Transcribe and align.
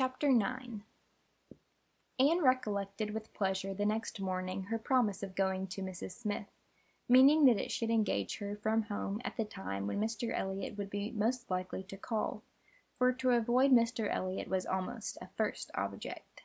Chapter 0.00 0.30
9 0.30 0.84
Anne 2.20 2.40
recollected 2.40 3.12
with 3.12 3.34
pleasure 3.34 3.74
the 3.74 3.84
next 3.84 4.20
morning 4.20 4.66
her 4.70 4.78
promise 4.78 5.24
of 5.24 5.34
going 5.34 5.66
to 5.66 5.82
Mrs. 5.82 6.12
Smith, 6.12 6.46
meaning 7.08 7.46
that 7.46 7.58
it 7.58 7.72
should 7.72 7.90
engage 7.90 8.38
her 8.38 8.54
from 8.54 8.82
home 8.82 9.20
at 9.24 9.36
the 9.36 9.44
time 9.44 9.88
when 9.88 9.98
Mr. 9.98 10.32
Elliot 10.32 10.78
would 10.78 10.88
be 10.88 11.10
most 11.10 11.50
likely 11.50 11.82
to 11.82 11.96
call, 11.96 12.44
for 12.94 13.12
to 13.12 13.30
avoid 13.30 13.72
Mr. 13.72 14.08
Elliot 14.08 14.46
was 14.46 14.66
almost 14.66 15.18
a 15.20 15.30
first 15.36 15.68
object. 15.74 16.42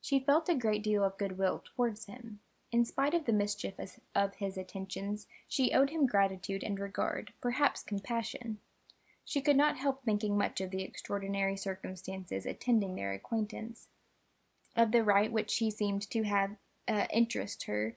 She 0.00 0.20
felt 0.20 0.48
a 0.48 0.54
great 0.54 0.84
deal 0.84 1.02
of 1.02 1.18
goodwill 1.18 1.60
towards 1.74 2.06
him. 2.06 2.38
In 2.70 2.84
spite 2.84 3.14
of 3.14 3.24
the 3.24 3.32
mischief 3.32 3.74
of 4.14 4.34
his 4.36 4.56
attentions, 4.56 5.26
she 5.48 5.72
owed 5.72 5.90
him 5.90 6.06
gratitude 6.06 6.62
and 6.62 6.78
regard, 6.78 7.32
perhaps 7.40 7.82
compassion. 7.82 8.58
She 9.24 9.40
could 9.40 9.56
not 9.56 9.78
help 9.78 10.04
thinking 10.04 10.36
much 10.36 10.60
of 10.60 10.70
the 10.70 10.82
extraordinary 10.82 11.56
circumstances 11.56 12.44
attending 12.44 12.94
their 12.94 13.12
acquaintance, 13.12 13.88
of 14.76 14.92
the 14.92 15.02
right 15.02 15.32
which 15.32 15.56
he 15.56 15.70
seemed 15.70 16.08
to 16.10 16.24
have 16.24 16.56
uh, 16.86 17.06
interest 17.12 17.64
her 17.64 17.96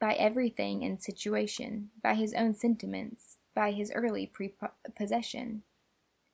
by 0.00 0.14
everything 0.14 0.84
and 0.84 1.00
situation, 1.00 1.90
by 2.02 2.14
his 2.14 2.34
own 2.34 2.54
sentiments, 2.54 3.38
by 3.54 3.70
his 3.70 3.92
early 3.94 4.26
prepossession. 4.26 5.62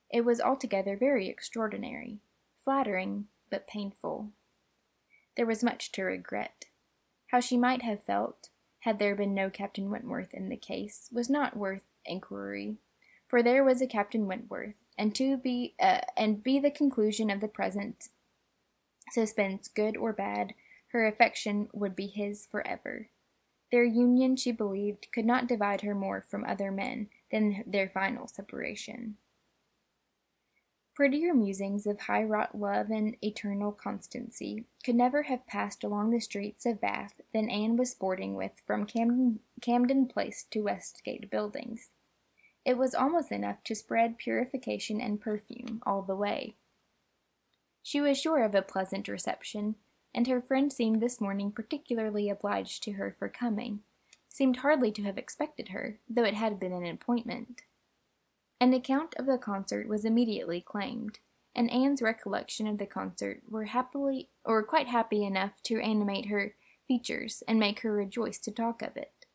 It 0.09 0.25
was 0.25 0.41
altogether 0.41 0.97
very 0.97 1.29
extraordinary, 1.29 2.19
flattering, 2.57 3.27
but 3.49 3.67
painful. 3.67 4.29
There 5.37 5.45
was 5.45 5.63
much 5.63 5.91
to 5.93 6.03
regret. 6.03 6.65
How 7.27 7.39
she 7.39 7.57
might 7.57 7.81
have 7.83 8.03
felt, 8.03 8.49
had 8.81 8.99
there 8.99 9.15
been 9.15 9.33
no 9.33 9.49
Captain 9.49 9.89
Wentworth 9.89 10.33
in 10.33 10.49
the 10.49 10.57
case, 10.57 11.09
was 11.11 11.29
not 11.29 11.55
worth 11.55 11.83
inquiry 12.05 12.77
for 13.33 13.41
there 13.41 13.63
was 13.63 13.81
a 13.81 13.87
Captain 13.87 14.27
Wentworth, 14.27 14.75
and 14.95 15.15
to 15.15 15.37
be 15.37 15.73
uh, 15.81 16.01
and 16.15 16.43
be 16.43 16.59
the 16.59 16.69
conclusion 16.69 17.31
of 17.31 17.41
the 17.41 17.47
present 17.47 18.09
suspense, 19.09 19.67
good 19.67 19.97
or 19.97 20.13
bad, 20.13 20.53
her 20.89 21.07
affection 21.07 21.67
would 21.73 21.95
be 21.95 22.05
his 22.05 22.47
for 22.51 22.61
ever. 22.67 23.09
Their 23.71 23.85
union, 23.85 24.35
she 24.35 24.51
believed, 24.51 25.07
could 25.11 25.25
not 25.25 25.47
divide 25.47 25.81
her 25.81 25.95
more 25.95 26.23
from 26.29 26.45
other 26.45 26.71
men 26.71 27.09
than 27.31 27.63
their 27.65 27.89
final 27.89 28.27
separation. 28.27 29.15
Prettier 30.93 31.33
musings 31.33 31.87
of 31.87 32.01
high 32.01 32.23
wrought 32.23 32.53
love 32.53 32.91
and 32.91 33.17
eternal 33.23 33.71
constancy 33.71 34.65
could 34.85 34.93
never 34.93 35.23
have 35.23 35.47
passed 35.47 35.83
along 35.83 36.11
the 36.11 36.21
streets 36.21 36.67
of 36.67 36.79
Bath 36.79 37.19
than 37.33 37.49
Anne 37.49 37.77
was 37.77 37.89
sporting 37.89 38.35
with 38.35 38.51
from 38.67 38.85
Camden, 38.85 39.39
Camden 39.59 40.05
Place 40.05 40.45
to 40.51 40.61
Westgate 40.61 41.31
Buildings. 41.31 41.89
It 42.65 42.77
was 42.77 42.95
almost 42.95 43.31
enough 43.31 43.63
to 43.65 43.75
spread 43.75 44.17
purification 44.17 45.01
and 45.01 45.19
perfume 45.19 45.81
all 45.85 46.01
the 46.01 46.15
way. 46.15 46.55
She 47.81 47.99
was 47.99 48.19
sure 48.19 48.43
of 48.43 48.55
a 48.55 48.61
pleasant 48.61 49.07
reception, 49.07 49.75
and 50.15 50.27
her 50.27 50.41
friend 50.41 50.71
seemed 50.71 51.01
this 51.01 51.19
morning 51.19 51.51
particularly 51.51 52.29
obliged 52.29 52.83
to 52.83 52.93
her 52.93 53.13
for 53.17 53.27
coming, 53.27 53.81
seemed 54.29 54.57
hardly 54.57 54.91
to 54.93 55.03
have 55.03 55.17
expected 55.17 55.69
her, 55.69 55.99
though 56.09 56.23
it 56.23 56.35
had 56.35 56.59
been 56.59 56.71
an 56.71 56.85
appointment. 56.85 57.63
An 58.61 58.73
account 58.73 59.13
of 59.15 59.25
the 59.25 59.37
concert 59.37 59.89
was 59.89 60.05
immediately 60.05 60.61
claimed, 60.61 61.19
and 61.53 61.69
Anne's 61.69 62.01
recollection 62.01 62.65
of 62.65 62.77
the 62.77 62.85
concert 62.85 63.41
were 63.49 63.65
happily 63.65 64.29
or 64.45 64.63
quite 64.63 64.87
happy 64.87 65.25
enough 65.25 65.61
to 65.63 65.81
animate 65.81 66.27
her 66.27 66.55
features 66.87 67.43
and 67.47 67.59
make 67.59 67.81
her 67.81 67.91
rejoice 67.91 68.39
to 68.39 68.51
talk 68.51 68.81
of 68.81 68.95
it. 68.95 69.25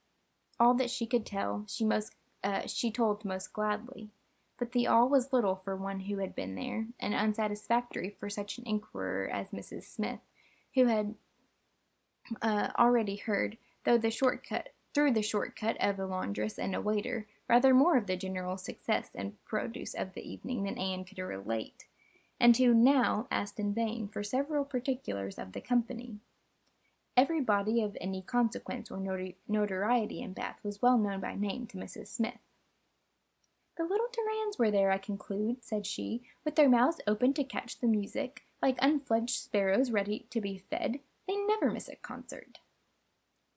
All 0.59 0.75
that 0.75 0.91
she 0.91 1.06
could 1.06 1.27
tell, 1.27 1.65
she 1.69 1.84
most 1.84 2.15
uh, 2.42 2.62
she 2.67 2.91
told 2.91 3.25
most 3.25 3.53
gladly. 3.53 4.11
But 4.58 4.72
the 4.72 4.86
all 4.86 5.08
was 5.08 5.33
little 5.33 5.55
for 5.55 5.77
one 5.77 6.00
who 6.00 6.19
had 6.19 6.34
been 6.34 6.55
there, 6.55 6.86
and 6.98 7.14
unsatisfactory 7.14 8.14
for 8.19 8.28
such 8.28 8.58
an 8.58 8.64
inquirer 8.67 9.28
as 9.28 9.50
Mrs. 9.50 9.84
Smith, 9.84 10.20
who 10.75 10.86
had 10.86 11.14
uh, 12.42 12.69
already 12.78 13.16
heard, 13.16 13.56
though 13.84 13.98
the 13.98 14.11
shortcut 14.11 14.71
through 14.94 15.12
the 15.12 15.22
shortcut 15.22 15.77
of 15.81 15.98
a 15.98 16.06
laundress 16.06 16.59
and 16.59 16.75
a 16.75 16.81
waiter, 16.81 17.27
rather 17.48 17.72
more 17.72 17.97
of 17.97 18.06
the 18.06 18.16
general 18.16 18.56
success 18.56 19.10
and 19.15 19.32
produce 19.44 19.94
of 19.94 20.15
the 20.15 20.28
evening 20.28 20.65
than 20.65 20.77
Anne 20.77 21.04
could 21.04 21.19
relate, 21.19 21.84
and 22.41 22.56
who 22.56 22.75
now 22.75 23.28
asked 23.31 23.60
in 23.60 23.72
vain 23.72 24.09
for 24.09 24.25
several 24.25 24.65
particulars 24.65 25.38
of 25.38 25.53
the 25.53 25.60
company. 25.60 26.19
Everybody 27.19 27.83
of 27.83 27.97
any 28.01 28.23
consequence 28.23 28.93
or 28.93 29.01
notoriety 29.49 30.21
in 30.23 30.34
Bath 30.34 30.61
was 30.62 30.81
well 30.81 30.97
known 30.97 31.19
by 31.19 31.34
name 31.34 31.67
to 31.67 31.77
Mrs. 31.77 32.06
Smith. 32.06 32.39
The 33.77 33.83
little 33.83 34.06
Durands 34.12 34.56
were 34.56 34.71
there, 34.71 34.93
I 34.93 34.99
conclude, 34.99 35.57
said 35.65 35.84
she, 35.84 36.23
with 36.45 36.55
their 36.55 36.69
mouths 36.69 37.01
open 37.09 37.34
to 37.34 37.43
catch 37.43 37.81
the 37.81 37.89
music, 37.89 38.45
like 38.62 38.78
unfledged 38.81 39.34
sparrows 39.34 39.91
ready 39.91 40.27
to 40.31 40.41
be 40.41 40.59
fed. 40.59 41.01
They 41.27 41.34
never 41.34 41.73
miss 41.73 41.89
a 41.89 41.97
concert. 41.97 42.61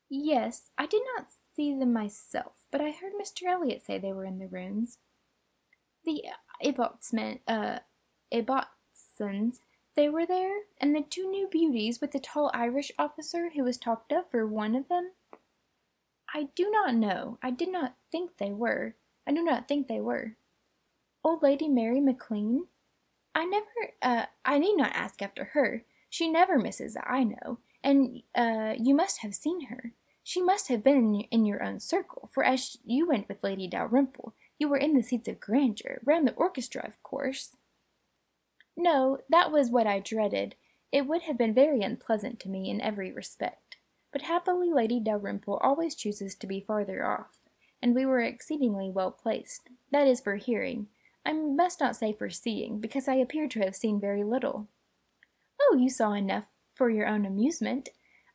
Yes, 0.10 0.72
I 0.76 0.88
did 0.88 1.04
not 1.16 1.28
see 1.56 1.78
them 1.78 1.94
myself, 1.94 2.66
but 2.72 2.82
I 2.82 2.90
heard 2.90 3.14
Mr. 3.14 3.44
Elliot 3.48 3.84
say 3.86 4.00
they 4.00 4.12
were 4.12 4.26
in 4.26 4.40
the 4.40 4.48
rooms. 4.48 4.98
The 6.04 6.24
Ibbotsmen, 6.66 7.42
uh, 7.48 7.78
Ibbotsons 8.34 9.60
they 9.96 10.10
were 10.10 10.26
there, 10.26 10.62
and 10.80 10.96
the 10.96 11.02
two 11.02 11.30
new 11.30 11.48
beauties 11.48 12.00
with 12.00 12.12
the 12.12 12.20
tall 12.20 12.52
Irish 12.54 12.92
officer 12.98 13.52
who 13.56 13.64
was 13.64 13.78
talked 13.78 14.12
of 14.12 14.30
for 14.30 14.46
one 14.48 14.76
of 14.76 14.88
them? 14.88 15.12
I 16.34 16.48
do 16.56 16.70
not 16.72 16.96
know. 16.96 17.38
I 17.44 17.52
did 17.52 17.72
not 17.72 17.96
think 18.12 18.38
they 18.38 18.52
were. 18.52 18.96
I 19.28 19.34
do 19.34 19.44
not 19.44 19.68
think 19.68 19.88
they 19.88 20.00
were. 20.00 20.38
Old 21.24 21.44
Lady 21.44 21.68
Mary 21.68 22.00
Maclean? 22.00 22.68
I 23.36 23.46
never, 23.46 23.66
uh, 24.02 24.26
I 24.44 24.58
need 24.58 24.76
not 24.76 24.92
ask 24.94 25.22
after 25.22 25.46
her. 25.54 25.84
She 26.10 26.30
never 26.30 26.58
misses, 26.58 26.98
I 27.06 27.24
know, 27.24 27.60
and, 27.84 28.24
uh, 28.36 28.74
you 28.78 28.94
must 28.94 29.22
have 29.22 29.36
seen 29.36 29.68
her. 29.68 29.94
She 30.24 30.42
must 30.42 30.68
have 30.68 30.84
been 30.84 31.22
in 31.32 31.46
your 31.46 31.64
own 31.64 31.80
circle, 31.80 32.30
for 32.32 32.44
as 32.44 32.78
you 32.84 33.08
went 33.08 33.28
with 33.28 33.44
Lady 33.44 33.68
Dalrymple, 33.68 34.34
you 34.60 34.68
were 34.68 34.78
in 34.78 34.94
the 34.94 35.04
seats 35.04 35.28
of 35.28 35.40
grandeur, 35.40 36.02
round 36.06 36.28
the 36.28 36.34
orchestra, 36.34 36.86
of 36.86 37.02
course. 37.02 37.56
No, 38.78 39.20
that 39.30 39.52
was 39.52 39.70
what 39.70 39.88
I 39.88 40.00
dreaded. 40.00 40.56
It 40.92 41.08
would 41.08 41.24
have 41.24 41.38
been 41.38 41.54
very 41.54 41.82
unpleasant 41.82 42.40
to 42.42 42.50
me 42.50 42.70
in 42.70 42.82
every 42.82 43.12
respect. 43.12 43.78
But 44.12 44.24
happily 44.24 44.72
Lady 44.72 45.00
Dalrymple 45.00 45.58
always 45.64 45.96
chooses 45.96 46.36
to 46.36 46.48
be 46.48 46.60
farther 46.60 47.06
off, 47.06 47.40
and 47.82 47.96
we 47.96 48.06
were 48.06 48.22
exceedingly 48.22 48.90
well 48.90 49.12
placed. 49.12 49.70
That 49.92 50.08
is 50.08 50.20
for 50.20 50.36
hearing. 50.36 50.88
I 51.26 51.34
must 51.34 51.80
not 51.80 51.96
say 51.96 52.14
for 52.14 52.30
seeing, 52.30 52.80
because 52.80 53.08
I 53.08 53.16
appear 53.16 53.48
to 53.48 53.60
have 53.62 53.76
seen 53.76 54.00
very 54.00 54.24
little. 54.24 54.68
Oh, 55.62 55.78
you 55.78 55.90
saw 55.90 56.14
enough 56.14 56.48
for 56.74 56.90
your 56.90 57.08
own 57.08 57.26
amusement. 57.26 57.90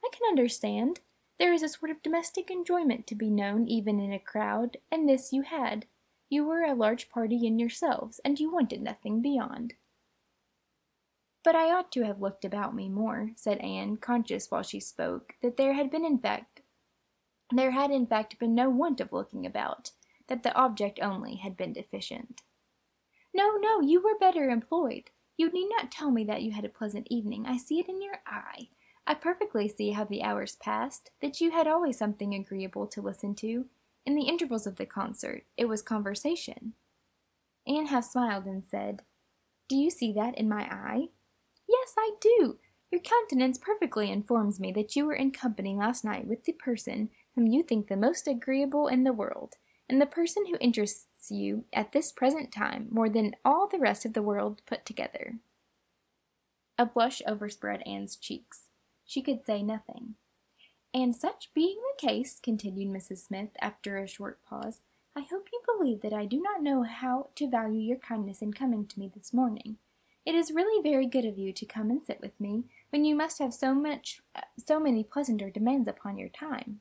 I 0.04 0.08
can 0.12 0.28
understand. 0.28 1.00
There 1.38 1.52
is 1.52 1.62
a 1.62 1.68
sort 1.68 1.90
of 1.90 2.02
domestic 2.02 2.50
enjoyment 2.50 3.06
to 3.08 3.14
be 3.14 3.28
known 3.28 3.66
even 3.68 4.00
in 4.00 4.12
a 4.12 4.18
crowd, 4.18 4.78
and 4.90 5.08
this 5.08 5.32
you 5.32 5.42
had. 5.42 5.86
You 6.30 6.44
were 6.44 6.62
a 6.62 6.74
large 6.74 7.10
party 7.10 7.46
in 7.46 7.58
yourselves, 7.58 8.20
and 8.24 8.40
you 8.40 8.50
wanted 8.50 8.80
nothing 8.80 9.20
beyond. 9.20 9.74
But 11.46 11.54
I 11.54 11.70
ought 11.70 11.92
to 11.92 12.02
have 12.02 12.20
looked 12.20 12.44
about 12.44 12.74
me 12.74 12.88
more, 12.88 13.30
said 13.36 13.58
Anne, 13.58 13.98
conscious 13.98 14.50
while 14.50 14.64
she 14.64 14.80
spoke 14.80 15.34
that 15.42 15.56
there 15.56 15.74
had 15.74 15.92
been 15.92 16.04
in 16.04 16.18
fact 16.18 16.62
there 17.54 17.70
had 17.70 17.92
in 17.92 18.04
fact 18.04 18.40
been 18.40 18.52
no 18.52 18.68
want 18.68 19.00
of 19.00 19.12
looking 19.12 19.46
about, 19.46 19.92
that 20.26 20.42
the 20.42 20.52
object 20.56 20.98
only 21.00 21.36
had 21.36 21.56
been 21.56 21.72
deficient. 21.72 22.42
No, 23.32 23.58
no, 23.58 23.80
you 23.80 24.02
were 24.02 24.18
better 24.18 24.50
employed. 24.50 25.10
You 25.36 25.52
need 25.52 25.68
not 25.68 25.92
tell 25.92 26.10
me 26.10 26.24
that 26.24 26.42
you 26.42 26.50
had 26.50 26.64
a 26.64 26.68
pleasant 26.68 27.06
evening. 27.10 27.46
I 27.46 27.58
see 27.58 27.78
it 27.78 27.88
in 27.88 28.02
your 28.02 28.22
eye. 28.26 28.70
I 29.06 29.14
perfectly 29.14 29.68
see 29.68 29.92
how 29.92 30.02
the 30.02 30.24
hours 30.24 30.56
passed, 30.56 31.12
that 31.22 31.40
you 31.40 31.52
had 31.52 31.68
always 31.68 31.96
something 31.96 32.34
agreeable 32.34 32.88
to 32.88 33.00
listen 33.00 33.36
to. 33.36 33.66
In 34.04 34.16
the 34.16 34.26
intervals 34.26 34.66
of 34.66 34.74
the 34.74 34.86
concert, 34.86 35.44
it 35.56 35.66
was 35.66 35.80
conversation. 35.80 36.72
Anne 37.68 37.86
half 37.86 38.02
smiled 38.10 38.46
and 38.46 38.64
said, 38.64 39.02
Do 39.68 39.76
you 39.76 39.90
see 39.90 40.12
that 40.14 40.36
in 40.36 40.48
my 40.48 40.62
eye? 40.62 41.10
Yes, 41.68 41.94
I 41.98 42.12
do. 42.20 42.58
Your 42.90 43.00
countenance 43.00 43.58
perfectly 43.58 44.10
informs 44.10 44.60
me 44.60 44.72
that 44.72 44.94
you 44.94 45.06
were 45.06 45.14
in 45.14 45.32
company 45.32 45.74
last 45.74 46.04
night 46.04 46.26
with 46.26 46.44
the 46.44 46.52
person 46.52 47.10
whom 47.34 47.46
you 47.46 47.62
think 47.62 47.88
the 47.88 47.96
most 47.96 48.26
agreeable 48.26 48.86
in 48.88 49.04
the 49.04 49.12
world, 49.12 49.56
and 49.88 50.00
the 50.00 50.06
person 50.06 50.46
who 50.46 50.56
interests 50.60 51.30
you 51.30 51.64
at 51.72 51.92
this 51.92 52.12
present 52.12 52.52
time 52.52 52.88
more 52.90 53.08
than 53.08 53.36
all 53.44 53.68
the 53.68 53.78
rest 53.78 54.04
of 54.04 54.14
the 54.14 54.22
world 54.22 54.62
put 54.66 54.86
together. 54.86 55.34
A 56.78 56.86
blush 56.86 57.22
overspread 57.26 57.82
Anne's 57.86 58.16
cheeks. 58.16 58.68
She 59.04 59.22
could 59.22 59.44
say 59.44 59.62
nothing. 59.62 60.14
And 60.92 61.14
such 61.14 61.50
being 61.54 61.76
the 61.76 62.06
case, 62.06 62.40
continued 62.42 62.88
Mrs. 62.88 63.26
Smith 63.26 63.50
after 63.60 63.98
a 63.98 64.08
short 64.08 64.40
pause, 64.48 64.80
I 65.14 65.20
hope 65.20 65.48
you 65.52 65.60
believe 65.78 66.02
that 66.02 66.12
I 66.12 66.26
do 66.26 66.40
not 66.40 66.62
know 66.62 66.82
how 66.82 67.28
to 67.36 67.50
value 67.50 67.80
your 67.80 67.98
kindness 67.98 68.42
in 68.42 68.52
coming 68.52 68.86
to 68.86 68.98
me 68.98 69.10
this 69.14 69.32
morning. 69.32 69.76
It 70.26 70.34
is 70.34 70.50
really 70.50 70.82
very 70.82 71.06
good 71.06 71.24
of 71.24 71.38
you 71.38 71.52
to 71.52 71.64
come 71.64 71.88
and 71.88 72.02
sit 72.02 72.20
with 72.20 72.38
me, 72.40 72.64
when 72.90 73.04
you 73.04 73.14
must 73.14 73.38
have 73.38 73.54
so 73.54 73.72
much, 73.72 74.20
so 74.58 74.80
many 74.80 75.04
pleasanter 75.04 75.50
demands 75.50 75.86
upon 75.88 76.18
your 76.18 76.28
time. 76.28 76.80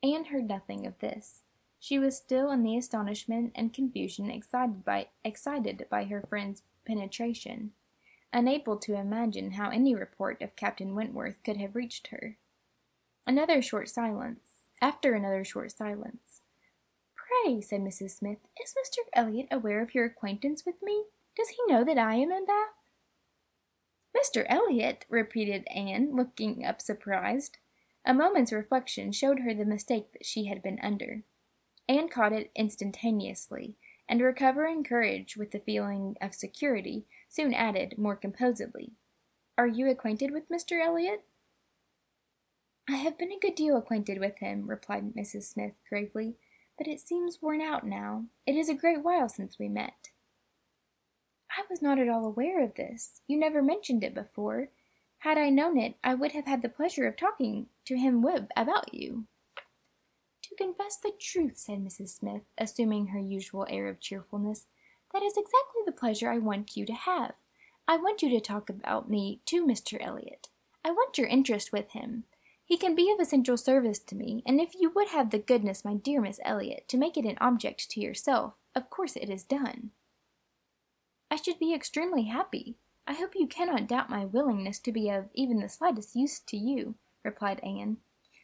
Anne 0.00 0.26
heard 0.26 0.46
nothing 0.46 0.86
of 0.86 0.98
this. 1.00 1.42
She 1.80 1.98
was 1.98 2.16
still 2.16 2.50
in 2.52 2.62
the 2.62 2.76
astonishment 2.76 3.50
and 3.56 3.74
confusion 3.74 4.30
excited 4.30 4.84
by 4.84 5.08
excited 5.24 5.86
by 5.90 6.04
her 6.04 6.22
friend's 6.22 6.62
penetration. 6.86 7.72
unable 8.34 8.76
to 8.76 8.98
imagine 8.98 9.52
how 9.52 9.70
any 9.70 9.94
report 9.94 10.42
of 10.42 10.56
Captain 10.56 10.94
Wentworth 10.94 11.38
could 11.44 11.56
have 11.56 11.76
reached 11.76 12.08
her. 12.08 12.36
Another 13.26 13.62
short 13.62 13.88
silence. 13.88 14.66
After 14.82 15.14
another 15.14 15.44
short 15.44 15.70
silence. 15.70 16.42
Pray, 17.14 17.60
said 17.60 17.80
Mrs. 17.80 18.10
Smith, 18.10 18.38
is 18.62 18.74
Mr. 18.74 18.98
Elliot 19.14 19.46
aware 19.50 19.80
of 19.80 19.94
your 19.94 20.04
acquaintance 20.04 20.64
with 20.66 20.74
me? 20.82 21.04
Does 21.36 21.48
he 21.48 21.58
know 21.66 21.84
that 21.84 21.98
I 21.98 22.14
am 22.14 22.30
in 22.30 22.46
Bath? 22.46 22.74
Mr. 24.16 24.46
Elliot, 24.48 25.04
repeated 25.08 25.66
Anne, 25.74 26.14
looking 26.14 26.64
up 26.64 26.80
surprised. 26.80 27.58
A 28.04 28.14
moment's 28.14 28.52
reflection 28.52 29.12
showed 29.12 29.40
her 29.40 29.52
the 29.52 29.64
mistake 29.64 30.12
that 30.12 30.26
she 30.26 30.46
had 30.46 30.62
been 30.62 30.78
under. 30.82 31.24
Anne 31.88 32.08
caught 32.08 32.32
it 32.32 32.50
instantaneously, 32.54 33.76
and 34.08 34.20
recovering 34.20 34.84
courage 34.84 35.36
with 35.36 35.50
the 35.50 35.58
feeling 35.58 36.16
of 36.20 36.34
security, 36.34 37.06
soon 37.28 37.52
added, 37.52 37.98
more 37.98 38.16
composedly, 38.16 38.92
Are 39.58 39.66
you 39.66 39.88
acquainted 39.90 40.30
with 40.30 40.48
Mr. 40.48 40.84
Elliot? 40.84 41.24
I 42.88 42.96
have 42.96 43.18
been 43.18 43.32
a 43.32 43.38
good 43.38 43.54
deal 43.54 43.76
acquainted 43.76 44.20
with 44.20 44.38
him, 44.38 44.68
replied 44.68 45.14
Mrs. 45.14 45.44
Smith 45.44 45.72
gravely, 45.88 46.36
but 46.76 46.86
it 46.86 47.00
seems 47.00 47.40
worn 47.40 47.60
out 47.60 47.86
now. 47.86 48.26
It 48.46 48.56
is 48.56 48.68
a 48.68 48.74
great 48.74 49.02
while 49.02 49.28
since 49.28 49.58
we 49.58 49.68
met. 49.68 50.10
I 51.56 51.62
was 51.70 51.80
not 51.80 52.00
at 52.00 52.08
all 52.08 52.26
aware 52.26 52.64
of 52.64 52.74
this. 52.74 53.20
You 53.28 53.38
never 53.38 53.62
mentioned 53.62 54.02
it 54.02 54.14
before. 54.14 54.70
Had 55.18 55.38
I 55.38 55.50
known 55.50 55.78
it, 55.78 55.94
I 56.02 56.14
would 56.14 56.32
have 56.32 56.46
had 56.46 56.62
the 56.62 56.68
pleasure 56.68 57.06
of 57.06 57.16
talking 57.16 57.66
to 57.84 57.96
him 57.96 58.22
Webb 58.22 58.48
about 58.56 58.92
you. 58.92 59.26
To 60.42 60.54
confess 60.56 60.96
the 60.96 61.12
truth, 61.18 61.56
said 61.56 61.78
Mrs. 61.78 62.08
Smith, 62.08 62.42
assuming 62.58 63.08
her 63.08 63.20
usual 63.20 63.66
air 63.70 63.88
of 63.88 64.00
cheerfulness, 64.00 64.66
that 65.12 65.22
is 65.22 65.36
exactly 65.36 65.82
the 65.86 65.92
pleasure 65.92 66.30
I 66.30 66.38
want 66.38 66.76
you 66.76 66.84
to 66.86 66.92
have. 66.92 67.34
I 67.86 67.98
want 67.98 68.20
you 68.20 68.30
to 68.30 68.40
talk 68.40 68.68
about 68.68 69.08
me 69.08 69.40
to 69.46 69.64
Mr. 69.64 69.96
Elliot. 70.04 70.48
I 70.84 70.90
want 70.90 71.16
your 71.16 71.28
interest 71.28 71.72
with 71.72 71.92
him. 71.92 72.24
He 72.64 72.76
can 72.76 72.94
be 72.94 73.12
of 73.12 73.20
essential 73.20 73.56
service 73.56 74.00
to 74.00 74.16
me, 74.16 74.42
and 74.44 74.60
if 74.60 74.74
you 74.74 74.90
would 74.90 75.08
have 75.08 75.30
the 75.30 75.38
goodness, 75.38 75.84
my 75.84 75.94
dear 75.94 76.20
Miss 76.20 76.40
Elliot, 76.44 76.88
to 76.88 76.98
make 76.98 77.16
it 77.16 77.24
an 77.24 77.38
object 77.40 77.90
to 77.90 78.00
yourself, 78.00 78.54
of 78.74 78.90
course 78.90 79.16
it 79.16 79.30
is 79.30 79.44
done. 79.44 79.90
I 81.30 81.36
should 81.36 81.58
be 81.58 81.74
extremely 81.74 82.24
happy. 82.24 82.76
I 83.06 83.14
hope 83.14 83.32
you 83.34 83.46
cannot 83.46 83.88
doubt 83.88 84.10
my 84.10 84.24
willingness 84.24 84.78
to 84.80 84.92
be 84.92 85.10
of 85.10 85.28
even 85.34 85.60
the 85.60 85.68
slightest 85.68 86.16
use 86.16 86.40
to 86.40 86.56
you, 86.56 86.94
replied 87.22 87.60
Anne. 87.60 87.98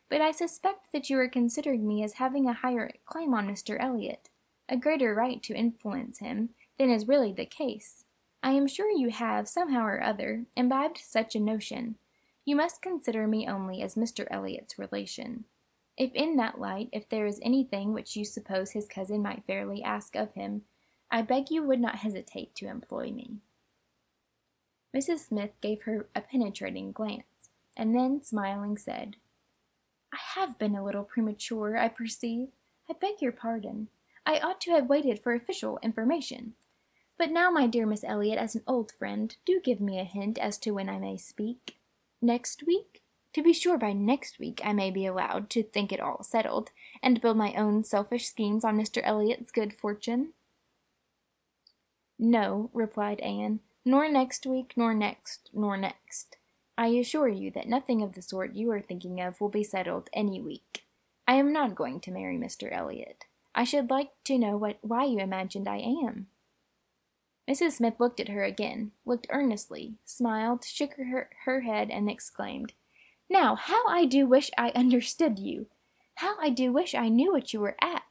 But 0.09 0.21
I 0.21 0.33
suspect 0.33 0.93
that 0.93 1.09
you 1.09 1.19
are 1.19 1.29
considering 1.29 1.87
me 1.87 2.03
as 2.03 2.15
having 2.15 2.47
a 2.47 2.53
higher 2.53 2.91
claim 3.07 3.33
on 3.33 3.49
Mr. 3.49 3.77
Elliot, 3.81 4.29
a 4.69 4.77
greater 4.77 5.15
right 5.15 5.43
to 5.45 5.55
influence 5.55 6.19
him, 6.19 6.51
than 6.79 6.91
is 6.91 7.09
really 7.09 7.33
the 7.33 7.47
case. 7.47 8.05
I 8.43 8.53
am 8.53 8.67
sure 8.67 8.91
you 8.91 9.11
have, 9.11 9.49
somehow 9.49 9.85
or 9.85 10.03
other, 10.03 10.47
imbibed 10.57 10.99
such 10.99 11.35
a 11.35 11.41
notion. 11.41 11.97
You 12.45 12.57
must 12.57 12.83
consider 12.83 13.27
me 13.27 13.47
only 13.47 13.83
as 13.83 13.95
Mr. 13.95 14.27
Elliot's 14.31 14.79
relation. 14.79 15.45
If 15.97 16.13
in 16.15 16.37
that 16.37 16.59
light, 16.59 16.89
if 16.93 17.09
there 17.09 17.27
is 17.27 17.39
anything 17.43 17.93
which 17.93 18.17
you 18.17 18.25
suppose 18.25 18.71
his 18.71 18.89
cousin 18.89 19.23
might 19.23 19.45
fairly 19.45 19.83
ask 19.83 20.17
of 20.17 20.33
him, 20.33 20.63
I 21.11 21.23
beg 21.23 21.51
you 21.51 21.63
would 21.63 21.81
not 21.81 21.97
hesitate 21.97 22.55
to 22.57 22.69
employ 22.69 23.11
me. 23.11 23.39
Mrs. 24.95 25.29
Smith 25.29 25.51
gave 25.61 25.83
her 25.83 26.07
a 26.15 26.21
penetrating 26.21 26.93
glance, 26.93 27.51
and 27.77 27.95
then, 27.95 28.23
smiling, 28.23 28.77
said, 28.77 29.17
I 30.13 30.19
have 30.35 30.59
been 30.59 30.75
a 30.75 30.85
little 30.85 31.05
premature, 31.05 31.77
I 31.77 31.89
perceive. 31.89 32.49
I 32.89 32.95
beg 32.95 33.21
your 33.21 33.33
pardon. 33.33 33.89
I 34.27 34.39
ought 34.39 34.61
to 34.63 34.73
have 34.73 34.89
waited 34.89 35.21
for 35.21 35.33
official 35.33 35.79
information. 35.83 36.55
But 37.17 37.31
now, 37.31 37.51
my 37.51 37.67
dear 37.67 37.87
Miss 37.87 38.03
Elliot, 38.03 38.39
as 38.39 38.55
an 38.55 38.63
old 38.67 38.93
friend, 38.93 39.37
do 39.45 39.61
give 39.63 39.81
me 39.81 40.01
a 40.01 40.05
hint 40.05 40.39
as 40.39 40.59
to 40.59 40.73
when 40.73 40.89
I 40.89 40.99
may 40.99 41.17
speak. 41.17 41.77
Next 42.21 42.65
week? 42.67 43.03
To 43.35 43.43
be 43.43 43.53
sure, 43.53 43.79
by 43.79 43.93
next 43.93 44.41
week 44.41 44.61
I 44.65 44.73
may 44.73 44.91
be 44.91 45.07
allowed 45.07 45.51
to 45.51 45.63
think 45.63 45.93
it 45.93 46.01
all 46.01 46.25
settled, 46.25 46.71
and 47.03 47.21
build 47.21 47.37
my 47.37 47.55
own 47.55 47.85
selfish 47.85 48.27
schemes 48.27 48.65
on 48.65 48.77
Mr. 48.77 49.01
Elliot's 49.05 49.53
good 49.53 49.73
fortune. 49.73 50.33
No, 52.23 52.69
replied 52.75 53.19
Anne, 53.21 53.61
nor 53.83 54.07
next 54.07 54.45
week, 54.45 54.75
nor 54.77 54.93
next, 54.93 55.49
nor 55.55 55.79
next. 55.79 56.37
I 56.77 56.89
assure 56.89 57.29
you 57.29 57.51
that 57.53 57.67
nothing 57.67 58.03
of 58.03 58.13
the 58.13 58.21
sort 58.21 58.55
you 58.55 58.71
are 58.73 58.83
thinking 58.83 59.23
of 59.23 59.41
will 59.41 59.49
be 59.49 59.65
settled 59.65 60.11
any 60.13 60.39
week. 60.39 60.85
I 61.27 61.37
am 61.37 61.51
not 61.51 61.75
going 61.75 61.99
to 62.01 62.11
marry 62.11 62.37
Mr. 62.37 62.71
Elliot. 62.71 63.25
I 63.55 63.65
should 63.65 63.89
like 63.89 64.11
to 64.25 64.37
know 64.37 64.59
what 64.59 64.77
why 64.83 65.05
you 65.05 65.19
imagined 65.19 65.67
I 65.67 65.79
am. 65.79 66.27
Mrs. 67.49 67.73
Smith 67.73 67.95
looked 67.99 68.21
at 68.21 68.29
her 68.29 68.45
again, 68.45 68.93
looked 69.07 69.27
earnestly, 69.31 69.95
smiled, 70.05 70.63
shook 70.63 70.97
her, 70.97 71.31
her 71.47 71.61
head, 71.63 71.91
and 71.91 72.11
exclaimed, 72.11 72.75
Now, 73.31 73.55
how 73.55 73.87
I 73.89 74.05
do 74.05 74.27
wish 74.27 74.51
I 74.59 74.73
understood 74.73 75.39
you! 75.39 75.69
How 76.17 76.39
I 76.39 76.51
do 76.51 76.71
wish 76.71 76.95
I 76.95 77.09
knew 77.09 77.33
what 77.33 77.55
you 77.55 77.61
were 77.61 77.77
at! 77.81 78.03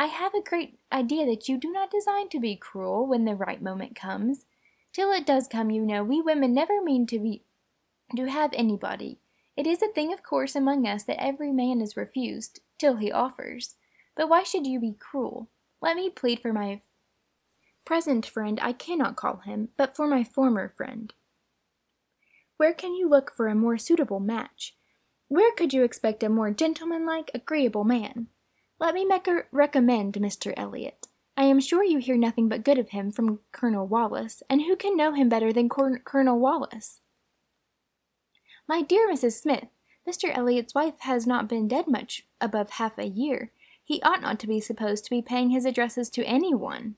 I 0.00 0.06
have 0.06 0.32
a 0.32 0.40
great 0.40 0.78
idea 0.90 1.26
that 1.26 1.46
you 1.46 1.58
do 1.58 1.70
not 1.70 1.90
design 1.90 2.30
to 2.30 2.40
be 2.40 2.56
cruel 2.56 3.06
when 3.06 3.26
the 3.26 3.34
right 3.34 3.60
moment 3.60 3.94
comes. 3.94 4.46
Till 4.94 5.12
it 5.12 5.26
does 5.26 5.46
come, 5.46 5.70
you 5.70 5.84
know, 5.84 6.02
we 6.02 6.22
women 6.22 6.54
never 6.54 6.80
mean 6.82 7.06
to 7.08 7.18
be 7.18 7.44
to 8.16 8.24
have 8.24 8.50
anybody. 8.54 9.18
It 9.58 9.66
is 9.66 9.82
a 9.82 9.88
thing 9.88 10.10
of 10.10 10.22
course 10.22 10.56
among 10.56 10.86
us 10.86 11.02
that 11.02 11.22
every 11.22 11.52
man 11.52 11.82
is 11.82 11.98
refused 11.98 12.60
till 12.78 12.96
he 12.96 13.12
offers. 13.12 13.74
But 14.16 14.30
why 14.30 14.42
should 14.42 14.66
you 14.66 14.80
be 14.80 14.96
cruel? 14.98 15.50
Let 15.82 15.96
me 15.96 16.08
plead 16.08 16.40
for 16.40 16.54
my 16.54 16.80
present 17.84 18.24
friend 18.24 18.58
I 18.62 18.72
cannot 18.72 19.16
call 19.16 19.42
him, 19.44 19.68
but 19.76 19.94
for 19.94 20.06
my 20.06 20.24
former 20.24 20.72
friend. 20.74 21.12
Where 22.56 22.72
can 22.72 22.94
you 22.94 23.06
look 23.06 23.34
for 23.36 23.48
a 23.48 23.54
more 23.54 23.76
suitable 23.76 24.18
match? 24.18 24.76
Where 25.28 25.52
could 25.52 25.74
you 25.74 25.82
expect 25.82 26.22
a 26.22 26.30
more 26.30 26.52
gentlemanlike, 26.52 27.30
agreeable 27.34 27.84
man? 27.84 28.28
Let 28.80 28.94
me 28.94 29.04
make 29.04 29.28
recommend 29.52 30.14
Mr. 30.14 30.54
Elliot. 30.56 31.06
I 31.36 31.44
am 31.44 31.60
sure 31.60 31.84
you 31.84 31.98
hear 31.98 32.16
nothing 32.16 32.48
but 32.48 32.64
good 32.64 32.78
of 32.78 32.88
him 32.88 33.12
from 33.12 33.40
Colonel 33.52 33.86
Wallis, 33.86 34.42
and 34.48 34.62
who 34.62 34.74
can 34.74 34.96
know 34.96 35.12
him 35.12 35.28
better 35.28 35.52
than 35.52 35.68
Cor- 35.68 35.98
Colonel 35.98 36.40
Wallis? 36.40 37.00
My 38.66 38.80
dear 38.80 39.06
Mrs. 39.06 39.38
Smith, 39.38 39.66
Mr. 40.08 40.34
Elliot's 40.34 40.74
wife 40.74 41.00
has 41.00 41.26
not 41.26 41.46
been 41.46 41.68
dead 41.68 41.88
much 41.88 42.26
above 42.40 42.70
half 42.70 42.96
a 42.96 43.06
year. 43.06 43.52
He 43.84 44.00
ought 44.00 44.22
not 44.22 44.40
to 44.40 44.46
be 44.46 44.60
supposed 44.60 45.04
to 45.04 45.10
be 45.10 45.20
paying 45.20 45.50
his 45.50 45.66
addresses 45.66 46.08
to 46.10 46.24
any 46.24 46.54
one. 46.54 46.94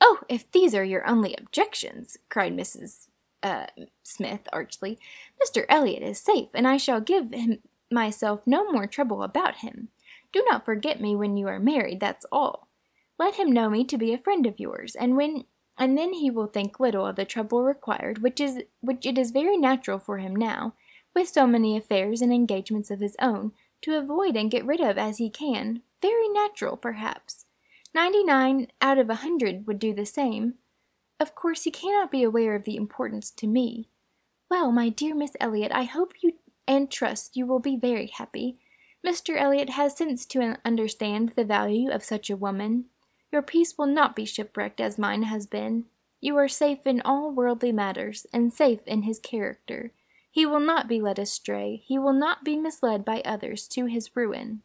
Oh, 0.00 0.20
if 0.28 0.50
these 0.50 0.74
are 0.74 0.84
your 0.84 1.08
only 1.08 1.36
objections, 1.38 2.16
cried 2.28 2.56
Mrs. 2.56 3.06
Uh, 3.40 3.66
Smith 4.02 4.48
archly, 4.52 4.98
Mr. 5.40 5.64
Elliot 5.68 6.02
is 6.02 6.18
safe, 6.18 6.48
and 6.54 6.66
I 6.66 6.76
shall 6.76 7.00
give 7.00 7.32
him 7.32 7.58
myself 7.88 8.42
no 8.46 8.70
more 8.72 8.88
trouble 8.88 9.22
about 9.22 9.58
him. 9.58 9.90
Do 10.36 10.44
not 10.50 10.66
forget 10.66 11.00
me 11.00 11.16
when 11.16 11.38
you 11.38 11.48
are 11.48 11.58
married, 11.58 11.98
that's 11.98 12.26
all. 12.30 12.68
Let 13.18 13.36
him 13.36 13.50
know 13.50 13.70
me 13.70 13.84
to 13.84 13.96
be 13.96 14.12
a 14.12 14.18
friend 14.18 14.44
of 14.44 14.60
yours, 14.60 14.94
and 14.94 15.16
when 15.16 15.46
and 15.78 15.96
then 15.96 16.12
he 16.12 16.30
will 16.30 16.46
think 16.46 16.78
little 16.78 17.06
of 17.06 17.16
the 17.16 17.24
trouble 17.24 17.62
required, 17.64 18.18
which 18.18 18.38
is 18.38 18.60
which 18.82 19.06
it 19.06 19.16
is 19.16 19.30
very 19.30 19.56
natural 19.56 19.98
for 19.98 20.18
him 20.18 20.36
now, 20.36 20.74
with 21.14 21.26
so 21.26 21.46
many 21.46 21.74
affairs 21.74 22.20
and 22.20 22.34
engagements 22.34 22.90
of 22.90 23.00
his 23.00 23.16
own, 23.18 23.52
to 23.80 23.96
avoid 23.96 24.36
and 24.36 24.50
get 24.50 24.66
rid 24.66 24.78
of 24.78 24.98
as 24.98 25.16
he 25.16 25.30
can. 25.30 25.80
Very 26.02 26.28
natural, 26.28 26.76
perhaps. 26.76 27.46
Ninety-nine 27.94 28.66
out 28.82 28.98
of 28.98 29.08
a 29.08 29.22
hundred 29.24 29.66
would 29.66 29.78
do 29.78 29.94
the 29.94 30.04
same. 30.04 30.56
Of 31.18 31.34
course 31.34 31.62
he 31.62 31.70
cannot 31.70 32.10
be 32.10 32.22
aware 32.22 32.54
of 32.54 32.64
the 32.64 32.76
importance 32.76 33.30
to 33.30 33.46
me. 33.46 33.88
Well, 34.50 34.70
my 34.70 34.90
dear 34.90 35.14
Miss 35.14 35.32
Elliot, 35.40 35.72
I 35.72 35.84
hope 35.84 36.12
you 36.20 36.34
and 36.68 36.90
trust 36.90 37.38
you 37.38 37.46
will 37.46 37.60
be 37.60 37.78
very 37.78 38.08
happy. 38.08 38.58
Mr. 39.06 39.40
Elliot 39.40 39.70
has 39.70 39.96
sense 39.96 40.26
to 40.26 40.58
understand 40.64 41.34
the 41.36 41.44
value 41.44 41.90
of 41.90 42.02
such 42.02 42.28
a 42.28 42.36
woman. 42.36 42.86
Your 43.30 43.40
peace 43.40 43.78
will 43.78 43.86
not 43.86 44.16
be 44.16 44.24
shipwrecked 44.24 44.80
as 44.80 44.98
mine 44.98 45.22
has 45.22 45.46
been. 45.46 45.84
You 46.20 46.36
are 46.38 46.48
safe 46.48 46.86
in 46.86 47.00
all 47.02 47.30
worldly 47.30 47.70
matters, 47.70 48.26
and 48.32 48.52
safe 48.52 48.80
in 48.84 49.02
his 49.02 49.20
character. 49.20 49.92
He 50.28 50.44
will 50.44 50.60
not 50.60 50.88
be 50.88 51.00
led 51.00 51.20
astray. 51.20 51.82
He 51.86 51.98
will 52.00 52.12
not 52.12 52.42
be 52.42 52.56
misled 52.56 53.04
by 53.04 53.22
others 53.24 53.68
to 53.68 53.86
his 53.86 54.10
ruin. 54.16 54.62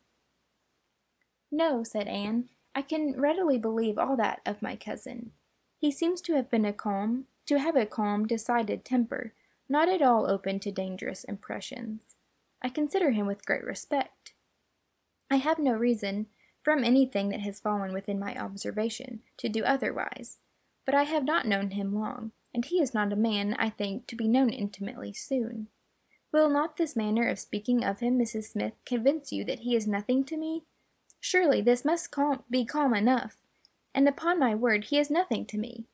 No, 1.52 1.84
said 1.84 2.08
Anne, 2.08 2.50
I 2.74 2.82
can 2.82 3.20
readily 3.20 3.60
believe 3.60 4.00
all 4.00 4.18
that 4.18 4.42
of 4.46 4.62
my 4.62 4.76
cousin. 4.76 5.34
He 5.78 5.92
seems 5.92 6.20
to 6.22 6.34
have 6.34 6.50
been 6.50 6.66
a 6.66 6.74
calm, 6.74 7.26
to 7.46 7.60
have 7.60 7.76
a 7.76 7.86
calm, 7.86 8.26
decided 8.26 8.86
temper, 8.86 9.34
not 9.70 9.88
at 9.88 10.02
all 10.02 10.30
open 10.30 10.60
to 10.62 10.72
dangerous 10.72 11.24
impressions. 11.26 12.16
I 12.62 12.70
consider 12.70 13.12
him 13.12 13.26
with 13.26 13.46
great 13.46 13.64
respect. 13.64 14.21
I 15.32 15.38
have 15.38 15.60
no 15.60 15.72
reason, 15.72 16.26
from 16.62 16.84
anything 16.84 17.30
that 17.30 17.40
has 17.40 17.62
fallen 17.62 17.94
within 17.94 18.20
my 18.20 18.36
observation, 18.36 19.22
to 19.38 19.48
do 19.48 19.64
otherwise, 19.64 20.40
but 20.86 20.94
I 20.94 21.04
have 21.04 21.24
not 21.24 21.48
known 21.48 21.72
him 21.72 21.96
long, 21.96 22.34
and 22.54 22.66
he 22.66 22.82
is 22.82 22.94
not 22.94 23.14
a 23.14 23.16
man, 23.16 23.56
I 23.58 23.70
think, 23.70 24.08
to 24.08 24.18
be 24.18 24.28
known 24.28 24.50
intimately 24.50 25.14
soon. 25.14 25.70
Will 26.34 26.50
not 26.50 26.76
this 26.76 26.98
manner 26.98 27.30
of 27.30 27.40
speaking 27.40 27.82
of 27.82 28.02
him, 28.02 28.20
Mrs. 28.20 28.52
Smith, 28.52 28.74
convince 28.86 29.32
you 29.32 29.46
that 29.46 29.60
he 29.60 29.74
is 29.74 29.88
nothing 29.88 30.26
to 30.26 30.36
me? 30.36 30.66
Surely 31.22 31.62
this 31.62 31.86
must 31.86 32.12
calm, 32.12 32.44
be 32.52 32.66
calm 32.66 32.94
enough, 32.94 33.38
and 33.96 34.10
upon 34.10 34.38
my 34.38 34.54
word 34.54 34.86
he 34.86 35.00
is 35.00 35.10
nothing 35.10 35.46
to 35.46 35.58
me. 35.58 35.86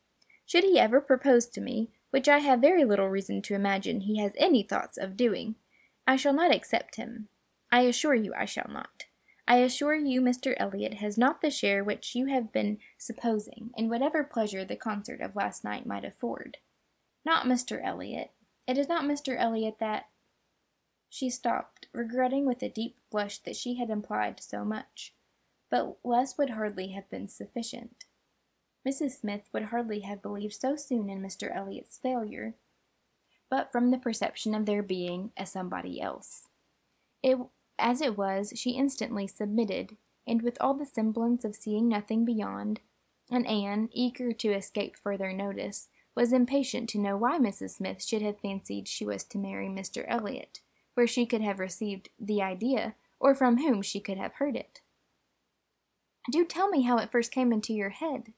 Should 0.48 0.64
he 0.64 0.80
ever 0.80 1.00
propose 1.00 1.46
to 1.50 1.62
me, 1.62 1.92
which 2.10 2.28
I 2.28 2.40
have 2.40 2.60
very 2.60 2.86
little 2.86 3.10
reason 3.10 3.44
to 3.44 3.54
imagine 3.54 4.02
he 4.02 4.18
has 4.18 4.32
any 4.36 4.64
thoughts 4.64 4.98
of 4.98 5.16
doing, 5.16 5.54
I 6.08 6.16
shall 6.16 6.34
not 6.34 6.52
accept 6.52 6.96
him. 6.96 7.28
I 7.72 7.82
assure 7.82 8.16
you 8.16 8.34
I 8.36 8.46
shall 8.46 8.70
not. 8.72 9.06
I 9.48 9.58
assure 9.58 9.96
you 9.96 10.22
Mr. 10.22 10.56
Elliot 10.58 10.96
has 10.96 11.18
not 11.18 11.42
the 11.42 11.50
share 11.50 11.84
which 11.84 12.16
you 12.16 12.26
have 12.26 12.52
been 12.52 12.80
supposing, 12.98 13.72
in 13.78 13.88
whatever 13.90 14.24
pleasure 14.24 14.66
the 14.66 14.76
concert 14.76 15.22
of 15.22 15.36
last 15.38 15.64
night 15.64 15.86
might 15.86 16.04
afford. 16.04 16.58
Not 17.26 17.46
Mr. 17.46 17.84
Elliot. 17.84 18.32
It 18.68 18.78
is 18.78 18.90
not 18.90 19.06
Mr. 19.06 19.38
Elliot 19.40 19.78
that 19.80 20.10
She 21.10 21.30
stopped, 21.30 21.88
regretting 21.94 22.46
with 22.46 22.62
a 22.62 22.70
deep 22.70 22.98
blush 23.10 23.40
that 23.40 23.56
she 23.56 23.76
had 23.76 23.90
implied 23.90 24.42
so 24.42 24.66
much. 24.66 25.14
But 25.70 25.98
less 26.04 26.38
would 26.38 26.52
hardly 26.52 26.90
have 26.90 27.10
been 27.10 27.28
sufficient. 27.28 28.06
Mrs. 28.88 29.20
Smith 29.20 29.50
would 29.54 29.64
hardly 29.64 30.02
have 30.02 30.22
believed 30.22 30.54
so 30.54 30.76
soon 30.76 31.10
in 31.10 31.22
Mr. 31.22 31.54
Elliot's 31.54 31.98
failure, 31.98 32.56
but 33.50 33.72
from 33.72 33.92
the 33.92 33.98
perception 33.98 34.54
of 34.54 34.66
there 34.66 34.84
being 34.84 35.32
a 35.38 35.46
somebody 35.46 36.02
else. 36.02 36.48
It 37.24 37.38
as 37.80 38.02
it 38.02 38.18
was, 38.18 38.54
she 38.56 38.72
instantly 38.72 39.28
submitted, 39.28 39.98
and 40.26 40.42
with 40.42 40.58
all 40.60 40.74
the 40.74 40.86
semblance 40.86 41.46
of 41.46 41.56
seeing 41.56 41.88
nothing 41.88 42.26
beyond, 42.26 42.82
and 43.30 43.46
Anne, 43.48 43.90
eager 43.92 44.32
to 44.32 44.54
escape 44.54 44.98
further 44.98 45.34
notice, 45.34 45.90
was 46.16 46.34
impatient 46.34 46.90
to 46.90 47.00
know 47.00 47.16
why 47.16 47.38
Mrs. 47.38 47.72
Smith 47.78 48.04
should 48.04 48.22
have 48.22 48.40
fancied 48.40 48.88
she 48.88 49.06
was 49.06 49.24
to 49.26 49.38
marry 49.38 49.68
Mr. 49.68 50.04
Elliot, 50.08 50.62
where 50.96 51.08
she 51.08 51.26
could 51.26 51.42
have 51.42 51.60
received 51.60 52.10
the 52.20 52.42
idea, 52.42 52.96
or 53.20 53.36
from 53.36 53.58
whom 53.58 53.82
she 53.82 54.00
could 54.00 54.18
have 54.18 54.34
heard 54.34 54.56
it. 54.56 54.82
Do 56.32 56.44
tell 56.44 56.70
me 56.70 56.82
how 56.82 56.98
it 56.98 57.12
first 57.12 57.32
came 57.32 57.54
into 57.54 57.74
your 57.74 57.90
head. 57.90 58.34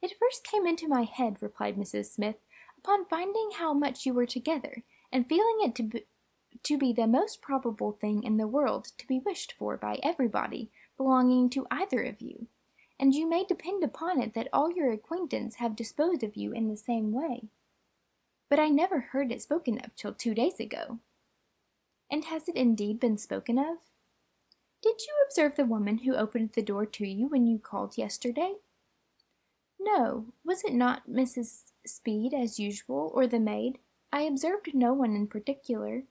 It 0.00 0.16
first 0.18 0.44
came 0.44 0.66
into 0.66 0.88
my 0.88 1.02
head, 1.02 1.36
replied 1.40 1.76
Mrs. 1.76 2.06
Smith, 2.06 2.36
upon 2.78 3.04
finding 3.04 3.50
how 3.58 3.72
much 3.74 4.06
you 4.06 4.14
were 4.14 4.26
together, 4.26 4.84
and 5.12 5.28
feeling 5.28 5.58
it 5.60 5.74
to 5.76 5.82
be, 5.82 6.06
to 6.64 6.78
be 6.78 6.92
the 6.92 7.06
most 7.06 7.42
probable 7.42 7.92
thing 7.92 8.22
in 8.22 8.36
the 8.36 8.46
world 8.46 8.92
to 8.98 9.06
be 9.06 9.18
wished 9.18 9.54
for 9.58 9.76
by 9.76 9.98
everybody 10.02 10.70
belonging 10.96 11.48
to 11.50 11.66
either 11.70 12.02
of 12.02 12.20
you, 12.20 12.46
and 12.98 13.14
you 13.14 13.28
may 13.28 13.44
depend 13.44 13.84
upon 13.84 14.20
it 14.20 14.34
that 14.34 14.48
all 14.52 14.70
your 14.70 14.92
acquaintance 14.92 15.56
have 15.56 15.76
disposed 15.76 16.22
of 16.22 16.36
you 16.36 16.52
in 16.52 16.68
the 16.68 16.76
same 16.76 17.12
way. 17.12 17.44
But 18.48 18.58
I 18.58 18.68
never 18.68 19.00
heard 19.12 19.30
it 19.30 19.42
spoken 19.42 19.78
of 19.84 19.94
till 19.94 20.12
two 20.12 20.34
days 20.34 20.58
ago. 20.58 20.98
And 22.10 22.24
has 22.24 22.48
it 22.48 22.56
indeed 22.56 22.98
been 22.98 23.18
spoken 23.18 23.58
of? 23.58 23.76
Did 24.82 25.00
you 25.00 25.12
observe 25.26 25.56
the 25.56 25.64
woman 25.64 25.98
who 25.98 26.14
opened 26.14 26.50
the 26.54 26.62
door 26.62 26.86
to 26.86 27.06
you 27.06 27.26
when 27.26 27.46
you 27.46 27.58
called 27.58 27.98
yesterday? 27.98 28.54
No, 29.78 30.26
was 30.44 30.64
it 30.64 30.72
not 30.72 31.08
Mrs. 31.08 31.72
Speed 31.86 32.32
as 32.34 32.58
usual, 32.58 33.10
or 33.14 33.26
the 33.26 33.40
maid? 33.40 33.78
I 34.12 34.22
observed 34.22 34.74
no 34.74 34.92
one 34.92 35.14
in 35.14 35.26
particular. 35.26 36.04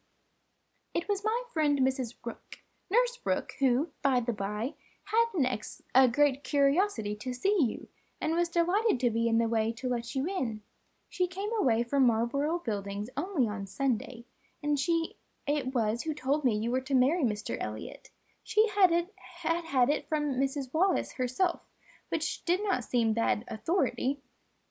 It 0.98 1.08
was 1.08 1.24
my 1.24 1.44
friend 1.54 1.80
Mrs. 1.80 2.16
Rooke, 2.26 2.58
Nurse 2.90 3.20
Rooke, 3.24 3.54
who, 3.60 3.90
by 4.02 4.20
the 4.20 4.34
by, 4.34 4.74
had 5.04 5.26
an 5.36 5.46
ex- 5.46 5.84
a 5.94 6.08
great 6.08 6.44
curiosity 6.44 7.16
to 7.18 7.36
see 7.36 7.56
you, 7.60 7.90
and 8.20 8.34
was 8.34 8.50
delighted 8.50 9.00
to 9.02 9.12
be 9.12 9.28
in 9.28 9.38
the 9.38 9.48
way 9.48 9.72
to 9.74 9.88
let 9.88 10.16
you 10.16 10.26
in. 10.26 10.62
She 11.08 11.28
came 11.28 11.52
away 11.54 11.84
from 11.84 12.08
Marlborough 12.08 12.64
Buildings 12.66 13.12
only 13.16 13.48
on 13.48 13.68
Sunday, 13.68 14.26
and 14.64 14.80
she 14.80 15.18
it 15.46 15.72
was 15.72 16.02
who 16.02 16.16
told 16.16 16.44
me 16.44 16.58
you 16.58 16.72
were 16.72 16.82
to 16.82 16.96
marry 16.96 17.24
Mr. 17.24 17.58
Elliot. 17.60 18.10
She 18.44 18.68
had 18.70 18.90
it 18.90 19.14
had 19.44 19.66
had 19.66 19.92
it 19.92 20.10
from 20.10 20.42
Mrs. 20.42 20.74
Wallis 20.74 21.12
herself, 21.12 21.68
which 22.10 22.44
did 22.44 22.64
not 22.64 22.84
seem 22.84 23.14
bad 23.14 23.46
authority. 23.50 24.22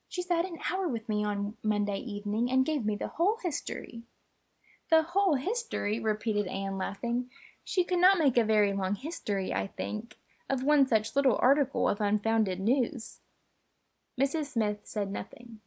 She 0.09 0.21
sat 0.21 0.43
an 0.43 0.57
hour 0.69 0.89
with 0.89 1.07
me 1.07 1.23
on 1.23 1.55
Monday 1.63 1.99
evening 1.99 2.51
and 2.51 2.65
gave 2.65 2.83
me 2.83 2.97
the 2.97 3.13
whole 3.15 3.37
history. 3.41 4.03
The 4.89 5.03
whole 5.03 5.35
history, 5.35 5.99
repeated 5.99 6.47
Anne, 6.47 6.77
laughing. 6.77 7.29
She 7.63 7.83
could 7.83 7.99
not 7.99 8.17
make 8.17 8.37
a 8.37 8.45
very 8.45 8.71
long 8.71 8.95
history, 8.95 9.53
I 9.53 9.67
think, 9.67 10.15
of 10.49 10.63
one 10.63 10.87
such 10.87 11.15
little 11.15 11.37
article 11.41 11.89
of 11.89 11.99
unfounded 11.99 12.59
news. 12.59 13.19
Mrs. 14.19 14.45
Smith 14.53 14.79
said 14.83 15.11
nothing. 15.11 15.59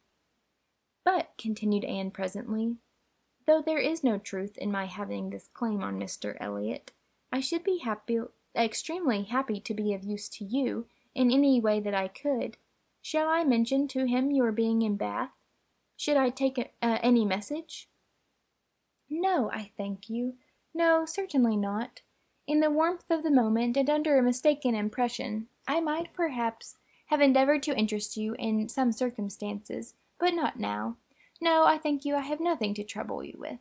But, 1.05 1.33
continued 1.39 1.85
Anne 1.85 2.11
presently, 2.11 2.77
though 3.47 3.62
there 3.62 3.79
is 3.79 4.03
no 4.03 4.19
truth 4.19 4.57
in 4.57 4.73
my 4.73 4.87
having 4.87 5.31
this 5.31 5.49
claim 5.53 5.83
on 5.83 5.99
Mr. 5.99 6.37
Elliot, 6.41 6.93
I 7.31 7.41
should 7.41 7.62
be 7.62 7.79
happy, 7.79 8.21
extremely 8.57 9.25
happy 9.25 9.61
to 9.61 9.75
be 9.75 9.93
of 9.93 10.03
use 10.03 10.29
to 10.31 10.45
you 10.45 10.87
in 11.15 11.31
any 11.31 11.61
way 11.61 11.81
that 11.81 11.95
I 11.95 12.09
could. 12.09 12.57
Shall 13.03 13.29
I 13.29 13.45
mention 13.45 13.87
to 13.89 14.07
him 14.07 14.31
your 14.31 14.53
being 14.53 14.83
in 14.83 14.97
Bath? 14.97 15.31
Should 15.97 16.17
I 16.17 16.31
take 16.31 16.59
uh, 16.59 16.99
any 17.03 17.25
message? 17.25 17.89
No, 19.11 19.50
I 19.50 19.73
thank 19.76 20.09
you. 20.09 20.35
No, 20.73 21.05
certainly 21.05 21.57
not. 21.57 22.00
In 22.47 22.61
the 22.61 22.71
warmth 22.71 23.11
of 23.11 23.23
the 23.23 23.31
moment, 23.31 23.76
and 23.76 23.90
under 23.90 24.19
a 24.19 24.23
mistaken 24.23 24.75
impression, 24.75 25.49
I 25.67 25.81
might, 25.81 26.12
perhaps, 26.12 26.76
have 27.07 27.21
endeavored 27.21 27.62
to 27.64 27.76
interest 27.76 28.17
you 28.17 28.35
in 28.38 28.69
some 28.69 28.93
circumstances, 28.93 29.95
but 30.19 30.35
not 30.35 30.59
now. 30.59 30.97
No, 31.40 31.64
I 31.64 31.76
thank 31.79 32.05
you, 32.05 32.14
I 32.14 32.21
have 32.21 32.40
nothing 32.40 32.73
to 32.75 32.85
trouble 32.85 33.25
you 33.25 33.35
with. 33.37 33.59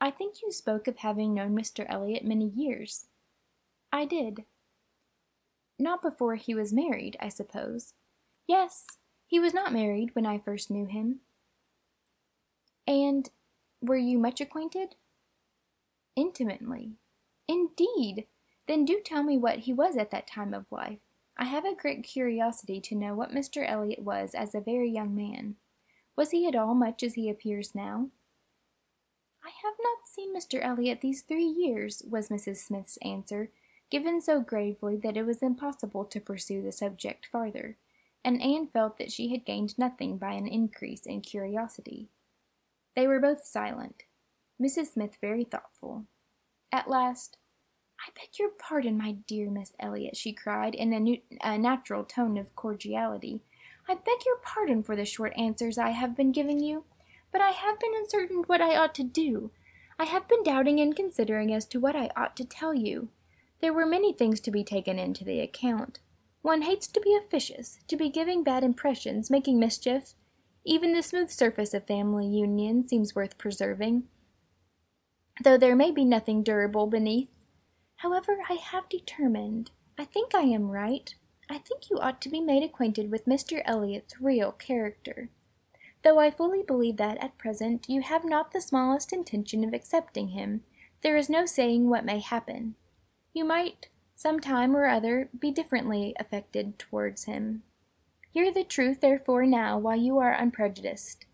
I 0.00 0.10
think 0.10 0.42
you 0.42 0.52
spoke 0.52 0.86
of 0.86 0.98
having 0.98 1.34
known 1.34 1.56
Mr. 1.56 1.86
Elliot 1.88 2.24
many 2.24 2.46
years. 2.46 3.06
I 3.92 4.04
did. 4.04 4.44
Not 5.78 6.02
before 6.02 6.36
he 6.36 6.54
was 6.54 6.72
married, 6.72 7.16
I 7.20 7.28
suppose. 7.28 7.94
Yes, 8.46 8.86
he 9.26 9.40
was 9.40 9.54
not 9.54 9.72
married 9.72 10.14
when 10.14 10.26
I 10.26 10.38
first 10.38 10.70
knew 10.70 10.86
him. 10.86 11.20
And 12.86 13.30
were 13.86 13.96
you 13.96 14.18
much 14.18 14.40
acquainted? 14.40 14.96
Intimately. 16.16 16.92
Indeed! 17.48 18.26
Then 18.66 18.84
do 18.84 19.00
tell 19.04 19.22
me 19.22 19.36
what 19.36 19.60
he 19.60 19.72
was 19.72 19.96
at 19.96 20.10
that 20.10 20.26
time 20.26 20.54
of 20.54 20.70
life. 20.70 21.00
I 21.36 21.44
have 21.44 21.64
a 21.64 21.74
great 21.74 22.04
curiosity 22.04 22.80
to 22.80 22.94
know 22.94 23.14
what 23.14 23.32
Mr. 23.32 23.68
Elliot 23.68 24.02
was 24.02 24.34
as 24.34 24.54
a 24.54 24.60
very 24.60 24.88
young 24.88 25.14
man. 25.14 25.56
Was 26.16 26.30
he 26.30 26.46
at 26.46 26.54
all 26.54 26.74
much 26.74 27.02
as 27.02 27.14
he 27.14 27.28
appears 27.28 27.74
now? 27.74 28.10
I 29.44 29.50
have 29.62 29.74
not 29.82 30.06
seen 30.06 30.34
Mr. 30.34 30.64
Elliot 30.64 31.00
these 31.00 31.22
three 31.22 31.44
years, 31.44 32.02
was 32.08 32.28
Mrs. 32.28 32.58
Smith's 32.58 32.96
answer, 33.02 33.50
given 33.90 34.22
so 34.22 34.40
gravely 34.40 34.96
that 34.98 35.16
it 35.16 35.26
was 35.26 35.42
impossible 35.42 36.04
to 36.06 36.20
pursue 36.20 36.62
the 36.62 36.72
subject 36.72 37.26
farther, 37.26 37.76
and 38.24 38.40
Anne 38.40 38.68
felt 38.68 38.96
that 38.98 39.12
she 39.12 39.28
had 39.28 39.44
gained 39.44 39.76
nothing 39.76 40.16
by 40.16 40.32
an 40.32 40.46
increase 40.46 41.04
in 41.04 41.20
curiosity. 41.20 42.08
They 42.96 43.06
were 43.06 43.20
both 43.20 43.44
silent, 43.44 44.04
Mrs. 44.60 44.92
Smith 44.92 45.16
very 45.20 45.44
thoughtful. 45.44 46.04
At 46.70 46.88
last, 46.88 47.38
I 48.00 48.10
beg 48.14 48.38
your 48.38 48.50
pardon, 48.50 48.98
my 48.98 49.12
dear 49.26 49.50
Miss 49.50 49.72
Elliot, 49.80 50.16
she 50.16 50.32
cried, 50.32 50.74
in 50.74 50.92
a, 50.92 51.00
new, 51.00 51.18
a 51.42 51.58
natural 51.58 52.04
tone 52.04 52.36
of 52.36 52.54
cordiality. 52.54 53.42
I 53.88 53.94
beg 53.94 54.24
your 54.24 54.36
pardon 54.42 54.82
for 54.82 54.94
the 54.94 55.04
short 55.04 55.32
answers 55.36 55.78
I 55.78 55.90
have 55.90 56.16
been 56.16 56.32
giving 56.32 56.60
you, 56.60 56.84
but 57.32 57.40
I 57.40 57.50
have 57.50 57.80
been 57.80 57.94
uncertain 57.96 58.44
what 58.46 58.60
I 58.60 58.76
ought 58.76 58.94
to 58.96 59.02
do. 59.02 59.50
I 59.98 60.04
have 60.04 60.28
been 60.28 60.42
doubting 60.42 60.80
and 60.80 60.94
considering 60.94 61.52
as 61.52 61.66
to 61.66 61.80
what 61.80 61.96
I 61.96 62.10
ought 62.16 62.36
to 62.36 62.44
tell 62.44 62.74
you. 62.74 63.08
There 63.60 63.72
were 63.72 63.86
many 63.86 64.12
things 64.12 64.40
to 64.40 64.50
be 64.50 64.64
taken 64.64 64.98
into 64.98 65.24
the 65.24 65.40
account. 65.40 66.00
One 66.42 66.62
hates 66.62 66.86
to 66.88 67.00
be 67.00 67.16
officious, 67.16 67.78
to 67.88 67.96
be 67.96 68.10
giving 68.10 68.44
bad 68.44 68.62
impressions, 68.62 69.30
making 69.30 69.58
mischief, 69.58 70.14
even 70.64 70.92
the 70.92 71.02
smooth 71.02 71.30
surface 71.30 71.74
of 71.74 71.86
family 71.86 72.26
union 72.26 72.86
seems 72.86 73.14
worth 73.14 73.36
preserving, 73.36 74.04
though 75.42 75.58
there 75.58 75.76
may 75.76 75.90
be 75.90 76.04
nothing 76.04 76.42
durable 76.42 76.86
beneath. 76.86 77.28
However, 77.96 78.38
I 78.48 78.54
have 78.54 78.88
determined, 78.88 79.70
I 79.98 80.04
think 80.04 80.34
I 80.34 80.42
am 80.42 80.70
right, 80.70 81.14
I 81.50 81.58
think 81.58 81.90
you 81.90 81.98
ought 81.98 82.22
to 82.22 82.30
be 82.30 82.40
made 82.40 82.62
acquainted 82.62 83.10
with 83.10 83.26
Mr. 83.26 83.62
Elliot's 83.64 84.20
real 84.20 84.52
character. 84.52 85.28
Though 86.02 86.18
I 86.18 86.30
fully 86.30 86.62
believe 86.62 86.96
that, 86.98 87.22
at 87.22 87.38
present, 87.38 87.86
you 87.88 88.02
have 88.02 88.24
not 88.24 88.52
the 88.52 88.60
smallest 88.60 89.12
intention 89.12 89.64
of 89.64 89.72
accepting 89.72 90.28
him, 90.28 90.62
there 91.02 91.16
is 91.16 91.28
no 91.28 91.44
saying 91.44 91.88
what 91.88 92.04
may 92.04 92.20
happen. 92.20 92.76
You 93.32 93.44
might, 93.44 93.88
some 94.16 94.40
time 94.40 94.74
or 94.76 94.86
other, 94.86 95.28
be 95.38 95.50
differently 95.50 96.14
affected 96.18 96.78
towards 96.78 97.24
him. 97.24 97.62
Hear 98.34 98.52
the 98.52 98.64
truth, 98.64 99.00
therefore, 99.00 99.46
now, 99.46 99.78
while 99.78 99.96
you 99.96 100.18
are 100.18 100.32
unprejudiced. 100.32 101.24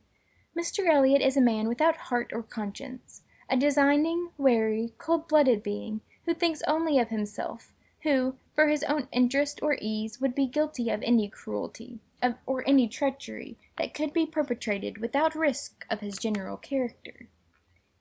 Mr. 0.54 0.86
Elliot 0.86 1.22
is 1.22 1.34
a 1.34 1.40
man 1.40 1.66
without 1.66 1.96
heart 1.96 2.30
or 2.30 2.42
conscience, 2.42 3.22
a 3.48 3.56
designing, 3.56 4.28
wary, 4.36 4.92
cold-blooded 4.98 5.62
being, 5.62 6.02
who 6.26 6.34
thinks 6.34 6.60
only 6.68 6.98
of 6.98 7.08
himself, 7.08 7.72
who, 8.02 8.34
for 8.54 8.68
his 8.68 8.82
own 8.82 9.08
interest 9.12 9.60
or 9.62 9.78
ease, 9.80 10.20
would 10.20 10.34
be 10.34 10.46
guilty 10.46 10.90
of 10.90 11.02
any 11.02 11.26
cruelty, 11.26 12.00
of, 12.20 12.34
or 12.44 12.68
any 12.68 12.86
treachery 12.86 13.56
that 13.78 13.94
could 13.94 14.12
be 14.12 14.26
perpetrated 14.26 14.98
without 14.98 15.34
risk 15.34 15.86
of 15.88 16.00
his 16.00 16.18
general 16.18 16.58
character. 16.58 17.28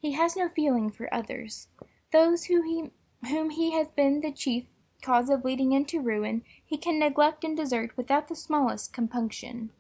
He 0.01 0.12
has 0.12 0.36
no 0.36 0.50
feeling 0.50 0.91
for 0.91 1.13
others. 1.13 1.70
Those 2.12 2.46
who 2.46 2.63
he, 2.63 2.91
whom 3.29 3.51
he 3.51 3.72
has 3.72 3.91
been 3.91 4.20
the 4.20 4.34
chief 4.34 4.65
cause 5.01 5.29
of 5.29 5.46
leading 5.46 5.72
into 5.72 6.01
ruin, 6.01 6.44
he 6.69 6.77
can 6.77 6.99
neglect 6.99 7.43
and 7.43 7.57
desert 7.57 7.89
without 7.97 8.27
the 8.27 8.35
smallest 8.35 8.93
compunction. 8.93 9.71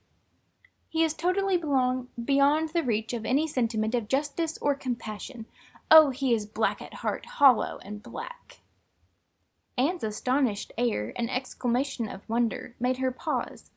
He 0.89 1.03
is 1.03 1.13
totally 1.13 1.55
belong 1.55 2.07
beyond 2.25 2.69
the 2.69 2.81
reach 2.81 3.13
of 3.13 3.25
any 3.25 3.47
sentiment 3.47 3.93
of 3.93 4.07
justice 4.07 4.57
or 4.59 4.73
compassion. 4.73 5.45
Oh, 5.91 6.09
he 6.09 6.33
is 6.33 6.47
black 6.47 6.81
at 6.81 6.95
heart, 6.95 7.27
hollow 7.37 7.77
and 7.83 8.01
black. 8.01 8.61
Anne's 9.77 10.03
astonished 10.03 10.73
air 10.79 11.13
and 11.15 11.29
exclamation 11.29 12.09
of 12.09 12.27
wonder 12.27 12.73
made 12.79 12.97
her 12.97 13.11
pause, 13.11 13.69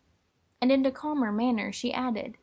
and 0.62 0.72
in 0.72 0.86
a 0.86 0.90
calmer 0.90 1.30
manner 1.30 1.70
she 1.70 1.92
added, 1.92 2.38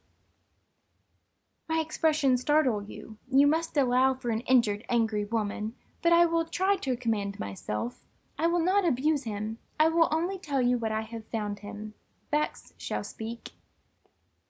My 1.67 1.79
expression 1.79 2.37
startle 2.37 2.83
you. 2.83 3.17
You 3.31 3.47
must 3.47 3.75
allow 3.75 4.13
for 4.13 4.29
an 4.29 4.41
injured, 4.41 4.83
angry 4.87 5.25
woman, 5.25 5.73
but 6.03 6.13
I 6.13 6.27
will 6.27 6.45
try 6.45 6.75
to 6.75 6.95
command 6.95 7.39
myself. 7.39 8.05
I 8.37 8.45
will 8.45 8.63
not 8.63 8.87
abuse 8.87 9.23
him. 9.23 9.57
I 9.79 9.87
will 9.87 10.09
only 10.11 10.37
tell 10.37 10.61
you 10.61 10.77
what 10.77 10.91
I 10.91 11.01
have 11.01 11.25
found 11.25 11.59
him. 11.59 11.93
Facts 12.29 12.73
shall 12.77 13.03
speak. 13.03 13.51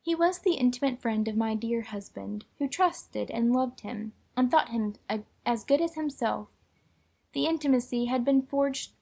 He 0.01 0.15
was 0.15 0.39
the 0.39 0.55
intimate 0.55 1.01
friend 1.01 1.27
of 1.27 1.37
my 1.37 1.53
dear 1.53 1.83
husband, 1.83 2.45
who 2.57 2.67
trusted 2.67 3.29
and 3.29 3.53
loved 3.53 3.81
him, 3.81 4.13
and 4.35 4.49
thought 4.49 4.69
him 4.69 4.95
a, 5.07 5.19
as 5.45 5.63
good 5.63 5.81
as 5.81 5.93
himself. 5.93 6.49
The 7.33 7.45
intimacy 7.45 8.05
had 8.05 8.25
been 8.25 8.41
forged, 8.41 8.93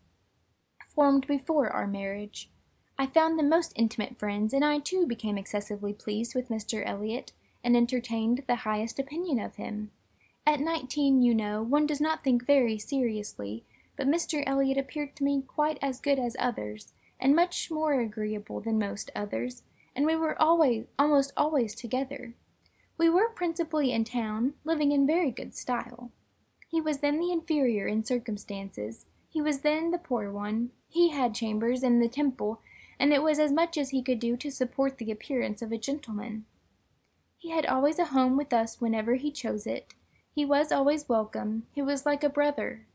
formed 0.94 1.26
before 1.28 1.70
our 1.70 1.88
marriage. 1.88 2.50
I 2.98 3.06
found 3.08 3.40
them 3.40 3.48
most 3.48 3.72
intimate 3.76 4.20
friends, 4.20 4.54
and 4.54 4.66
I 4.66 4.80
too 4.80 5.06
became 5.08 5.38
excessively 5.38 5.94
pleased 5.94 6.36
with 6.36 6.50
Mr. 6.50 6.86
Elliot, 6.86 7.32
and 7.64 7.78
entertained 7.78 8.44
the 8.48 8.56
highest 8.56 9.00
opinion 9.00 9.40
of 9.40 9.56
him. 9.56 9.92
At 10.46 10.60
nineteen, 10.60 11.22
you 11.22 11.34
know, 11.34 11.62
one 11.62 11.86
does 11.86 12.02
not 12.02 12.24
think 12.24 12.46
very 12.46 12.78
seriously, 12.80 13.64
but 13.98 14.08
Mr. 14.08 14.44
Elliot 14.46 14.78
appeared 14.78 15.16
to 15.16 15.24
me 15.24 15.44
quite 15.46 15.78
as 15.82 16.00
good 16.00 16.20
as 16.20 16.36
others, 16.40 16.94
and 17.20 17.36
much 17.36 17.70
more 17.72 18.00
agreeable 18.00 18.62
than 18.62 18.80
most 18.80 19.10
others, 19.16 19.64
and 19.96 20.06
we 20.06 20.16
were 20.16 20.40
always, 20.42 20.86
almost 20.98 21.34
always 21.36 21.74
together. 21.74 22.36
We 22.98 23.10
were 23.10 23.30
principally 23.30 23.92
in 23.92 24.04
town, 24.04 24.54
living 24.64 24.92
in 24.92 25.08
very 25.08 25.32
good 25.32 25.56
style. 25.56 26.12
He 26.70 26.80
was 26.80 27.00
then 27.00 27.20
the 27.20 27.32
inferior 27.32 27.88
in 27.88 28.06
circumstances, 28.06 29.06
he 29.30 29.42
was 29.42 29.60
then 29.60 29.92
the 29.92 29.98
poor 29.98 30.32
one, 30.32 30.72
he 30.88 31.10
had 31.10 31.36
chambers 31.36 31.84
in 31.84 32.00
the 32.00 32.08
Temple, 32.08 32.62
and 33.00 33.14
it 33.14 33.22
was 33.22 33.40
as 33.40 33.52
much 33.52 33.78
as 33.78 33.90
he 33.90 34.02
could 34.02 34.20
do 34.20 34.38
to 34.38 34.52
support 34.52 34.98
the 34.98 35.12
appearance 35.12 35.62
of 35.62 35.72
a 35.72 35.78
gentleman. 35.78 36.46
He 37.38 37.52
had 37.52 37.66
always 37.66 38.00
a 38.00 38.06
home 38.06 38.38
with 38.38 38.52
us 38.52 38.82
whenever 38.82 39.16
he 39.16 39.32
chose 39.32 39.68
it. 39.68 39.94
He 40.32 40.46
was 40.46 40.72
always 40.72 41.08
welcome. 41.08 41.64
He 41.72 41.82
was 41.82 42.06
like 42.06 42.24
a 42.24 42.30
brother. 42.30 42.88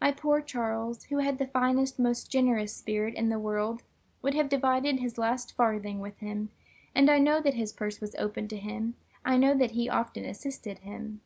My 0.00 0.12
poor 0.12 0.40
Charles, 0.40 1.04
who 1.04 1.18
had 1.18 1.38
the 1.38 1.46
finest, 1.46 1.98
most 1.98 2.30
generous 2.30 2.74
spirit 2.74 3.14
in 3.14 3.28
the 3.28 3.38
world, 3.38 3.82
would 4.22 4.34
have 4.34 4.48
divided 4.48 5.00
his 5.00 5.18
last 5.18 5.56
farthing 5.56 6.00
with 6.00 6.18
him, 6.18 6.50
and 6.94 7.10
I 7.10 7.18
know 7.18 7.40
that 7.40 7.54
his 7.54 7.72
purse 7.72 8.00
was 8.00 8.14
open 8.18 8.48
to 8.48 8.56
him. 8.56 8.94
I 9.24 9.36
know 9.36 9.56
that 9.56 9.72
he 9.72 9.88
often 9.88 10.24
assisted 10.24 10.80
him. 10.80 11.20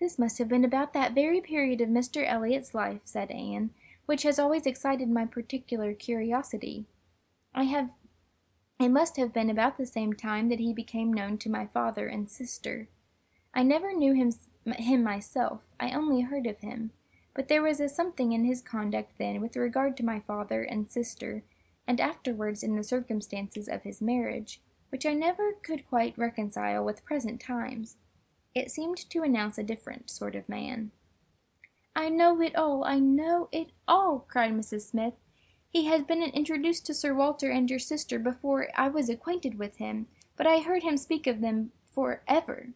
This 0.00 0.18
must 0.18 0.38
have 0.38 0.48
been 0.48 0.64
about 0.64 0.92
that 0.92 1.14
very 1.14 1.40
period 1.40 1.80
of 1.80 1.88
Mr. 1.88 2.26
Elliot's 2.26 2.74
life, 2.74 3.00
said 3.04 3.30
Anne, 3.30 3.70
which 4.06 4.22
has 4.22 4.38
always 4.38 4.64
excited 4.64 5.08
my 5.08 5.26
particular 5.26 5.92
curiosity. 5.92 6.86
I 7.54 7.64
have 7.64 7.90
it 8.80 8.90
must 8.90 9.16
have 9.16 9.32
been 9.32 9.50
about 9.50 9.76
the 9.76 9.86
same 9.86 10.12
time 10.12 10.48
that 10.50 10.60
he 10.60 10.72
became 10.72 11.12
known 11.12 11.36
to 11.38 11.50
my 11.50 11.66
father 11.66 12.06
and 12.06 12.30
sister. 12.30 12.88
I 13.52 13.64
never 13.64 13.92
knew 13.92 14.12
him, 14.12 14.32
him 14.66 15.02
myself, 15.02 15.62
I 15.80 15.90
only 15.90 16.20
heard 16.20 16.46
of 16.46 16.58
him, 16.58 16.92
but 17.38 17.46
there 17.46 17.62
was 17.62 17.78
a 17.78 17.88
something 17.88 18.32
in 18.32 18.44
his 18.44 18.60
conduct 18.60 19.12
then 19.16 19.40
with 19.40 19.54
regard 19.54 19.96
to 19.96 20.04
my 20.04 20.18
father 20.18 20.64
and 20.64 20.90
sister, 20.90 21.44
and 21.86 22.00
afterwards 22.00 22.64
in 22.64 22.74
the 22.74 22.82
circumstances 22.82 23.68
of 23.68 23.84
his 23.84 24.02
marriage, 24.02 24.60
which 24.88 25.06
I 25.06 25.14
never 25.14 25.52
could 25.62 25.86
quite 25.88 26.18
reconcile 26.18 26.84
with 26.84 27.04
present 27.04 27.40
times. 27.40 27.94
It 28.56 28.72
seemed 28.72 29.08
to 29.10 29.22
announce 29.22 29.56
a 29.56 29.62
different 29.62 30.10
sort 30.10 30.34
of 30.34 30.48
man. 30.48 30.90
I 31.94 32.08
know 32.08 32.40
it 32.40 32.56
all, 32.56 32.82
I 32.82 32.98
know 32.98 33.48
it 33.52 33.70
all, 33.86 34.26
cried 34.28 34.50
Mrs. 34.50 34.90
Smith. 34.90 35.14
He 35.70 35.84
has 35.84 36.02
been 36.02 36.24
introduced 36.24 36.86
to 36.86 36.92
Sir 36.92 37.14
Walter 37.14 37.52
and 37.52 37.70
your 37.70 37.78
sister 37.78 38.18
before 38.18 38.66
I 38.74 38.88
was 38.88 39.08
acquainted 39.08 39.60
with 39.60 39.76
him, 39.76 40.08
but 40.36 40.48
I 40.48 40.58
heard 40.58 40.82
him 40.82 40.96
speak 40.96 41.28
of 41.28 41.40
them 41.40 41.70
for 41.88 42.24
ever. 42.26 42.70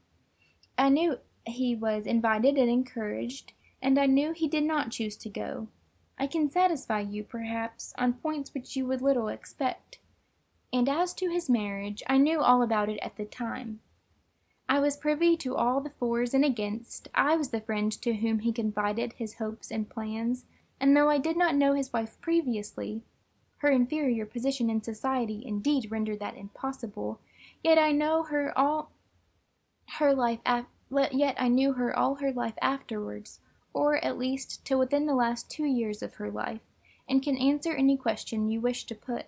I 0.79 0.89
knew 0.89 1.19
he 1.45 1.75
was 1.75 2.07
invited 2.07 2.57
and 2.59 2.71
encouraged, 2.71 3.55
and 3.83 3.99
I 3.99 4.07
knew 4.07 4.33
he 4.33 4.49
did 4.49 4.65
not 4.65 4.91
choose 4.91 5.17
to 5.19 5.29
go. 5.29 5.69
I 6.19 6.27
can 6.27 6.49
satisfy 6.49 7.01
you, 7.01 7.25
perhaps, 7.25 7.93
on 7.99 8.13
points 8.15 8.55
which 8.55 8.77
you 8.77 8.87
would 8.87 9.03
little 9.03 9.29
expect. 9.29 9.99
And 10.73 10.89
as 10.89 11.13
to 11.15 11.29
his 11.29 11.51
marriage, 11.51 12.03
I 12.07 12.17
knew 12.17 12.41
all 12.41 12.63
about 12.63 12.89
it 12.89 13.01
at 13.03 13.17
the 13.17 13.25
time. 13.25 13.81
I 14.69 14.79
was 14.79 14.97
privy 14.97 15.37
to 15.39 15.57
all 15.57 15.81
the 15.81 15.91
fors 15.91 16.33
and 16.33 16.45
against. 16.45 17.09
I 17.15 17.37
was 17.37 17.51
the 17.51 17.61
friend 17.61 17.93
to 18.01 18.15
whom 18.15 18.39
he 18.39 18.53
confided 18.53 19.15
his 19.15 19.35
hopes 19.35 19.71
and 19.71 19.91
plans, 19.91 20.47
and 20.81 20.97
though 20.97 21.11
I 21.11 21.19
did 21.19 21.37
not 21.37 21.57
know 21.57 21.75
his 21.75 21.93
wife 21.93 22.17
previously, 22.21 23.03
her 23.59 23.71
inferior 23.71 24.25
position 24.25 24.71
in 24.71 24.83
society 24.83 25.43
indeed 25.45 25.91
rendered 25.91 26.21
that 26.21 26.37
impossible, 26.37 27.21
yet 27.63 27.79
I 27.79 27.93
know 27.93 28.25
her 28.25 28.57
all 28.59 28.93
her 29.99 30.15
life 30.15 30.41
af- 30.47 30.67
yet 31.13 31.37
I 31.39 31.49
knew 31.49 31.75
her 31.75 31.97
all 31.97 32.17
her 32.17 32.33
life 32.33 32.57
afterwards, 32.63 33.41
or 33.75 34.03
at 34.05 34.19
least 34.19 34.65
till 34.65 34.79
within 34.79 35.07
the 35.07 35.15
last 35.15 35.51
two 35.51 35.65
years 35.65 36.03
of 36.03 36.15
her 36.15 36.31
life, 36.31 36.63
and 37.09 37.23
can 37.23 37.37
answer 37.37 37.73
any 37.73 37.97
question 37.97 38.49
you 38.49 38.61
wish 38.61 38.85
to 38.85 38.95
put. 38.95 39.27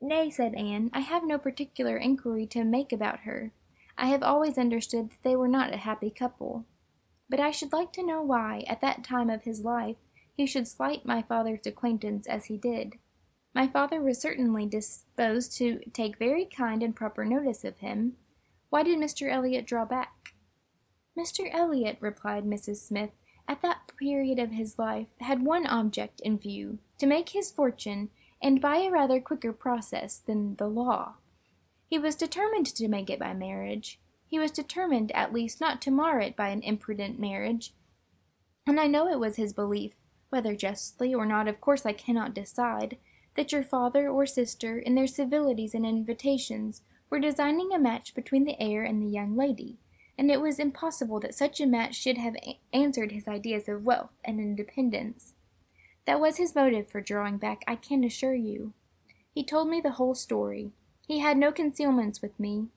Nay, 0.00 0.30
said 0.30 0.54
Anne, 0.54 0.90
I 0.92 1.00
have 1.00 1.24
no 1.24 1.38
particular 1.38 1.96
inquiry 1.96 2.46
to 2.46 2.64
make 2.64 2.92
about 2.92 3.20
her. 3.20 3.52
I 3.96 4.06
have 4.06 4.22
always 4.22 4.56
understood 4.56 5.10
that 5.10 5.22
they 5.24 5.34
were 5.34 5.48
not 5.48 5.74
a 5.74 5.78
happy 5.78 6.10
couple. 6.10 6.64
But 7.28 7.40
I 7.40 7.50
should 7.50 7.72
like 7.72 7.92
to 7.94 8.06
know 8.06 8.22
why, 8.22 8.64
at 8.68 8.80
that 8.80 9.04
time 9.04 9.28
of 9.28 9.42
his 9.42 9.64
life, 9.64 9.96
he 10.32 10.46
should 10.46 10.68
slight 10.68 11.04
my 11.04 11.20
father's 11.20 11.66
acquaintance 11.66 12.26
as 12.26 12.44
he 12.44 12.56
did. 12.56 12.94
My 13.54 13.66
father 13.66 14.00
was 14.00 14.20
certainly 14.20 14.66
disposed 14.66 15.56
to 15.58 15.80
take 15.92 16.16
very 16.16 16.44
kind 16.44 16.82
and 16.82 16.94
proper 16.94 17.24
notice 17.24 17.64
of 17.64 17.78
him. 17.78 18.12
Why 18.70 18.84
did 18.84 18.98
Mr. 18.98 19.30
Elliot 19.30 19.66
draw 19.66 19.84
back? 19.84 20.34
Mr. 21.18 21.52
Elliot, 21.52 21.96
replied 22.00 22.44
Mrs. 22.44 22.76
Smith, 22.76 23.10
at 23.48 23.60
that 23.62 23.90
period 23.98 24.38
of 24.38 24.52
his 24.52 24.78
life, 24.78 25.08
had 25.20 25.44
one 25.44 25.66
object 25.66 26.20
in 26.20 26.38
view, 26.38 26.78
to 26.98 27.06
make 27.06 27.30
his 27.30 27.50
fortune, 27.50 28.10
and 28.40 28.60
by 28.60 28.76
a 28.76 28.90
rather 28.90 29.20
quicker 29.20 29.52
process 29.52 30.18
than 30.18 30.54
the 30.56 30.68
law. 30.68 31.14
He 31.88 31.98
was 31.98 32.14
determined 32.14 32.66
to 32.66 32.88
make 32.88 33.10
it 33.10 33.18
by 33.18 33.34
marriage. 33.34 33.98
He 34.28 34.38
was 34.38 34.52
determined, 34.52 35.10
at 35.12 35.32
least, 35.32 35.60
not 35.60 35.82
to 35.82 35.90
mar 35.90 36.20
it 36.20 36.36
by 36.36 36.50
an 36.50 36.62
imprudent 36.62 37.18
marriage. 37.18 37.72
And 38.66 38.78
I 38.78 38.86
know 38.86 39.08
it 39.08 39.18
was 39.18 39.36
his 39.36 39.52
belief, 39.52 39.94
whether 40.28 40.54
justly 40.54 41.14
or 41.14 41.26
not, 41.26 41.48
of 41.48 41.60
course 41.60 41.86
I 41.86 41.94
cannot 41.94 42.34
decide, 42.34 42.98
that 43.34 43.50
your 43.50 43.62
father 43.62 44.08
or 44.08 44.26
sister, 44.26 44.78
in 44.78 44.94
their 44.94 45.06
civilities 45.06 45.74
and 45.74 45.86
invitations, 45.86 46.82
were 47.08 47.18
designing 47.18 47.72
a 47.72 47.78
match 47.78 48.14
between 48.14 48.44
the 48.44 48.60
heir 48.60 48.84
and 48.84 49.02
the 49.02 49.06
young 49.06 49.36
lady, 49.36 49.78
and 50.18 50.30
it 50.30 50.40
was 50.40 50.58
impossible 50.58 51.20
that 51.20 51.34
such 51.34 51.60
a 51.60 51.66
match 51.66 51.94
should 51.94 52.18
have 52.18 52.34
a- 52.36 52.58
answered 52.72 53.12
his 53.12 53.28
ideas 53.28 53.68
of 53.68 53.84
wealth 53.84 54.10
and 54.24 54.40
independence. 54.40 55.34
That 56.06 56.20
was 56.20 56.38
his 56.38 56.54
motive 56.54 56.88
for 56.88 57.00
drawing 57.00 57.38
back, 57.38 57.62
I 57.68 57.76
can 57.76 58.02
assure 58.02 58.34
you. 58.34 58.72
He 59.32 59.44
told 59.44 59.68
me 59.68 59.80
the 59.80 59.92
whole 59.92 60.14
story, 60.16 60.72
he 61.06 61.20
had 61.20 61.38
no 61.38 61.52
concealments 61.52 62.20
with 62.20 62.38
me. 62.40 62.68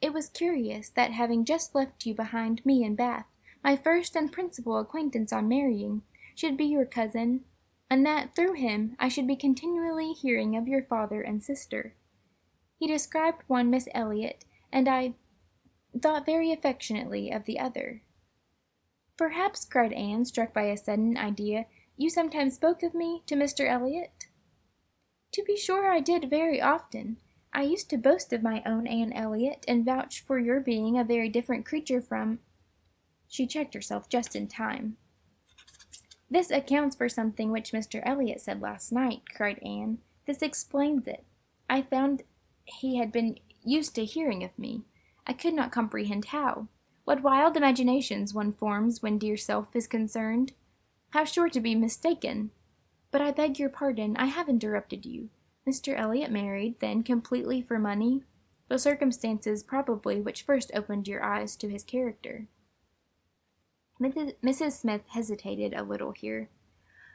It 0.00 0.12
was 0.12 0.28
curious 0.28 0.90
that 0.90 1.10
having 1.10 1.44
just 1.44 1.74
left 1.74 2.06
you 2.06 2.14
behind 2.14 2.64
me 2.64 2.84
in 2.84 2.94
Bath, 2.94 3.26
my 3.62 3.76
first 3.76 4.14
and 4.14 4.30
principal 4.30 4.78
acquaintance 4.78 5.32
on 5.32 5.48
marrying 5.48 6.02
should 6.34 6.56
be 6.56 6.66
your 6.66 6.84
cousin, 6.84 7.44
and 7.90 8.06
that 8.06 8.34
through 8.36 8.54
him 8.54 8.96
I 8.98 9.08
should 9.08 9.26
be 9.26 9.36
continually 9.36 10.12
hearing 10.12 10.56
of 10.56 10.68
your 10.68 10.82
father 10.82 11.22
and 11.22 11.42
sister. 11.42 11.94
He 12.78 12.86
described 12.86 13.42
one 13.46 13.70
Miss 13.70 13.88
Elliot, 13.94 14.44
and 14.72 14.88
I 14.88 15.14
thought 16.00 16.26
very 16.26 16.52
affectionately 16.52 17.30
of 17.30 17.44
the 17.44 17.58
other. 17.58 18.02
Perhaps, 19.16 19.64
cried 19.64 19.92
Anne, 19.92 20.24
struck 20.24 20.52
by 20.52 20.64
a 20.64 20.76
sudden 20.76 21.16
idea, 21.16 21.66
you 21.96 22.10
sometimes 22.10 22.54
spoke 22.54 22.82
of 22.82 22.94
me 22.94 23.22
to 23.26 23.36
Mr. 23.36 23.68
Elliot? 23.68 24.26
To 25.32 25.44
be 25.44 25.56
sure 25.56 25.90
I 25.90 26.00
did 26.00 26.30
very 26.30 26.60
often. 26.60 27.18
I 27.52 27.62
used 27.62 27.88
to 27.90 27.96
boast 27.96 28.32
of 28.32 28.42
my 28.42 28.62
own 28.66 28.86
Anne 28.86 29.12
Elliot, 29.12 29.64
and 29.68 29.84
vouch 29.84 30.20
for 30.20 30.38
your 30.38 30.60
being 30.60 30.98
a 30.98 31.04
very 31.04 31.28
different 31.28 31.64
creature 31.64 32.00
from 32.00 32.40
She 33.28 33.46
checked 33.46 33.74
herself 33.74 34.08
just 34.08 34.34
in 34.34 34.48
time. 34.48 34.96
This 36.28 36.50
accounts 36.50 36.96
for 36.96 37.08
something 37.08 37.52
which 37.52 37.72
Mr. 37.72 38.02
Elliot 38.04 38.40
said 38.40 38.60
last 38.60 38.90
night, 38.90 39.22
cried 39.32 39.60
Anne. 39.62 39.98
This 40.26 40.42
explains 40.42 41.06
it. 41.06 41.24
I 41.70 41.82
found 41.82 42.22
he 42.64 42.96
had 42.96 43.12
been 43.12 43.38
used 43.62 43.94
to 43.94 44.04
hearing 44.04 44.42
of 44.42 44.58
me. 44.58 44.82
I 45.26 45.32
could 45.32 45.54
not 45.54 45.72
comprehend 45.72 46.26
how. 46.26 46.68
What 47.04 47.22
wild 47.22 47.56
imaginations 47.56 48.34
one 48.34 48.52
forms 48.52 49.02
when 49.02 49.18
dear 49.18 49.36
self 49.36 49.74
is 49.74 49.86
concerned. 49.86 50.52
How 51.10 51.24
sure 51.24 51.48
to 51.48 51.60
be 51.60 51.74
mistaken! 51.74 52.50
But 53.10 53.20
I 53.20 53.30
beg 53.30 53.58
your 53.58 53.68
pardon, 53.68 54.16
I 54.16 54.26
have 54.26 54.48
interrupted 54.48 55.06
you. 55.06 55.30
Mr. 55.66 55.96
Elliot 55.96 56.30
married, 56.30 56.80
then, 56.80 57.02
completely 57.02 57.62
for 57.62 57.78
money? 57.78 58.22
the 58.68 58.78
circumstances 58.78 59.62
probably 59.62 60.20
which 60.20 60.42
first 60.42 60.70
opened 60.74 61.06
your 61.06 61.22
eyes 61.22 61.56
to 61.56 61.68
his 61.68 61.84
character. 61.84 62.46
Mrs. 64.00 64.72
Smith 64.72 65.02
hesitated 65.08 65.74
a 65.74 65.84
little 65.84 66.12
here. 66.12 66.48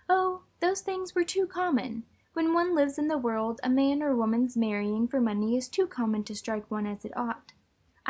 Oh, 0.08 0.44
those 0.60 0.82
things 0.82 1.14
were 1.14 1.24
too 1.24 1.46
common. 1.46 2.04
When 2.34 2.54
one 2.54 2.74
lives 2.74 2.98
in 2.98 3.08
the 3.08 3.18
world, 3.18 3.60
a 3.64 3.70
man 3.70 4.02
or 4.02 4.16
woman's 4.16 4.56
marrying 4.56 5.08
for 5.08 5.20
money 5.20 5.58
is 5.58 5.68
too 5.68 5.88
common 5.88 6.24
to 6.26 6.36
strike 6.36 6.70
one 6.72 6.88
as 6.88 7.04
it 7.04 7.16
ought. 7.18 7.52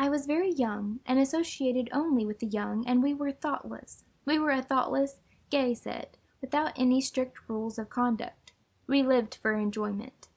I 0.02 0.08
was 0.08 0.28
very 0.28 0.54
young, 0.54 1.02
and 1.06 1.20
associated 1.20 1.90
only 1.92 2.26
with 2.26 2.40
the 2.40 2.48
young, 2.48 2.88
and 2.88 3.04
we 3.04 3.14
were 3.14 3.34
thoughtless. 3.34 4.06
We 4.26 4.40
were 4.40 4.52
a 4.52 4.62
thoughtless, 4.62 5.20
gay 5.50 5.74
set, 5.74 6.16
without 6.40 6.72
any 6.80 7.02
strict 7.02 7.38
rules 7.50 7.78
of 7.78 7.90
conduct. 7.90 8.54
We 8.88 9.04
lived 9.04 9.36
for 9.36 9.52
enjoyment. 9.52 10.30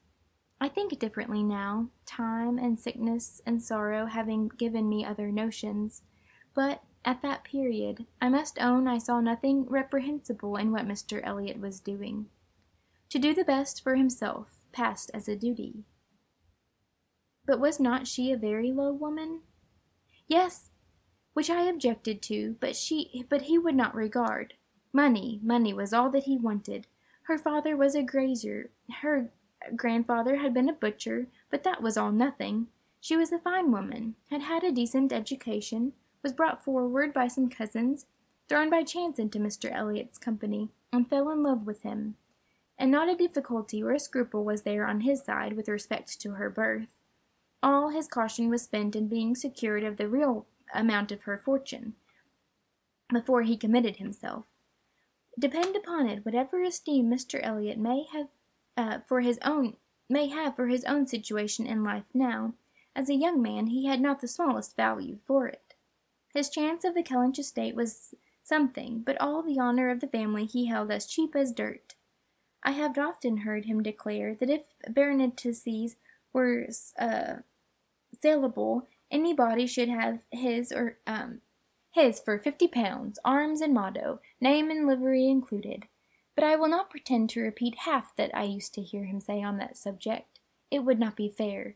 I 0.59 0.67
think 0.67 0.99
differently 0.99 1.43
now, 1.43 1.87
time 2.05 2.57
and 2.57 2.77
sickness 2.77 3.41
and 3.45 3.63
sorrow 3.63 4.07
having 4.07 4.49
given 4.49 4.89
me 4.89 5.05
other 5.05 5.31
notions, 5.31 6.01
but 6.53 6.83
at 7.05 7.21
that 7.21 7.45
period 7.45 8.05
I 8.21 8.27
must 8.27 8.61
own 8.61 8.85
I 8.85 8.97
saw 8.97 9.21
nothing 9.21 9.63
reprehensible 9.69 10.57
in 10.57 10.73
what 10.73 10.85
Mr. 10.85 11.21
Elliot 11.23 11.61
was 11.61 11.79
doing. 11.79 12.25
To 13.11 13.17
do 13.17 13.33
the 13.33 13.45
best 13.45 13.81
for 13.81 13.95
himself 13.95 14.65
passed 14.73 15.09
as 15.13 15.29
a 15.29 15.37
duty. 15.37 15.85
But 17.45 17.61
was 17.61 17.79
not 17.79 18.07
she 18.07 18.29
a 18.29 18.37
very 18.37 18.73
low 18.73 18.91
woman? 18.91 19.39
Yes, 20.33 20.71
which 21.33 21.51
I 21.51 21.61
objected 21.65 22.23
to, 22.23 22.55
but 22.59 22.75
she 22.75 23.23
but 23.29 23.43
he 23.43 23.59
would 23.59 23.75
not 23.75 23.93
regard. 23.93 24.55
Money, 24.91 25.39
money 25.43 25.75
was 25.75 25.93
all 25.93 26.09
that 26.09 26.23
he 26.23 26.37
wanted. 26.37 26.87
Her 27.27 27.37
father 27.37 27.77
was 27.77 27.93
a 27.93 28.01
grazier, 28.01 28.71
her 29.01 29.29
grandfather 29.75 30.37
had 30.37 30.51
been 30.51 30.69
a 30.69 30.73
butcher, 30.73 31.27
but 31.51 31.63
that 31.65 31.83
was 31.83 31.97
all 31.97 32.11
nothing. 32.11 32.65
She 32.99 33.15
was 33.15 33.31
a 33.31 33.37
fine 33.37 33.71
woman, 33.71 34.15
had 34.31 34.41
had 34.41 34.63
a 34.63 34.71
decent 34.71 35.13
education, 35.13 35.93
was 36.23 36.33
brought 36.33 36.65
forward 36.65 37.13
by 37.13 37.27
some 37.27 37.47
cousins, 37.47 38.07
thrown 38.49 38.71
by 38.71 38.81
chance 38.81 39.19
into 39.19 39.37
Mr. 39.37 39.71
Elliot's 39.71 40.17
company, 40.17 40.71
and 40.91 41.07
fell 41.07 41.29
in 41.29 41.43
love 41.43 41.67
with 41.67 41.83
him. 41.83 42.15
And 42.75 42.89
not 42.89 43.07
a 43.07 43.15
difficulty 43.15 43.83
or 43.83 43.91
a 43.91 43.99
scruple 43.99 44.43
was 44.43 44.63
there 44.63 44.87
on 44.87 45.01
his 45.01 45.23
side 45.23 45.53
with 45.53 45.69
respect 45.69 46.19
to 46.21 46.31
her 46.31 46.49
birth. 46.49 47.02
All 47.63 47.89
his 47.89 48.09
caution 48.09 48.49
was 48.49 48.61
spent 48.61 48.93
in 48.93 49.07
being 49.07 49.35
secured 49.35 49.85
of 49.85 49.95
the 49.95 50.09
real 50.09 50.45
amount 50.73 51.13
of 51.13 51.23
her 51.23 51.37
fortune 51.37 51.93
before 53.11 53.43
he 53.43 53.55
committed 53.55 53.95
himself. 53.95 54.45
Depend 55.39 55.73
upon 55.75 56.07
it, 56.07 56.25
whatever 56.25 56.61
esteem 56.61 57.09
Mr. 57.09 57.39
Elliot 57.41 57.77
may 57.77 58.05
have 58.11 58.27
uh, 58.75 58.99
for 59.07 59.21
his 59.21 59.39
own 59.45 59.77
may 60.09 60.27
have 60.27 60.57
for 60.57 60.67
his 60.67 60.83
own 60.83 61.07
situation 61.07 61.65
in 61.65 61.83
life 61.83 62.03
now, 62.13 62.53
as 62.95 63.09
a 63.09 63.15
young 63.15 63.41
man 63.41 63.67
he 63.67 63.85
had 63.85 64.01
not 64.01 64.19
the 64.19 64.27
smallest 64.27 64.75
value 64.75 65.17
for 65.25 65.47
it. 65.47 65.73
His 66.33 66.49
chance 66.49 66.83
of 66.83 66.93
the 66.93 67.03
Kellynch 67.03 67.39
estate 67.39 67.75
was 67.75 68.13
something, 68.43 68.99
but 69.05 69.19
all 69.21 69.41
the 69.41 69.57
honor 69.57 69.89
of 69.89 70.01
the 70.01 70.07
family 70.07 70.45
he 70.45 70.65
held 70.65 70.91
as 70.91 71.05
cheap 71.05 71.33
as 71.33 71.53
dirt. 71.53 71.95
I 72.61 72.71
have 72.71 72.97
often 72.97 73.37
heard 73.37 73.65
him 73.65 73.81
declare 73.81 74.35
that 74.35 74.49
if 74.49 74.63
baronetcies 74.89 75.95
were 76.33 76.67
uh, 76.99 77.35
saleable, 78.21 78.87
anybody 79.11 79.67
should 79.67 79.89
have 79.89 80.19
his 80.31 80.71
or 80.71 80.97
um, 81.07 81.41
his 81.91 82.19
for 82.19 82.39
fifty 82.39 82.67
pounds, 82.67 83.19
arms 83.23 83.61
and 83.61 83.73
motto, 83.73 84.19
name 84.41 84.69
and 84.69 84.87
livery 84.87 85.29
included. 85.29 85.85
But 86.35 86.43
I 86.43 86.55
will 86.55 86.69
not 86.69 86.89
pretend 86.89 87.29
to 87.31 87.41
repeat 87.41 87.79
half 87.79 88.15
that 88.15 88.31
I 88.33 88.43
used 88.43 88.73
to 88.73 88.81
hear 88.81 89.05
him 89.05 89.19
say 89.19 89.43
on 89.43 89.57
that 89.57 89.77
subject. 89.77 90.39
It 90.71 90.79
would 90.79 90.99
not 90.99 91.15
be 91.15 91.29
fair. 91.29 91.75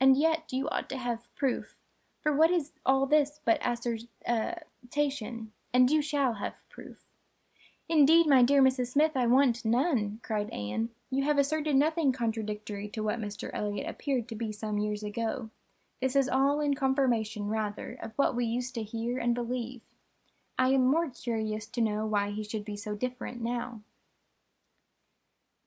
And 0.00 0.16
yet 0.16 0.44
you 0.52 0.68
ought 0.68 0.88
to 0.90 0.98
have 0.98 1.34
proof. 1.34 1.74
For 2.22 2.32
what 2.32 2.50
is 2.50 2.72
all 2.86 3.06
this 3.06 3.40
but 3.44 3.60
assertion? 3.64 4.08
And 5.74 5.90
you 5.90 6.02
shall 6.02 6.34
have 6.34 6.68
proof. 6.68 6.98
Indeed, 7.88 8.26
my 8.26 8.42
dear 8.42 8.62
Mrs. 8.62 8.88
Smith, 8.88 9.12
I 9.16 9.26
want 9.26 9.64
none, 9.64 10.20
cried 10.22 10.50
Anne. 10.50 10.90
You 11.10 11.24
have 11.24 11.38
asserted 11.38 11.74
nothing 11.74 12.12
contradictory 12.12 12.88
to 12.88 13.02
what 13.02 13.20
Mr. 13.20 13.50
Elliot 13.54 13.88
appeared 13.88 14.28
to 14.28 14.34
be 14.34 14.52
some 14.52 14.78
years 14.78 15.02
ago. 15.02 15.50
This 16.00 16.14
is 16.14 16.28
all 16.28 16.60
in 16.60 16.74
confirmation, 16.74 17.48
rather, 17.48 17.98
of 18.00 18.12
what 18.16 18.36
we 18.36 18.44
used 18.44 18.74
to 18.74 18.82
hear 18.82 19.18
and 19.18 19.34
believe. 19.34 19.80
I 20.58 20.68
am 20.68 20.86
more 20.86 21.10
curious 21.10 21.66
to 21.66 21.80
know 21.80 22.06
why 22.06 22.30
he 22.30 22.44
should 22.44 22.64
be 22.64 22.76
so 22.76 22.94
different 22.94 23.40
now. 23.40 23.82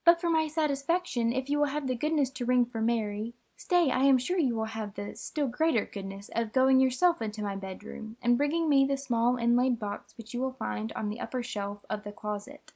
But 0.06 0.20
for 0.20 0.30
my 0.30 0.48
satisfaction, 0.48 1.32
if 1.32 1.50
you 1.50 1.60
will 1.60 1.68
have 1.68 1.88
the 1.88 1.96
goodness 1.96 2.30
to 2.32 2.46
ring 2.46 2.66
for 2.66 2.82
Mary, 2.82 3.34
stay, 3.56 3.92
I 3.92 4.04
am 4.04 4.18
sure 4.18 4.38
you 4.38 4.56
will 4.56 4.66
have 4.66 4.96
the 4.96 5.16
still 5.16 5.48
greater 5.48 5.86
goodness 5.86 6.30
of 6.34 6.54
going 6.54 6.80
yourself 6.80 7.22
into 7.22 7.44
my 7.44 7.56
bedroom, 7.56 8.18
and 8.22 8.38
bringing 8.38 8.68
me 8.68 8.86
the 8.86 8.98
small 8.98 9.38
inlaid 9.38 9.80
box 9.80 10.14
which 10.18 10.34
you 10.34 10.42
will 10.42 10.54
find 10.54 10.92
on 10.94 11.10
the 11.10 11.20
upper 11.20 11.44
shelf 11.44 11.86
of 11.90 12.04
the 12.04 12.12
closet. 12.12 12.72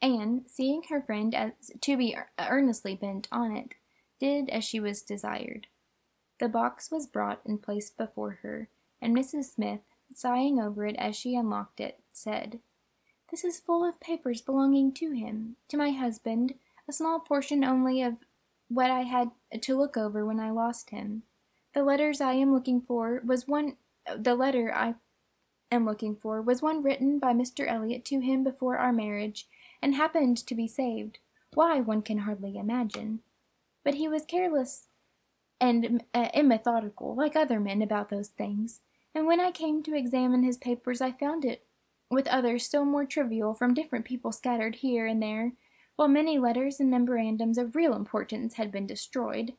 Anne, 0.00 0.44
seeing 0.46 0.82
her 0.88 1.00
friend 1.02 1.34
as 1.34 1.52
to 1.80 1.96
be 1.96 2.16
earnestly 2.38 2.94
bent 2.94 3.26
on 3.32 3.50
it, 3.50 3.74
did 4.18 4.48
as 4.50 4.64
she 4.64 4.80
was 4.80 5.02
desired. 5.02 5.66
The 6.38 6.48
box 6.48 6.90
was 6.90 7.06
brought 7.06 7.40
and 7.44 7.62
placed 7.62 7.96
before 7.96 8.40
her, 8.42 8.68
and 9.00 9.16
Mrs. 9.16 9.54
Smith, 9.54 9.80
sighing 10.14 10.60
over 10.60 10.86
it 10.86 10.96
as 10.96 11.16
she 11.16 11.34
unlocked 11.34 11.80
it, 11.80 12.00
said, 12.12 12.60
this 13.30 13.44
is 13.44 13.58
full 13.58 13.84
of 13.84 14.00
papers 14.00 14.40
belonging 14.40 14.92
to 14.94 15.10
him, 15.10 15.56
to 15.68 15.76
my 15.76 15.90
husband, 15.90 16.54
a 16.88 16.92
small 16.92 17.18
portion 17.18 17.64
only 17.64 18.00
of 18.00 18.18
what 18.68 18.90
I 18.90 19.02
had 19.02 19.30
to 19.60 19.76
look 19.76 19.96
over 19.96 20.24
when 20.24 20.38
I 20.38 20.50
lost 20.50 20.90
him. 20.90 21.24
The 21.74 21.82
letters 21.82 22.20
I 22.20 22.34
am 22.34 22.54
looking 22.54 22.80
for 22.80 23.20
was 23.24 23.48
one 23.48 23.76
the 24.16 24.36
letter 24.36 24.72
I 24.72 24.94
am 25.72 25.84
looking 25.84 26.14
for 26.14 26.40
was 26.40 26.62
one 26.62 26.82
written 26.82 27.18
by 27.18 27.32
Mr. 27.32 27.66
Elliot 27.68 28.04
to 28.06 28.20
him 28.20 28.44
before 28.44 28.78
our 28.78 28.92
marriage, 28.92 29.48
and 29.82 29.96
happened 29.96 30.38
to 30.46 30.54
be 30.54 30.68
saved. 30.68 31.18
Why, 31.54 31.80
one 31.80 32.02
can 32.02 32.18
hardly 32.18 32.56
imagine. 32.56 33.20
But 33.86 33.94
he 33.94 34.08
was 34.08 34.24
careless 34.24 34.88
and 35.60 36.02
uh, 36.12 36.28
immethodical, 36.34 37.14
like 37.14 37.36
other 37.36 37.60
men, 37.60 37.82
about 37.82 38.08
those 38.08 38.26
things, 38.26 38.80
and 39.14 39.28
when 39.28 39.38
I 39.38 39.52
came 39.52 39.80
to 39.84 39.96
examine 39.96 40.42
his 40.42 40.58
papers 40.58 41.00
I 41.00 41.12
found 41.12 41.44
it 41.44 41.64
with 42.10 42.26
others 42.26 42.64
still 42.64 42.84
more 42.84 43.04
trivial 43.04 43.54
from 43.54 43.74
different 43.74 44.04
people 44.04 44.32
scattered 44.32 44.74
here 44.74 45.06
and 45.06 45.22
there, 45.22 45.52
while 45.94 46.08
many 46.08 46.36
letters 46.36 46.80
and 46.80 46.90
memorandums 46.90 47.58
of 47.58 47.76
real 47.76 47.94
importance 47.94 48.54
had 48.54 48.72
been 48.72 48.88
destroyed. 48.88 49.54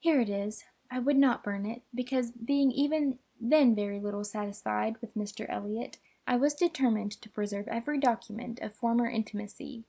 Here 0.00 0.20
it 0.20 0.28
is. 0.28 0.64
I 0.90 0.98
would 0.98 1.16
not 1.16 1.44
burn 1.44 1.64
it, 1.64 1.82
because 1.94 2.32
being 2.32 2.72
even 2.72 3.20
then 3.40 3.76
very 3.76 4.00
little 4.00 4.24
satisfied 4.24 4.96
with 5.00 5.14
Mr. 5.14 5.46
Elliot, 5.48 5.98
I 6.26 6.34
was 6.34 6.54
determined 6.54 7.12
to 7.22 7.30
preserve 7.30 7.68
every 7.68 8.00
document 8.00 8.58
of 8.58 8.74
former 8.74 9.08
intimacy. 9.08 9.84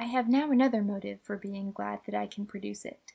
I 0.00 0.04
have 0.04 0.30
now 0.30 0.50
another 0.50 0.80
motive 0.80 1.20
for 1.20 1.36
being 1.36 1.72
glad 1.72 2.00
that 2.06 2.14
I 2.14 2.26
can 2.26 2.46
produce 2.46 2.86
it. 2.86 3.12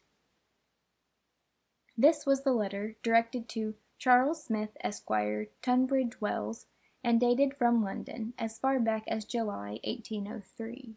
This 1.98 2.28
was 2.28 2.44
the 2.44 2.54
letter 2.54 2.96
directed 3.02 3.50
to 3.50 3.74
Charles 3.98 4.44
Smith, 4.44 4.70
Esquire, 4.84 5.48
Tunbridge 5.64 6.22
Wells, 6.22 6.68
and 7.04 7.20
dated 7.20 7.58
from 7.58 7.84
London 7.84 8.34
as 8.38 8.60
far 8.60 8.80
back 8.80 9.04
as 9.08 9.26
July 9.26 9.80
1803. 9.84 10.94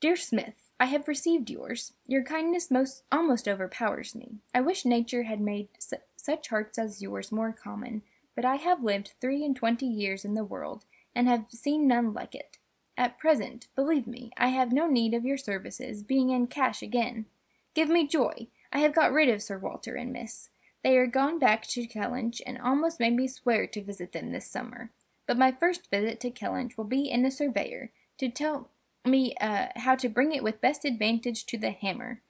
Dear 0.00 0.14
Smith, 0.14 0.70
I 0.78 0.84
have 0.84 1.08
received 1.08 1.50
yours. 1.50 1.94
Your 2.06 2.22
kindness 2.22 2.70
most 2.70 3.02
almost 3.10 3.48
overpowers 3.48 4.14
me. 4.14 4.36
I 4.54 4.60
wish 4.60 4.84
nature 4.84 5.24
had 5.24 5.40
made 5.40 5.66
su- 5.80 5.96
such 6.14 6.50
hearts 6.50 6.78
as 6.78 7.02
yours 7.02 7.32
more 7.32 7.52
common, 7.52 8.02
but 8.36 8.44
I 8.44 8.54
have 8.54 8.84
lived 8.84 9.14
three 9.20 9.44
and 9.44 9.56
twenty 9.56 9.86
years 9.86 10.24
in 10.24 10.34
the 10.34 10.44
world, 10.44 10.84
and 11.12 11.26
have 11.26 11.46
seen 11.50 11.88
none 11.88 12.12
like 12.12 12.36
it. 12.36 12.58
At 12.96 13.18
present, 13.18 13.68
believe 13.74 14.06
me, 14.06 14.30
I 14.38 14.48
have 14.48 14.72
no 14.72 14.86
need 14.86 15.12
of 15.12 15.24
your 15.24 15.36
services, 15.36 16.02
being 16.02 16.30
in 16.30 16.46
cash 16.46 16.82
again. 16.82 17.26
Give 17.74 17.88
me 17.88 18.06
joy. 18.06 18.48
I 18.72 18.78
have 18.78 18.94
got 18.94 19.12
rid 19.12 19.28
of 19.28 19.42
Sir 19.42 19.58
Walter 19.58 19.94
and 19.96 20.12
Miss. 20.12 20.48
They 20.82 20.96
are 20.96 21.06
gone 21.06 21.38
back 21.38 21.66
to 21.68 21.86
Kellynch, 21.86 22.40
and 22.46 22.58
almost 22.58 23.00
made 23.00 23.14
me 23.14 23.28
swear 23.28 23.66
to 23.66 23.82
visit 23.82 24.12
them 24.12 24.32
this 24.32 24.50
summer. 24.50 24.90
But 25.26 25.36
my 25.36 25.52
first 25.52 25.90
visit 25.90 26.20
to 26.20 26.30
Kellynch 26.30 26.78
will 26.78 26.84
be 26.84 27.10
in 27.10 27.26
a 27.26 27.30
surveyor, 27.30 27.90
to 28.18 28.30
tell 28.30 28.70
me 29.04 29.34
uh, 29.40 29.66
how 29.76 29.94
to 29.96 30.08
bring 30.08 30.32
it 30.32 30.42
with 30.42 30.60
best 30.60 30.84
advantage 30.84 31.44
to 31.46 31.58
the 31.58 31.70
hammer. 31.70 32.22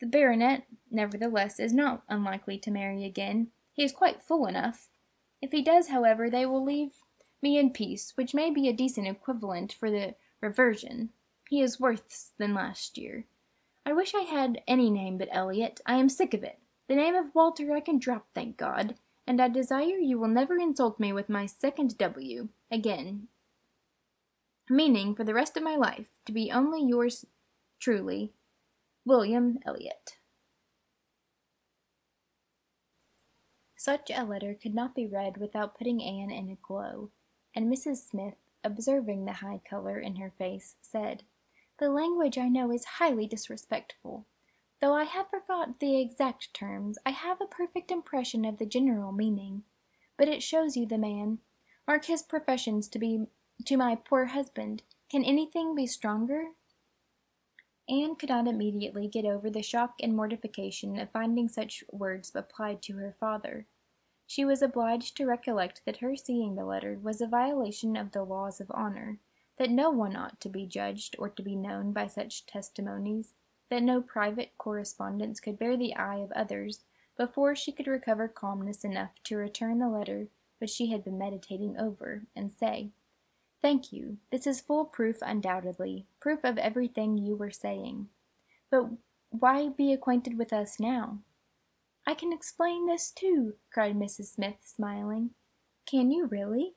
The 0.00 0.06
baronet, 0.06 0.64
nevertheless, 0.90 1.58
is 1.58 1.72
not 1.72 2.02
unlikely 2.08 2.58
to 2.58 2.70
marry 2.70 3.04
again. 3.04 3.48
He 3.72 3.82
is 3.82 3.92
quite 3.92 4.22
full 4.22 4.46
enough. 4.46 4.88
If 5.40 5.50
he 5.50 5.62
does, 5.62 5.88
however, 5.88 6.30
they 6.30 6.46
will 6.46 6.64
leave 6.64 6.92
me 7.42 7.58
in 7.58 7.70
peace, 7.70 8.12
which 8.14 8.34
may 8.34 8.50
be 8.50 8.68
a 8.68 8.72
decent 8.72 9.08
equivalent 9.08 9.72
for 9.72 9.90
the 9.90 10.14
reversion. 10.40 11.10
He 11.48 11.60
is 11.60 11.80
worse 11.80 12.32
than 12.38 12.54
last 12.54 12.96
year. 12.96 13.26
I 13.84 13.92
wish 13.92 14.14
I 14.14 14.20
had 14.20 14.62
any 14.68 14.90
name 14.90 15.18
but 15.18 15.28
Elliot. 15.32 15.80
I 15.84 15.96
am 15.96 16.08
sick 16.08 16.34
of 16.34 16.44
it. 16.44 16.60
The 16.88 16.94
name 16.94 17.14
of 17.14 17.34
Walter 17.34 17.72
I 17.74 17.80
can 17.80 17.98
drop, 17.98 18.26
thank 18.32 18.56
God, 18.56 18.94
and 19.26 19.40
I 19.40 19.48
desire 19.48 19.98
you 19.98 20.18
will 20.18 20.28
never 20.28 20.56
insult 20.56 21.00
me 21.00 21.12
with 21.12 21.28
my 21.28 21.46
second 21.46 21.98
W 21.98 22.48
again. 22.70 23.28
Meaning, 24.70 25.14
for 25.14 25.24
the 25.24 25.34
rest 25.34 25.56
of 25.56 25.62
my 25.62 25.74
life, 25.74 26.06
to 26.26 26.32
be 26.32 26.52
only 26.52 26.84
yours 26.84 27.26
truly, 27.80 28.32
William 29.04 29.58
Elliot. 29.66 30.16
Such 33.76 34.10
a 34.14 34.24
letter 34.24 34.54
could 34.54 34.74
not 34.74 34.94
be 34.94 35.08
read 35.08 35.38
without 35.38 35.76
putting 35.76 36.00
Anne 36.00 36.30
in 36.30 36.48
a 36.48 36.56
glow 36.66 37.10
and 37.54 37.72
Mrs. 37.72 38.08
Smith, 38.08 38.36
observing 38.64 39.24
the 39.24 39.34
high 39.34 39.60
color 39.68 39.98
in 39.98 40.16
her 40.16 40.30
face, 40.30 40.76
said, 40.82 41.24
"The 41.78 41.90
language 41.90 42.38
I 42.38 42.48
know 42.48 42.70
is 42.70 42.84
highly 42.84 43.26
disrespectful. 43.26 44.26
Though 44.80 44.94
I 44.94 45.04
have 45.04 45.30
forgot 45.30 45.78
the 45.78 46.00
exact 46.00 46.54
terms, 46.54 46.98
I 47.06 47.10
have 47.10 47.40
a 47.40 47.46
perfect 47.46 47.90
impression 47.90 48.44
of 48.44 48.58
the 48.58 48.66
general 48.66 49.12
meaning. 49.12 49.64
But 50.16 50.28
it 50.28 50.42
shows 50.42 50.76
you 50.76 50.86
the 50.86 50.98
man. 50.98 51.38
Mark 51.86 52.04
his 52.04 52.22
professions 52.22 52.88
to 52.88 52.98
be 52.98 53.26
to 53.64 53.76
my 53.76 53.96
poor 53.96 54.26
husband. 54.26 54.82
Can 55.08 55.24
anything 55.24 55.74
be 55.74 55.86
stronger?" 55.86 56.52
Anne 57.88 58.14
could 58.14 58.28
not 58.28 58.46
immediately 58.46 59.08
get 59.08 59.24
over 59.24 59.50
the 59.50 59.62
shock 59.62 59.96
and 60.00 60.14
mortification 60.14 60.98
of 60.98 61.10
finding 61.10 61.48
such 61.48 61.84
words 61.90 62.34
applied 62.34 62.80
to 62.82 62.94
her 62.94 63.16
father. 63.18 63.66
She 64.32 64.46
was 64.46 64.62
obliged 64.62 65.14
to 65.18 65.26
recollect 65.26 65.82
that 65.84 65.98
her 65.98 66.16
seeing 66.16 66.54
the 66.54 66.64
letter 66.64 66.98
was 67.02 67.20
a 67.20 67.26
violation 67.26 67.98
of 67.98 68.12
the 68.12 68.24
laws 68.24 68.62
of 68.62 68.70
honor, 68.70 69.18
that 69.58 69.68
no 69.68 69.90
one 69.90 70.16
ought 70.16 70.40
to 70.40 70.48
be 70.48 70.64
judged 70.64 71.14
or 71.18 71.28
to 71.28 71.42
be 71.42 71.54
known 71.54 71.92
by 71.92 72.06
such 72.06 72.46
testimonies, 72.46 73.34
that 73.68 73.82
no 73.82 74.00
private 74.00 74.52
correspondence 74.56 75.38
could 75.38 75.58
bear 75.58 75.76
the 75.76 75.94
eye 75.94 76.16
of 76.16 76.32
others, 76.32 76.84
before 77.14 77.54
she 77.54 77.72
could 77.72 77.86
recover 77.86 78.26
calmness 78.26 78.84
enough 78.84 79.22
to 79.24 79.36
return 79.36 79.80
the 79.80 79.88
letter 79.90 80.28
which 80.60 80.70
she 80.70 80.86
had 80.90 81.04
been 81.04 81.18
meditating 81.18 81.76
over, 81.78 82.22
and 82.34 82.50
say, 82.50 82.88
Thank 83.60 83.92
you. 83.92 84.16
This 84.30 84.46
is 84.46 84.62
full 84.62 84.86
proof 84.86 85.18
undoubtedly, 85.20 86.06
proof 86.20 86.42
of 86.42 86.56
everything 86.56 87.18
you 87.18 87.36
were 87.36 87.50
saying. 87.50 88.08
But 88.70 88.92
why 89.28 89.68
be 89.68 89.92
acquainted 89.92 90.38
with 90.38 90.54
us 90.54 90.80
now? 90.80 91.18
I 92.06 92.14
can 92.14 92.32
explain 92.32 92.86
this 92.86 93.10
too, 93.10 93.54
cried 93.72 93.96
Mrs. 93.96 94.34
Smith, 94.34 94.56
smiling. 94.64 95.30
Can 95.86 96.10
you 96.10 96.26
really? 96.26 96.74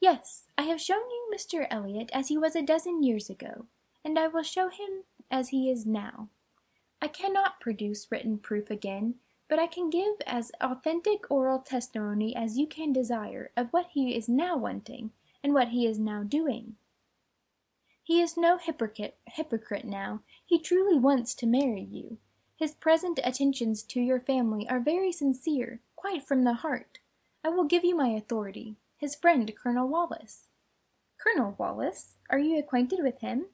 Yes, 0.00 0.48
I 0.56 0.62
have 0.62 0.80
shown 0.80 1.10
you 1.10 1.30
Mr. 1.34 1.66
Elliot 1.70 2.10
as 2.12 2.28
he 2.28 2.38
was 2.38 2.54
a 2.54 2.62
dozen 2.62 3.02
years 3.02 3.28
ago, 3.30 3.66
and 4.04 4.18
I 4.18 4.28
will 4.28 4.42
show 4.42 4.68
him 4.68 5.04
as 5.30 5.48
he 5.48 5.70
is 5.70 5.86
now. 5.86 6.28
I 7.00 7.08
cannot 7.08 7.60
produce 7.60 8.06
written 8.10 8.38
proof 8.38 8.70
again, 8.70 9.16
but 9.48 9.58
I 9.58 9.66
can 9.66 9.90
give 9.90 10.16
as 10.26 10.52
authentic 10.60 11.30
oral 11.30 11.58
testimony 11.58 12.34
as 12.36 12.58
you 12.58 12.66
can 12.66 12.92
desire 12.92 13.50
of 13.56 13.68
what 13.72 13.88
he 13.92 14.16
is 14.16 14.28
now 14.28 14.56
wanting 14.56 15.10
and 15.42 15.52
what 15.52 15.68
he 15.68 15.86
is 15.86 15.98
now 15.98 16.22
doing. 16.22 16.76
He 18.02 18.20
is 18.20 18.36
no 18.36 18.58
hypocrite, 18.58 19.16
hypocrite 19.26 19.84
now. 19.84 20.20
He 20.44 20.58
truly 20.58 20.98
wants 20.98 21.34
to 21.36 21.46
marry 21.46 21.82
you. 21.82 22.18
His 22.64 22.72
present 22.72 23.20
attentions 23.22 23.82
to 23.82 24.00
your 24.00 24.18
family 24.18 24.66
are 24.70 24.80
very 24.80 25.12
sincere, 25.12 25.80
quite 25.96 26.26
from 26.26 26.44
the 26.44 26.54
heart. 26.54 26.98
I 27.44 27.50
will 27.50 27.64
give 27.64 27.84
you 27.84 27.94
my 27.94 28.08
authority. 28.08 28.76
His 28.96 29.14
friend, 29.14 29.52
Colonel 29.54 29.86
Wallis. 29.86 30.48
Colonel 31.22 31.54
Wallis? 31.58 32.16
Are 32.30 32.38
you 32.38 32.58
acquainted 32.58 33.00
with 33.02 33.20
him? 33.20 33.48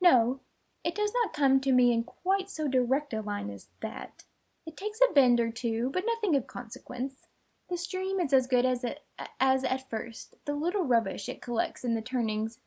No, 0.00 0.38
it 0.84 0.94
does 0.94 1.10
not 1.12 1.32
come 1.32 1.58
to 1.58 1.72
me 1.72 1.92
in 1.92 2.04
quite 2.04 2.48
so 2.48 2.68
direct 2.68 3.12
a 3.12 3.22
line 3.22 3.50
as 3.50 3.70
that. 3.82 4.22
It 4.64 4.76
takes 4.76 5.00
a 5.00 5.12
bend 5.12 5.40
or 5.40 5.50
two, 5.50 5.90
but 5.92 6.04
nothing 6.06 6.36
of 6.36 6.46
consequence. 6.46 7.26
The 7.68 7.76
stream 7.76 8.20
is 8.20 8.32
as 8.32 8.46
good 8.46 8.64
as, 8.64 8.84
it, 8.84 9.00
as 9.40 9.64
at 9.64 9.90
first. 9.90 10.36
The 10.46 10.54
little 10.54 10.84
rubbish 10.84 11.28
it 11.28 11.42
collects 11.42 11.82
in 11.82 11.96
the 11.96 12.02
turnings 12.02 12.60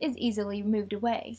is 0.00 0.16
easily 0.16 0.62
moved 0.62 0.94
away. 0.94 1.36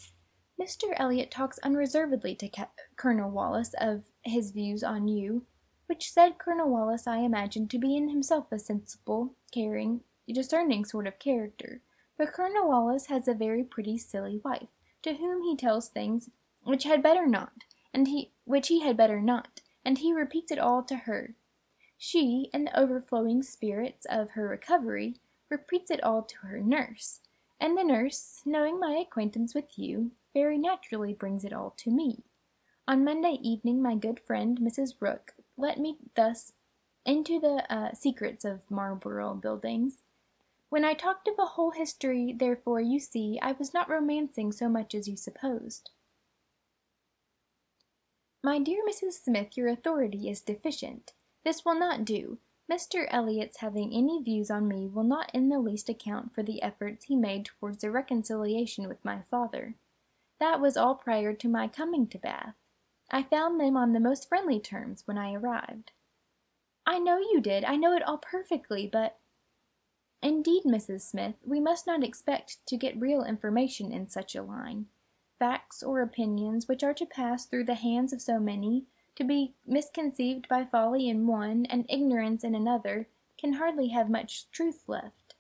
Mr. 0.60 0.94
Elliot 0.98 1.32
talks 1.32 1.58
unreservedly 1.60 2.36
to 2.36 2.50
Ca- 2.50 2.68
Colonel 2.98 3.32
Wallis 3.32 3.74
of 3.80 4.04
his 4.24 4.52
views 4.52 4.84
on 4.84 5.08
you, 5.08 5.46
which 5.86 6.12
said 6.12 6.38
Colonel 6.38 6.70
Wallis 6.70 7.08
I 7.08 7.20
imagine 7.20 7.70
to 7.70 7.80
be 7.80 7.96
in 7.96 8.10
himself 8.10 8.52
a 8.52 8.60
sensible, 8.60 9.36
caring, 9.54 10.02
discerning 10.28 10.84
sort 10.84 11.08
of 11.08 11.18
character. 11.18 11.80
But 12.18 12.34
Colonel 12.34 12.68
Wallis 12.68 13.06
has 13.06 13.26
a 13.30 13.34
very 13.34 13.64
pretty, 13.64 13.98
silly 13.98 14.42
wife, 14.44 14.68
to 15.04 15.14
whom 15.14 15.44
he 15.44 15.56
tells 15.56 15.88
things 15.88 16.30
which 16.64 16.84
had 16.84 17.02
better 17.02 17.26
not, 17.26 17.64
and 17.94 18.10
he 18.10 18.34
which 18.44 18.68
he 18.68 18.82
had 18.82 18.98
better 18.98 19.22
not, 19.22 19.62
and 19.86 20.00
he 20.00 20.12
repeats 20.12 20.52
it 20.52 20.60
all 20.60 20.84
to 20.84 20.98
her. 20.98 21.36
She, 21.98 22.50
in 22.54 22.66
the 22.66 22.78
overflowing 22.78 23.44
spirits 23.44 24.06
of 24.10 24.32
her 24.32 24.50
recovery, 24.50 25.16
repeats 25.50 25.90
it 25.90 26.04
all 26.04 26.24
to 26.24 26.38
her 26.48 26.60
nurse, 26.60 27.22
and 27.62 27.78
the 27.78 27.84
nurse, 27.84 28.42
knowing 28.46 28.78
my 28.78 28.92
acquaintance 28.92 29.56
with 29.56 29.78
you, 29.80 30.12
very 30.34 30.58
naturally 30.58 31.14
brings 31.14 31.44
it 31.44 31.54
all 31.54 31.74
to 31.78 31.92
me. 31.92 32.24
On 32.88 33.04
Monday 33.04 33.38
evening 33.42 33.82
my 33.82 33.96
good 33.96 34.20
friend 34.20 34.60
Mrs. 34.60 34.96
Rooke 35.00 35.34
let 35.58 35.80
me 35.80 35.98
thus 36.16 36.54
into 37.06 37.40
the 37.40 37.66
uh, 37.74 37.94
secrets 37.94 38.46
of 38.46 38.70
Marlborough 38.70 39.36
Buildings. 39.36 40.04
When 40.70 40.86
I 40.86 40.94
talked 40.94 41.28
of 41.28 41.34
a 41.40 41.46
whole 41.46 41.72
history, 41.72 42.36
therefore, 42.38 42.80
you 42.80 43.00
see, 43.00 43.40
I 43.42 43.54
was 43.54 43.74
not 43.74 43.90
romancing 43.90 44.52
so 44.52 44.70
much 44.70 44.94
as 44.94 45.08
you 45.08 45.18
supposed. 45.18 45.90
My 48.44 48.60
dear 48.60 48.84
Mrs. 48.88 49.14
Smith, 49.24 49.58
your 49.58 49.68
authority 49.68 50.30
is 50.30 50.42
deficient. 50.42 51.12
This 51.44 51.66
will 51.66 51.78
not 51.78 52.06
do. 52.06 52.38
Mr. 52.72 53.08
Elliot's 53.10 53.58
having 53.58 53.92
any 53.94 54.22
views 54.22 54.52
on 54.52 54.68
me 54.68 54.88
will 54.88 55.04
not 55.04 55.32
in 55.34 55.50
the 55.50 55.60
least 55.60 55.90
account 55.90 56.36
for 56.36 56.44
the 56.44 56.62
efforts 56.62 57.06
he 57.06 57.16
made 57.16 57.46
towards 57.46 57.84
a 57.84 57.90
reconciliation 57.90 58.88
with 58.88 59.04
my 59.04 59.22
father. 59.30 59.74
That 60.40 60.62
was 60.62 60.78
all 60.78 60.96
prior 60.96 61.34
to 61.34 61.48
my 61.50 61.68
coming 61.68 62.08
to 62.08 62.18
Bath. 62.18 62.56
I 63.12 63.24
found 63.24 63.60
them 63.60 63.76
on 63.76 63.94
the 63.94 64.00
most 64.00 64.30
friendly 64.30 64.60
terms 64.60 65.04
when 65.06 65.18
I 65.18 65.34
arrived. 65.34 65.92
I 66.86 67.00
know 67.00 67.18
you 67.18 67.42
did, 67.42 67.64
I 67.64 67.76
know 67.76 67.94
it 67.94 68.04
all 68.04 68.18
perfectly, 68.18 68.88
but 68.88 69.18
Indeed, 70.22 70.64
Mrs. 70.66 71.02
Smith, 71.02 71.36
we 71.46 71.60
must 71.60 71.88
not 71.88 72.04
expect 72.04 72.66
to 72.68 72.78
get 72.78 73.00
real 73.00 73.24
information 73.24 73.92
in 73.92 74.10
such 74.10 74.36
a 74.36 74.44
line. 74.44 74.88
Facts 75.38 75.82
or 75.82 76.02
opinions 76.02 76.68
which 76.68 76.84
are 76.84 76.94
to 76.94 77.06
pass 77.06 77.46
through 77.46 77.64
the 77.64 77.76
hands 77.76 78.12
of 78.12 78.22
so 78.22 78.40
many 78.40 78.86
to 79.20 79.24
be 79.26 79.54
misconceived 79.68 80.48
by 80.48 80.64
folly 80.64 81.10
in 81.10 81.28
one 81.28 81.66
and 81.66 81.86
ignorance 81.90 82.44
in 82.44 82.56
another, 82.56 83.08
can 83.38 83.54
hardly 83.54 83.90
have 83.90 84.10
much 84.10 84.50
truth 84.50 84.84
left. 84.88 85.36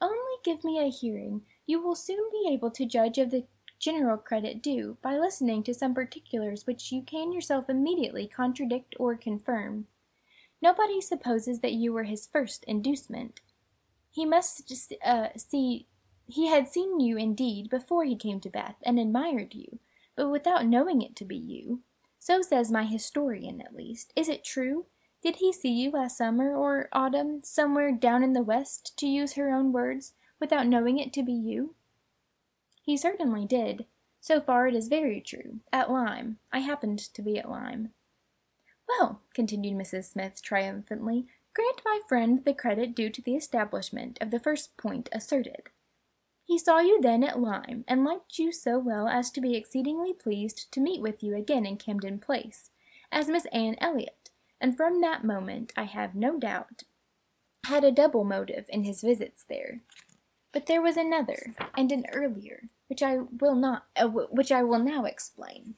Only 0.00 0.36
give 0.44 0.64
me 0.64 0.80
a 0.80 0.90
hearing, 0.90 1.42
you 1.66 1.80
will 1.80 1.94
soon 1.94 2.28
be 2.32 2.50
able 2.52 2.70
to 2.72 2.84
judge 2.84 3.18
of 3.18 3.30
the 3.30 3.44
general 3.78 4.16
credit 4.16 4.62
due, 4.62 4.96
by 5.02 5.16
listening 5.16 5.62
to 5.64 5.74
some 5.74 5.94
particulars 5.94 6.66
which 6.66 6.92
you 6.92 7.02
can 7.02 7.32
yourself 7.32 7.68
immediately 7.68 8.26
contradict 8.26 8.94
or 8.98 9.16
confirm. 9.16 9.86
Nobody 10.62 11.00
supposes 11.00 11.60
that 11.60 11.72
you 11.72 11.92
were 11.92 12.04
his 12.04 12.26
first 12.26 12.64
inducement. 12.64 13.40
He 14.10 14.24
must 14.24 14.72
uh, 15.04 15.28
see 15.36 15.86
he 16.28 16.48
had 16.48 16.68
seen 16.68 16.98
you 16.98 17.16
indeed 17.16 17.70
before 17.70 18.04
he 18.04 18.16
came 18.16 18.40
to 18.40 18.50
Bath, 18.50 18.76
and 18.82 18.98
admired 18.98 19.54
you, 19.54 19.78
but 20.16 20.28
without 20.28 20.66
knowing 20.66 21.00
it 21.00 21.14
to 21.16 21.24
be 21.24 21.36
you. 21.36 21.82
So 22.18 22.42
says 22.42 22.72
my 22.72 22.84
historian, 22.84 23.60
at 23.60 23.76
least. 23.76 24.12
Is 24.16 24.28
it 24.28 24.42
true? 24.42 24.86
Did 25.22 25.36
he 25.36 25.52
see 25.52 25.70
you 25.70 25.92
last 25.92 26.18
summer 26.18 26.52
or 26.52 26.88
autumn, 26.92 27.40
somewhere 27.42 27.92
down 27.92 28.24
in 28.24 28.32
the 28.32 28.42
west, 28.42 28.96
to 28.98 29.06
use 29.06 29.34
her 29.34 29.54
own 29.54 29.70
words, 29.72 30.14
without 30.40 30.66
knowing 30.66 30.98
it 30.98 31.12
to 31.12 31.22
be 31.22 31.32
you? 31.32 31.75
He 32.86 32.96
certainly 32.96 33.44
did. 33.44 33.84
So 34.20 34.40
far 34.40 34.68
it 34.68 34.74
is 34.74 34.86
very 34.86 35.20
true. 35.20 35.58
At 35.72 35.90
Lyme. 35.90 36.38
I 36.52 36.60
happened 36.60 37.00
to 37.00 37.20
be 37.20 37.36
at 37.36 37.50
Lyme. 37.50 37.90
Well, 38.88 39.22
continued 39.34 39.76
Mrs. 39.76 40.04
Smith 40.04 40.40
triumphantly, 40.40 41.26
grant 41.52 41.82
my 41.84 42.00
friend 42.08 42.44
the 42.44 42.54
credit 42.54 42.94
due 42.94 43.10
to 43.10 43.20
the 43.20 43.34
establishment 43.34 44.18
of 44.20 44.30
the 44.30 44.38
first 44.38 44.76
point 44.76 45.08
asserted. 45.10 45.62
He 46.44 46.58
saw 46.58 46.78
you 46.78 47.00
then 47.00 47.24
at 47.24 47.40
Lyme, 47.40 47.84
and 47.88 48.04
liked 48.04 48.38
you 48.38 48.52
so 48.52 48.78
well 48.78 49.08
as 49.08 49.32
to 49.32 49.40
be 49.40 49.56
exceedingly 49.56 50.12
pleased 50.12 50.70
to 50.70 50.80
meet 50.80 51.02
with 51.02 51.24
you 51.24 51.34
again 51.34 51.66
in 51.66 51.76
Camden 51.76 52.20
Place, 52.20 52.70
as 53.10 53.26
Miss 53.26 53.46
Anne 53.46 53.74
Elliot, 53.80 54.30
and 54.60 54.76
from 54.76 55.00
that 55.00 55.24
moment, 55.24 55.72
I 55.76 55.84
have 55.84 56.14
no 56.14 56.38
doubt, 56.38 56.84
had 57.66 57.82
a 57.82 57.90
double 57.90 58.22
motive 58.22 58.66
in 58.68 58.84
his 58.84 59.00
visits 59.00 59.44
there. 59.48 59.80
But 60.52 60.66
there 60.66 60.80
was 60.80 60.96
another, 60.96 61.54
and 61.76 61.90
an 61.90 62.04
earlier, 62.12 62.68
which 62.88 63.02
I 63.02 63.18
will 63.40 63.54
not, 63.54 63.86
uh, 63.96 64.06
which 64.08 64.52
I 64.52 64.62
will 64.62 64.78
now 64.78 65.04
explain. 65.04 65.74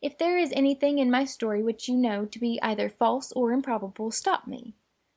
If 0.00 0.16
there 0.16 0.38
is 0.38 0.52
anything 0.52 0.98
in 0.98 1.10
my 1.10 1.24
story 1.24 1.62
which 1.62 1.88
you 1.88 1.96
know 1.96 2.24
to 2.24 2.38
be 2.38 2.60
either 2.62 2.88
false 2.88 3.32
or 3.32 3.52
improbable, 3.52 4.10
stop 4.10 4.46
me. 4.46 4.74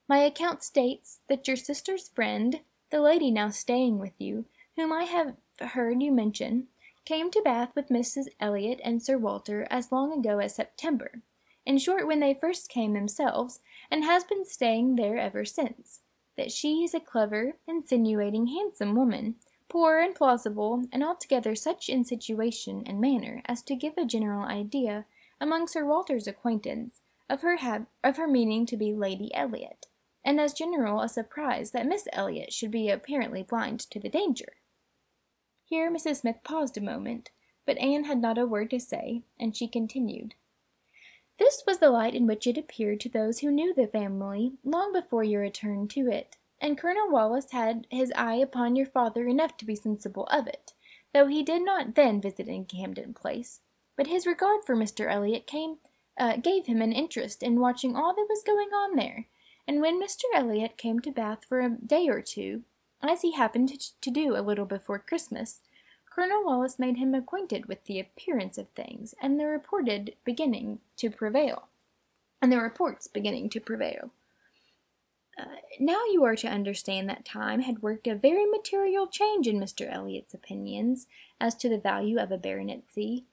My 0.08 0.20
account 0.20 0.64
states 0.64 1.20
that 1.30 1.48
your 1.48 1.58
sister's 1.58 2.10
friend, 2.10 2.62
the 2.90 3.02
lady 3.02 3.30
now 3.32 3.50
staying 3.50 4.00
with 4.00 4.14
you, 4.18 4.46
whom 4.76 4.92
I 4.92 5.04
have 5.04 5.36
heard 5.60 6.02
you 6.02 6.12
mention, 6.12 6.68
came 7.06 7.30
to 7.32 7.42
Bath 7.42 7.76
with 7.76 7.90
Mrs. 7.90 8.28
Elliot 8.40 8.80
and 8.84 9.02
Sir 9.02 9.18
Walter 9.18 9.68
as 9.70 9.92
long 9.92 10.12
ago 10.12 10.40
as 10.40 10.56
September, 10.56 11.22
in 11.66 11.78
short 11.78 12.08
when 12.08 12.20
they 12.20 12.34
first 12.34 12.70
came 12.70 12.94
themselves, 12.94 13.60
and 13.90 14.04
has 14.04 14.24
been 14.24 14.46
staying 14.46 14.96
there 14.96 15.18
ever 15.18 15.46
since; 15.46 16.02
that 16.38 16.52
she 16.52 16.84
is 16.84 16.94
a 16.94 17.00
clever, 17.00 17.58
insinuating, 17.68 18.48
handsome 18.48 18.96
woman, 18.96 19.36
poor 19.72 20.00
and 20.00 20.14
plausible, 20.14 20.84
and 20.92 21.02
altogether 21.02 21.56
such 21.56 21.88
in 21.88 22.04
situation 22.04 22.84
and 22.86 23.00
manner 23.00 23.42
as 23.46 23.62
to 23.62 23.74
give 23.74 23.94
a 23.98 24.04
general 24.04 24.44
idea, 24.44 25.06
among 25.40 25.66
Sir 25.66 25.86
Walter's 25.86 26.28
acquaintance, 26.28 27.00
of 27.30 27.42
her 27.42 27.58
of 28.04 28.18
her 28.18 28.28
meaning 28.28 28.66
to 28.66 28.76
be 28.76 28.94
Lady 28.94 29.34
Elliot, 29.34 29.86
and 30.26 30.42
as 30.42 30.52
general 30.52 31.00
a 31.00 31.08
surprise 31.08 31.72
that 31.72 31.88
Miss 31.88 32.06
Elliot 32.12 32.52
should 32.52 32.70
be 32.70 32.90
apparently 32.90 33.44
blind 33.44 33.80
to 33.92 33.98
the 33.98 34.10
danger. 34.10 34.58
Here 35.64 35.90
Mrs. 35.90 36.18
Smith 36.18 36.44
paused 36.44 36.78
a 36.78 36.82
moment, 36.82 37.30
but 37.66 37.78
Anne 37.78 38.04
had 38.04 38.20
not 38.20 38.38
a 38.38 38.46
word 38.46 38.72
to 38.72 38.80
say, 38.80 39.22
and 39.40 39.56
she 39.56 39.70
continued. 39.70 40.36
This 41.40 41.64
was 41.66 41.80
the 41.80 41.92
light 41.92 42.14
in 42.14 42.28
which 42.28 42.46
it 42.46 42.58
appeared 42.58 43.00
to 43.00 43.10
those 43.10 43.40
who 43.40 43.50
knew 43.50 43.74
the 43.74 43.88
family 43.88 44.52
long 44.66 44.92
before 44.92 45.24
your 45.24 45.40
return 45.40 45.88
to 45.88 46.12
it, 46.12 46.36
and 46.62 46.78
Colonel 46.78 47.10
Wallis 47.10 47.52
had 47.52 47.88
his 47.90 48.14
eye 48.16 48.36
upon 48.36 48.76
your 48.76 48.86
father 48.86 49.28
enough 49.28 49.58
to 49.58 49.66
be 49.66 49.76
sensible 49.76 50.26
of 50.28 50.48
it, 50.48 50.74
though 51.12 51.28
he 51.28 51.42
did 51.42 51.66
not 51.66 51.96
then 51.96 52.22
visit 52.22 52.48
in 52.48 52.66
Camden 52.66 53.14
Place. 53.14 53.62
But 53.98 54.08
his 54.08 54.28
regard 54.28 54.64
for 54.64 54.76
Mr. 54.76 55.12
Elliot 55.12 55.50
uh, 56.18 56.38
gave 56.38 56.68
him 56.68 56.82
an 56.82 56.94
interest 56.94 57.42
in 57.42 57.60
watching 57.60 57.96
all 57.96 58.16
that 58.16 58.28
was 58.30 58.44
going 58.46 58.70
on 58.70 58.96
there, 58.96 59.26
and 59.68 59.82
when 59.82 60.02
Mr. 60.02 60.24
Elliot 60.36 60.78
came 60.78 61.00
to 61.00 61.12
Bath 61.12 61.40
for 61.50 61.62
a 61.62 61.70
day 61.70 62.08
or 62.08 62.22
two, 62.22 62.62
as 63.02 63.22
he 63.22 63.34
happened 63.34 63.70
to, 63.70 64.00
to 64.00 64.12
do 64.12 64.36
a 64.36 64.42
little 64.42 64.66
before 64.66 65.00
Christmas, 65.00 65.62
Colonel 66.10 66.44
Wallis 66.44 66.78
made 66.78 66.98
him 66.98 67.16
acquainted 67.16 67.66
with 67.66 67.84
the 67.86 68.00
appearance 68.00 68.58
of 68.58 68.68
things, 68.70 69.16
and 69.22 69.40
the 69.40 69.48
reported 69.48 70.14
beginning 70.24 70.80
to 70.98 71.10
prevail, 71.10 71.70
and 72.42 72.52
the 72.52 72.60
reports 72.60 73.08
beginning 73.08 73.50
to 73.50 73.60
prevail. 73.60 74.12
Uh, 75.40 75.46
now 75.80 76.04
you 76.12 76.24
are 76.24 76.36
to 76.36 76.48
understand 76.48 77.10
that 77.10 77.26
time 77.26 77.62
had 77.62 77.82
worked 77.82 78.08
a 78.08 78.16
very 78.16 78.46
material 78.46 79.08
change 79.08 79.48
in 79.48 79.60
Mr. 79.60 79.92
Elliot's 79.92 80.34
opinions 80.34 81.08
as 81.40 81.56
to 81.56 81.70
the 81.70 81.78
value 81.78 82.20
of 82.20 82.32
a 82.32 82.38
baronetcy. 82.38 83.24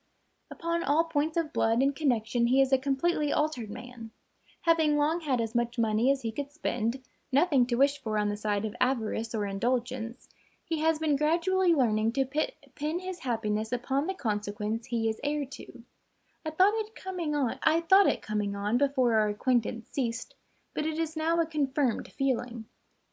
Upon 0.51 0.83
all 0.83 1.05
points 1.05 1.37
of 1.37 1.53
blood 1.53 1.81
and 1.81 1.95
connection 1.95 2.47
he 2.47 2.61
is 2.61 2.73
a 2.73 2.79
completely 2.79 3.33
altered 3.33 3.71
man. 3.71 4.11
Having 4.63 4.97
long 4.97 5.21
had 5.21 5.41
as 5.41 5.55
much 5.55 5.79
money 5.79 6.11
as 6.11 6.23
he 6.23 6.33
could 6.33 6.53
spend, 6.53 7.01
nothing 7.33 7.67
to 7.67 7.75
wish 7.75 8.01
for 8.01 8.19
on 8.19 8.29
the 8.29 8.37
side 8.37 8.65
of 8.65 8.75
avarice 8.81 9.35
or 9.35 9.47
indulgence, 9.47 10.29
he 10.65 10.81
has 10.81 10.99
been 10.99 11.17
gradually 11.17 11.73
learning 11.73 12.13
to 12.13 12.25
pit, 12.25 12.55
pin 12.75 13.01
his 13.01 13.21
happiness 13.21 13.73
upon 13.73 14.07
the 14.07 14.15
consequence 14.15 14.87
he 14.87 15.09
is 15.09 15.21
heir 15.25 15.45
to. 15.47 15.83
I 16.45 16.51
thought 16.51 16.75
it 16.77 16.95
coming 16.95 17.35
on 17.35 17.59
I 17.63 17.81
thought 17.81 18.07
it 18.07 18.23
coming 18.23 18.55
on 18.55 18.79
before 18.79 19.15
our 19.15 19.29
acquaintance 19.29 19.89
ceased, 19.91 20.35
but 20.75 20.87
it 20.87 20.99
is 20.99 21.17
now 21.17 21.41
a 21.41 21.47
confirmed 21.47 22.13
feeling. 22.17 22.67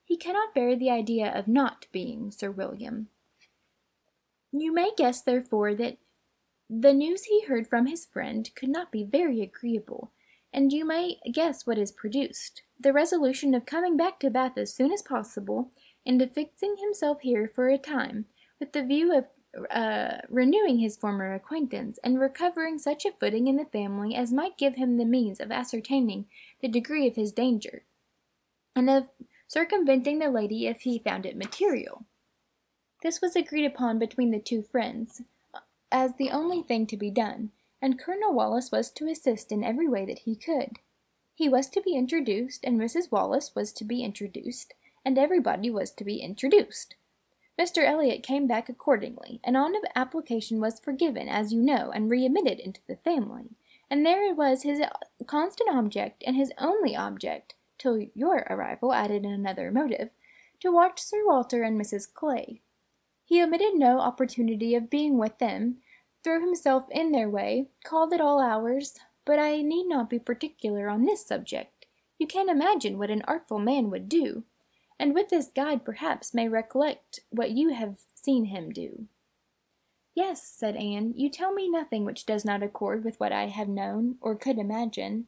He 0.04 0.18
cannot 0.18 0.54
bear 0.54 0.76
the 0.76 0.92
idea 0.92 1.32
of 1.34 1.48
not 1.48 1.88
being 1.92 2.32
Sir 2.32 2.52
William. 2.52 3.08
You 4.52 4.74
may 4.74 4.92
guess, 4.96 5.22
therefore, 5.22 5.74
that 5.76 5.98
the 6.70 6.94
news 6.94 7.26
he 7.26 7.46
heard 7.46 7.68
from 7.68 7.88
his 7.88 8.06
friend 8.06 8.50
could 8.56 8.70
not 8.70 8.92
be 8.92 9.04
very 9.04 9.42
agreeable, 9.42 10.12
and 10.54 10.72
you 10.72 10.86
may 10.86 11.18
guess 11.32 11.66
what 11.66 11.78
is 11.78 11.92
produced 11.92 12.62
the 12.80 12.94
resolution 12.94 13.54
of 13.56 13.66
coming 13.66 13.96
back 13.96 14.20
to 14.20 14.30
Bath 14.30 14.58
as 14.58 14.74
soon 14.74 14.92
as 14.92 15.02
possible 15.02 15.72
and 16.06 16.22
of 16.22 16.32
fixing 16.32 16.76
himself 16.78 17.22
here 17.22 17.48
for 17.48 17.70
a 17.70 17.78
time, 17.78 18.26
with 18.60 18.74
the 18.74 18.84
view 18.84 19.16
of 19.18 19.28
uh, 19.70 20.18
renewing 20.30 20.80
his 20.80 20.98
former 20.98 21.34
acquaintance, 21.34 22.00
and 22.04 22.20
recovering 22.20 22.78
such 22.78 23.06
a 23.06 23.12
footing 23.12 23.48
in 23.48 23.58
the 23.58 23.66
family 23.66 24.16
as 24.16 24.34
might 24.34 24.58
give 24.58 24.76
him 24.76 24.98
the 24.98 25.06
means 25.06 25.40
of 25.40 25.52
ascertaining 25.52 26.26
the 26.62 26.68
degree 26.68 27.08
of 27.08 27.16
his 27.16 27.32
danger, 27.32 27.84
and 28.76 28.90
of 28.90 29.10
circumventing 29.48 30.20
the 30.20 30.30
lady 30.30 30.68
if 30.68 30.82
he 30.82 31.00
found 31.00 31.26
it 31.26 31.38
material. 31.38 32.06
This 33.04 33.22
was 33.22 33.36
agreed 33.36 33.66
upon 33.66 34.00
between 34.00 34.32
the 34.32 34.40
two 34.40 34.62
friends, 34.62 35.22
as 35.92 36.16
the 36.16 36.32
only 36.32 36.62
thing 36.62 36.88
to 36.88 36.98
be 36.98 37.12
done, 37.12 37.52
and 37.82 38.00
Colonel 38.00 38.34
Wallis 38.34 38.72
was 38.72 38.90
to 38.92 39.08
assist 39.08 39.52
in 39.52 39.64
every 39.64 39.88
way 39.88 40.06
that 40.06 40.20
he 40.20 40.36
could. 40.36 40.80
He 41.34 41.48
was 41.50 41.70
to 41.70 41.82
be 41.82 41.96
introduced, 41.96 42.64
and 42.64 42.80
Mrs. 42.80 43.12
Wallis 43.12 43.52
was 43.56 43.72
to 43.74 43.84
be 43.84 44.04
introduced, 44.04 44.74
and 45.04 45.18
everybody 45.18 45.70
was 45.70 45.92
to 45.92 46.04
be 46.04 46.18
introduced. 46.18 46.96
Mr. 47.60 47.86
Elliot 47.86 48.22
came 48.22 48.48
back 48.48 48.68
accordingly, 48.68 49.40
and 49.44 49.56
on 49.56 49.74
application 49.96 50.60
was 50.60 50.80
forgiven, 50.80 51.30
as 51.30 51.54
you 51.54 51.62
know, 51.62 51.90
and 51.92 52.10
readmitted 52.10 52.60
into 52.60 52.82
the 52.88 52.98
family. 52.98 53.52
And 53.90 54.06
there 54.06 54.30
it 54.30 54.36
was 54.36 54.64
his 54.64 54.82
constant 55.26 55.70
object, 55.70 56.24
and 56.28 56.36
his 56.36 56.52
only 56.58 56.96
object, 56.96 57.56
till 57.78 58.08
your 58.14 58.46
arrival 58.50 58.94
added 58.94 59.24
another 59.24 59.72
motive, 59.72 60.10
to 60.60 60.72
watch 60.72 61.02
Sir 61.02 61.26
Walter 61.26 61.64
and 61.64 61.80
Mrs. 61.80 62.12
Clay. 62.14 62.62
He 63.24 63.42
omitted 63.42 63.76
no 63.76 64.00
opportunity 64.00 64.76
of 64.76 64.90
being 64.90 65.18
with 65.18 65.38
them, 65.40 65.78
threw 66.24 66.42
himself 66.42 66.90
in 66.92 67.12
their 67.12 67.30
way, 67.30 67.70
called 67.86 68.14
at 68.14 68.22
all 68.22 68.42
hours, 68.42 69.00
but 69.24 69.40
I 69.40 69.62
need 69.62 69.88
not 69.88 70.10
be 70.10 70.20
particular 70.20 70.90
on 70.90 71.06
this 71.06 71.26
subject. 71.26 71.86
You 72.20 72.28
can 72.28 72.50
imagine 72.50 72.98
what 72.98 73.10
an 73.10 73.24
artful 73.28 73.60
man 73.60 73.90
would 73.90 74.10
do 74.10 74.44
and 75.00 75.14
with 75.14 75.30
this 75.30 75.50
guide 75.54 75.84
perhaps 75.84 76.34
may 76.34 76.48
recollect 76.48 77.20
what 77.30 77.52
you 77.52 77.74
have 77.74 77.98
seen 78.14 78.46
him 78.46 78.72
do. 78.72 79.08
Yes, 80.16 80.48
said 80.48 80.78
Anne, 80.78 81.14
you 81.18 81.30
tell 81.30 81.54
me 81.54 81.70
nothing 81.70 82.06
which 82.06 82.26
does 82.26 82.46
not 82.46 82.64
accord 82.64 83.04
with 83.04 83.20
what 83.20 83.34
I 83.34 83.48
have 83.48 83.68
known 83.68 84.16
or 84.22 84.36
could 84.36 84.58
imagine. 84.58 85.28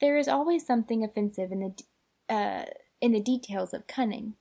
There 0.00 0.16
is 0.16 0.28
always 0.28 0.64
something 0.64 1.02
offensive 1.02 1.50
in 1.50 1.60
the 1.60 2.34
uh, 2.34 2.64
in 3.00 3.12
the 3.12 3.20
details 3.20 3.74
of 3.74 3.86
cunning. 3.86 4.34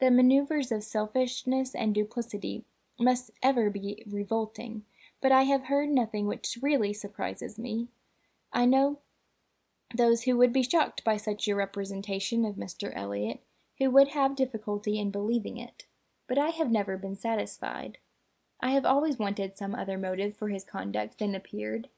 The 0.00 0.10
maneuvers 0.10 0.72
of 0.72 0.82
selfishness 0.82 1.74
and 1.74 1.94
duplicity 1.94 2.64
must 2.98 3.30
ever 3.42 3.70
be 3.70 4.02
revolting, 4.06 4.82
but 5.22 5.32
I 5.32 5.44
have 5.44 5.66
heard 5.66 5.88
nothing 5.88 6.26
which 6.26 6.58
really 6.60 6.92
surprises 6.92 7.58
me. 7.58 7.88
I 8.52 8.66
know 8.66 8.98
those 9.94 10.22
who 10.22 10.36
would 10.36 10.52
be 10.52 10.62
shocked 10.62 11.04
by 11.04 11.16
such 11.16 11.48
a 11.48 11.54
representation 11.54 12.44
of 12.44 12.56
Mr. 12.56 12.92
Elliot, 12.94 13.40
who 13.80 13.90
would 13.90 14.08
have 14.08 14.36
difficulty 14.36 15.00
in 15.00 15.10
believing 15.10 15.56
it, 15.56 15.86
but 16.28 16.38
I 16.38 16.50
have 16.50 16.70
never 16.70 16.96
been 16.96 17.16
satisfied. 17.16 17.98
I 18.60 18.70
have 18.70 18.84
always 18.84 19.18
wanted 19.18 19.56
some 19.56 19.74
other 19.74 19.96
motive 19.96 20.36
for 20.36 20.48
his 20.48 20.64
conduct 20.64 21.18
than 21.18 21.34
appeared. 21.34 21.88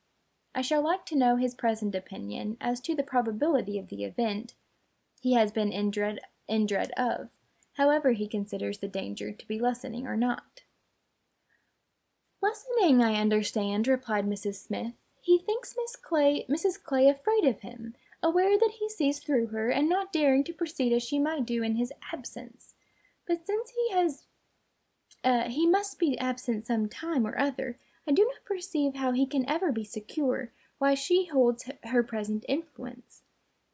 I 0.54 0.62
shall 0.62 0.82
like 0.82 1.04
to 1.06 1.16
know 1.16 1.36
his 1.36 1.54
present 1.54 1.94
opinion 1.94 2.56
as 2.60 2.80
to 2.82 2.94
the 2.94 3.02
probability 3.02 3.78
of 3.78 3.88
the 3.88 4.04
event 4.04 4.54
he 5.20 5.34
has 5.34 5.50
been 5.50 5.72
in 5.72 5.90
dread, 5.90 6.20
in 6.48 6.66
dread 6.66 6.92
of, 6.96 7.30
however 7.74 8.12
he 8.12 8.28
considers 8.28 8.78
the 8.78 8.88
danger 8.88 9.32
to 9.32 9.48
be 9.48 9.58
lessening 9.58 10.06
or 10.06 10.16
not. 10.16 10.62
Lessening, 12.40 13.02
I 13.02 13.20
understand, 13.20 13.88
replied 13.88 14.26
Mrs. 14.26 14.56
Smith. 14.56 14.94
He 15.20 15.38
thinks 15.38 15.74
Miss 15.76 15.96
Clay, 15.96 16.44
Mrs. 16.50 16.82
Clay 16.82 17.08
afraid 17.08 17.44
of 17.44 17.60
him, 17.60 17.94
aware 18.22 18.58
that 18.58 18.74
he 18.78 18.88
sees 18.88 19.18
through 19.18 19.48
her, 19.48 19.70
and 19.70 19.88
not 19.88 20.12
daring 20.12 20.44
to 20.44 20.52
proceed 20.52 20.92
as 20.92 21.02
she 21.02 21.18
might 21.18 21.46
do 21.46 21.62
in 21.62 21.76
his 21.76 21.92
absence. 22.12 22.74
But 23.26 23.46
since 23.46 23.70
he 23.70 23.94
has 23.94 24.24
uh, 25.24 25.48
he 25.48 25.66
must 25.66 25.98
be 25.98 26.18
absent 26.18 26.66
some 26.66 26.88
time 26.88 27.26
or 27.26 27.38
other, 27.38 27.78
I 28.08 28.12
do 28.12 28.24
not 28.24 28.44
perceive 28.44 28.96
how 28.96 29.12
he 29.12 29.26
can 29.26 29.48
ever 29.48 29.70
be 29.70 29.84
secure, 29.84 30.50
while 30.78 30.96
she 30.96 31.26
holds 31.26 31.70
her 31.84 32.02
present 32.02 32.44
influence. 32.48 33.22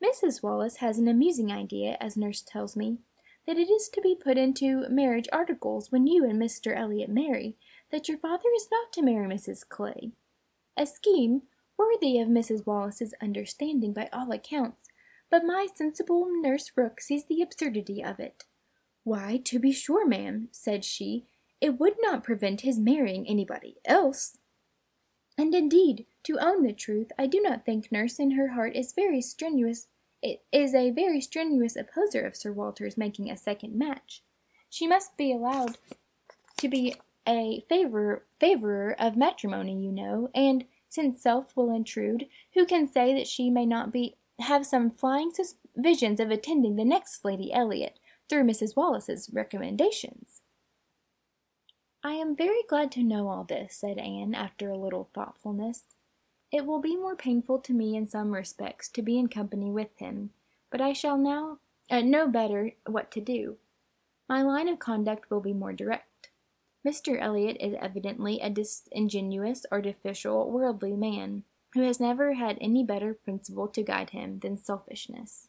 Mrs. 0.05 0.43
Wallis 0.43 0.77
has 0.77 0.99
an 0.99 1.09
amusing 1.09 1.51
idea, 1.51 1.97
as 2.01 2.17
nurse 2.17 2.43
tells 2.43 2.77
me, 2.77 2.99
that 3.47 3.57
it 3.57 3.71
is 3.71 3.89
to 3.89 4.03
be 4.03 4.15
put 4.15 4.37
into 4.37 4.87
marriage 4.91 5.29
articles 5.33 5.91
when 5.91 6.07
you 6.07 6.25
and 6.25 6.41
Mr. 6.41 6.77
Elliot 6.77 7.09
marry, 7.09 7.57
that 7.91 8.09
your 8.09 8.19
father 8.19 8.49
is 8.55 8.69
not 8.71 8.93
to 8.93 9.03
marry 9.03 9.27
Mrs. 9.27 9.67
Clay. 9.67 10.13
A 10.77 10.85
scheme 10.87 11.43
worthy 11.79 12.19
of 12.19 12.29
Mrs. 12.29 12.67
Wallis's 12.67 13.15
understanding 13.23 13.93
by 13.93 14.09
all 14.13 14.33
accounts, 14.33 14.89
but 15.31 15.45
my 15.45 15.67
sensible 15.73 16.27
nurse 16.29 16.73
Rooke 16.77 17.01
sees 17.01 17.27
the 17.27 17.41
absurdity 17.41 18.03
of 18.03 18.19
it. 18.19 18.45
Why, 19.05 19.41
to 19.45 19.59
be 19.59 19.73
sure, 19.73 20.07
ma'am, 20.07 20.49
said 20.51 20.85
she, 20.85 21.27
it 21.61 21.79
would 21.79 21.95
not 22.01 22.25
prevent 22.25 22.63
his 22.63 22.79
marrying 22.79 23.27
anybody 23.27 23.77
else. 23.85 24.39
And 25.37 25.55
indeed, 25.55 26.07
to 26.25 26.39
own 26.39 26.63
the 26.63 26.73
truth, 26.73 27.13
I 27.19 27.27
do 27.27 27.41
not 27.41 27.65
think 27.65 27.93
nurse 27.93 28.19
in 28.19 28.33
her 28.33 28.49
heart 28.49 28.75
is 28.75 28.93
very 28.93 29.23
strenuous 29.23 29.87
it 30.23 30.43
is 30.51 30.75
a 30.75 30.91
very 30.91 31.21
strenuous 31.21 31.77
opposer 31.77 32.27
of 32.27 32.37
Sir 32.37 32.53
Walter's 32.53 32.97
making 32.97 33.31
a 33.31 33.37
second 33.37 33.77
match. 33.77 34.23
She 34.69 34.87
must 34.87 35.17
be 35.17 35.33
allowed 35.33 35.79
to 36.59 36.69
be 36.69 36.97
a 37.27 37.65
favor, 37.69 38.25
favorer 38.41 38.95
of 38.99 39.17
matrimony, 39.17 39.81
you 39.81 39.93
know, 39.93 40.29
and 40.35 40.65
since 40.89 41.23
self 41.23 41.57
will 41.57 41.75
intrude, 41.75 42.27
who 42.55 42.65
can 42.67 42.87
say 42.87 43.15
that 43.15 43.27
she 43.27 43.51
may 43.51 43.67
not 43.67 43.93
be 43.93 44.17
have 44.41 44.65
some 44.65 44.91
flying 44.91 45.33
visions 45.77 46.21
of 46.21 46.31
attending 46.31 46.77
the 46.77 46.85
next 46.85 47.25
Lady 47.25 47.53
Elliot 47.53 47.99
through 48.29 48.45
Mrs. 48.45 48.77
Wallis's 48.77 49.31
recommendations? 49.33 50.43
I 52.03 52.13
am 52.13 52.37
very 52.37 52.63
glad 52.69 52.93
to 52.93 53.03
know 53.03 53.29
all 53.29 53.45
this, 53.45 53.77
said 53.77 53.99
Anne, 53.99 54.35
after 54.35 54.71
a 54.71 54.79
little 54.79 55.11
thoughtfulness. 55.13 55.83
It 56.53 56.65
will 56.65 56.81
be 56.81 56.97
more 56.97 57.17
painful 57.17 57.59
to 57.61 57.75
me 57.75 57.97
in 57.97 58.07
some 58.07 58.33
respects 58.33 58.89
to 58.91 59.03
be 59.03 59.19
in 59.19 59.29
company 59.29 59.71
with 59.71 59.91
him, 59.97 60.31
but 60.71 60.81
I 60.81 60.93
shall 60.93 61.19
now 61.19 61.59
uh, 61.91 62.01
know 62.01 62.29
better 62.29 62.73
what 62.87 63.11
to 63.13 63.21
do. 63.21 63.57
My 64.29 64.43
line 64.43 64.69
of 64.69 64.79
conduct 64.79 65.31
will 65.31 65.41
be 65.41 65.53
more 65.53 65.73
direct. 65.73 66.08
Mr. 66.89 67.21
Elliot 67.21 67.59
is 67.61 67.75
evidently 67.83 68.41
a 68.41 68.49
disingenuous, 68.49 69.67
artificial, 69.71 70.51
worldly 70.51 70.97
man, 70.97 71.43
who 71.75 71.83
has 71.83 72.01
never 72.01 72.33
had 72.33 72.57
any 72.63 72.83
better 72.83 73.13
principle 73.13 73.69
to 73.69 73.83
guide 73.83 74.11
him 74.11 74.39
than 74.39 74.57
selfishness. 74.57 75.49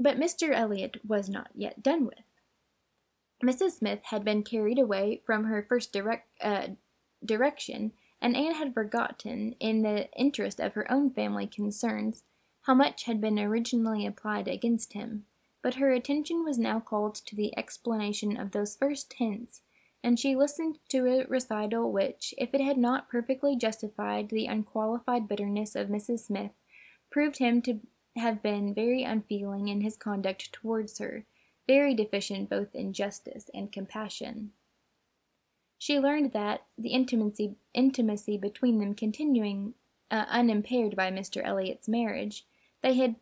But 0.00 0.18
Mr. 0.18 0.52
Elliot 0.52 0.96
was 1.06 1.28
not 1.28 1.50
yet 1.54 1.84
done 1.84 2.04
with. 2.04 2.24
Mrs. 3.44 3.78
Smith 3.78 4.00
had 4.06 4.24
been 4.24 4.42
carried 4.42 4.78
away 4.80 5.22
from 5.24 5.44
her 5.44 5.64
first 5.68 5.92
direct, 5.92 6.26
uh, 6.42 6.68
direction, 7.24 7.92
and 8.20 8.36
Anne 8.36 8.54
had 8.54 8.74
forgotten, 8.74 9.54
in 9.60 9.82
the 9.82 10.10
interest 10.18 10.58
of 10.58 10.74
her 10.74 10.90
own 10.90 11.10
family 11.12 11.46
concerns, 11.46 12.24
how 12.62 12.74
much 12.74 13.04
had 13.04 13.20
been 13.20 13.38
originally 13.38 14.04
applied 14.04 14.48
against 14.48 14.94
him. 14.94 15.26
But 15.62 15.74
her 15.74 15.92
attention 15.92 16.44
was 16.44 16.58
now 16.58 16.80
called 16.80 17.14
to 17.16 17.36
the 17.36 17.56
explanation 17.58 18.36
of 18.36 18.52
those 18.52 18.76
first 18.76 19.14
hints, 19.14 19.62
and 20.02 20.18
she 20.18 20.34
listened 20.34 20.78
to 20.88 21.06
a 21.06 21.26
recital 21.26 21.92
which, 21.92 22.32
if 22.38 22.54
it 22.54 22.60
had 22.60 22.78
not 22.78 23.08
perfectly 23.08 23.56
justified 23.56 24.30
the 24.30 24.46
unqualified 24.46 25.28
bitterness 25.28 25.74
of 25.74 25.88
Mrs. 25.88 26.20
Smith, 26.20 26.52
proved 27.10 27.38
him 27.38 27.60
to 27.62 27.80
have 28.16 28.42
been 28.42 28.74
very 28.74 29.02
unfeeling 29.02 29.68
in 29.68 29.82
his 29.82 29.96
conduct 29.96 30.52
towards 30.52 30.98
her, 30.98 31.26
very 31.66 31.94
deficient 31.94 32.48
both 32.48 32.74
in 32.74 32.92
justice 32.92 33.50
and 33.52 33.70
compassion. 33.70 34.52
She 35.78 35.98
learned 35.98 36.32
that, 36.32 36.66
the 36.76 36.90
intimacy, 36.90 37.56
intimacy 37.74 38.36
between 38.36 38.80
them 38.80 38.94
continuing 38.94 39.74
uh, 40.10 40.26
unimpaired 40.28 40.96
by 40.96 41.10
Mr. 41.10 41.44
Elliot's 41.44 41.88
marriage, 41.88 42.44
they 42.82 42.94
had 42.94 43.16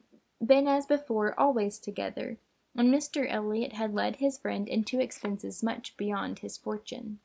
been 0.45 0.69
as 0.69 0.87
before 0.87 1.39
always 1.39 1.79
together, 1.79 2.39
and 2.77 2.93
Mr. 2.93 3.27
Elliot 3.29 3.73
had 3.73 3.95
led 3.95 4.17
his 4.17 4.39
friend 4.39 4.69
into 4.69 5.01
expenses 5.01 5.63
much 5.63 5.97
beyond 5.97 6.39
his 6.39 6.57
fortune. 6.57 7.19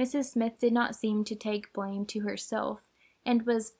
Mrs. 0.00 0.32
Smith 0.32 0.58
did 0.58 0.72
not 0.72 0.96
seem 0.96 1.24
to 1.24 1.36
take 1.36 1.72
blame 1.72 2.04
to 2.06 2.20
herself, 2.20 2.82
and 3.24 3.46
was 3.46 3.74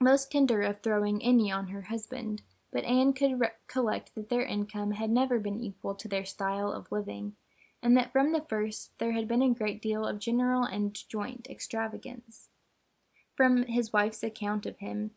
most 0.00 0.32
tender 0.32 0.62
of 0.62 0.80
throwing 0.80 1.22
any 1.22 1.50
on 1.50 1.68
her 1.68 1.82
husband, 1.82 2.42
but 2.72 2.84
Anne 2.84 3.12
could 3.12 3.40
recollect 3.40 4.14
that 4.14 4.28
their 4.28 4.44
income 4.44 4.92
had 4.92 5.10
never 5.10 5.38
been 5.38 5.60
equal 5.60 5.94
to 5.94 6.08
their 6.08 6.24
style 6.24 6.72
of 6.72 6.90
living, 6.92 7.34
and 7.82 7.96
that 7.96 8.12
from 8.12 8.32
the 8.32 8.44
first 8.48 8.98
there 8.98 9.12
had 9.12 9.28
been 9.28 9.42
a 9.42 9.54
great 9.54 9.80
deal 9.80 10.04
of 10.04 10.18
general 10.18 10.64
and 10.64 11.08
joint 11.08 11.46
extravagance. 11.48 12.48
From 13.36 13.64
his 13.64 13.92
wife's 13.92 14.24
account 14.24 14.66
of 14.66 14.78
him, 14.78 15.12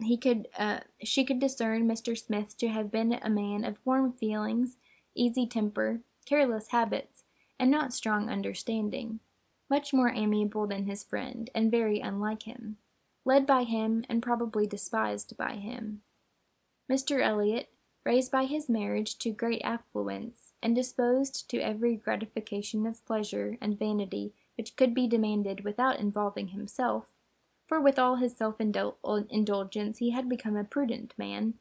he 0.00 0.16
could 0.16 0.48
uh, 0.58 0.80
she 1.02 1.24
could 1.24 1.38
discern 1.38 1.88
Mr. 1.88 2.16
Smith 2.16 2.56
to 2.58 2.68
have 2.68 2.90
been 2.90 3.12
a 3.14 3.30
man 3.30 3.64
of 3.64 3.78
warm 3.84 4.12
feelings, 4.12 4.76
easy 5.14 5.46
temper, 5.46 6.00
careless 6.26 6.68
habits, 6.68 7.24
and 7.58 7.70
not 7.70 7.94
strong 7.94 8.28
understanding, 8.28 9.20
much 9.70 9.92
more 9.92 10.10
amiable 10.10 10.66
than 10.66 10.86
his 10.86 11.02
friend, 11.02 11.50
and 11.54 11.70
very 11.70 12.00
unlike 12.00 12.42
him, 12.42 12.76
led 13.24 13.46
by 13.46 13.64
him 13.64 14.04
and 14.08 14.22
probably 14.22 14.66
despised 14.66 15.36
by 15.36 15.54
him. 15.54 16.02
Mr. 16.90 17.20
Elliot, 17.20 17.70
raised 18.04 18.30
by 18.30 18.44
his 18.44 18.68
marriage 18.68 19.18
to 19.18 19.30
great 19.32 19.62
affluence, 19.64 20.52
and 20.62 20.74
disposed 20.74 21.48
to 21.50 21.58
every 21.58 21.96
gratification 21.96 22.86
of 22.86 23.04
pleasure 23.04 23.56
and 23.60 23.78
vanity 23.78 24.32
which 24.56 24.76
could 24.76 24.94
be 24.94 25.08
demanded 25.08 25.64
without 25.64 25.98
involving 25.98 26.48
himself, 26.48 27.15
for 27.66 27.80
with 27.80 27.98
all 27.98 28.16
his 28.16 28.36
self 28.36 28.60
indulgence 28.60 29.98
he 29.98 30.10
had 30.10 30.28
become 30.28 30.56
a 30.56 30.64
prudent 30.64 31.14
man, 31.18 31.54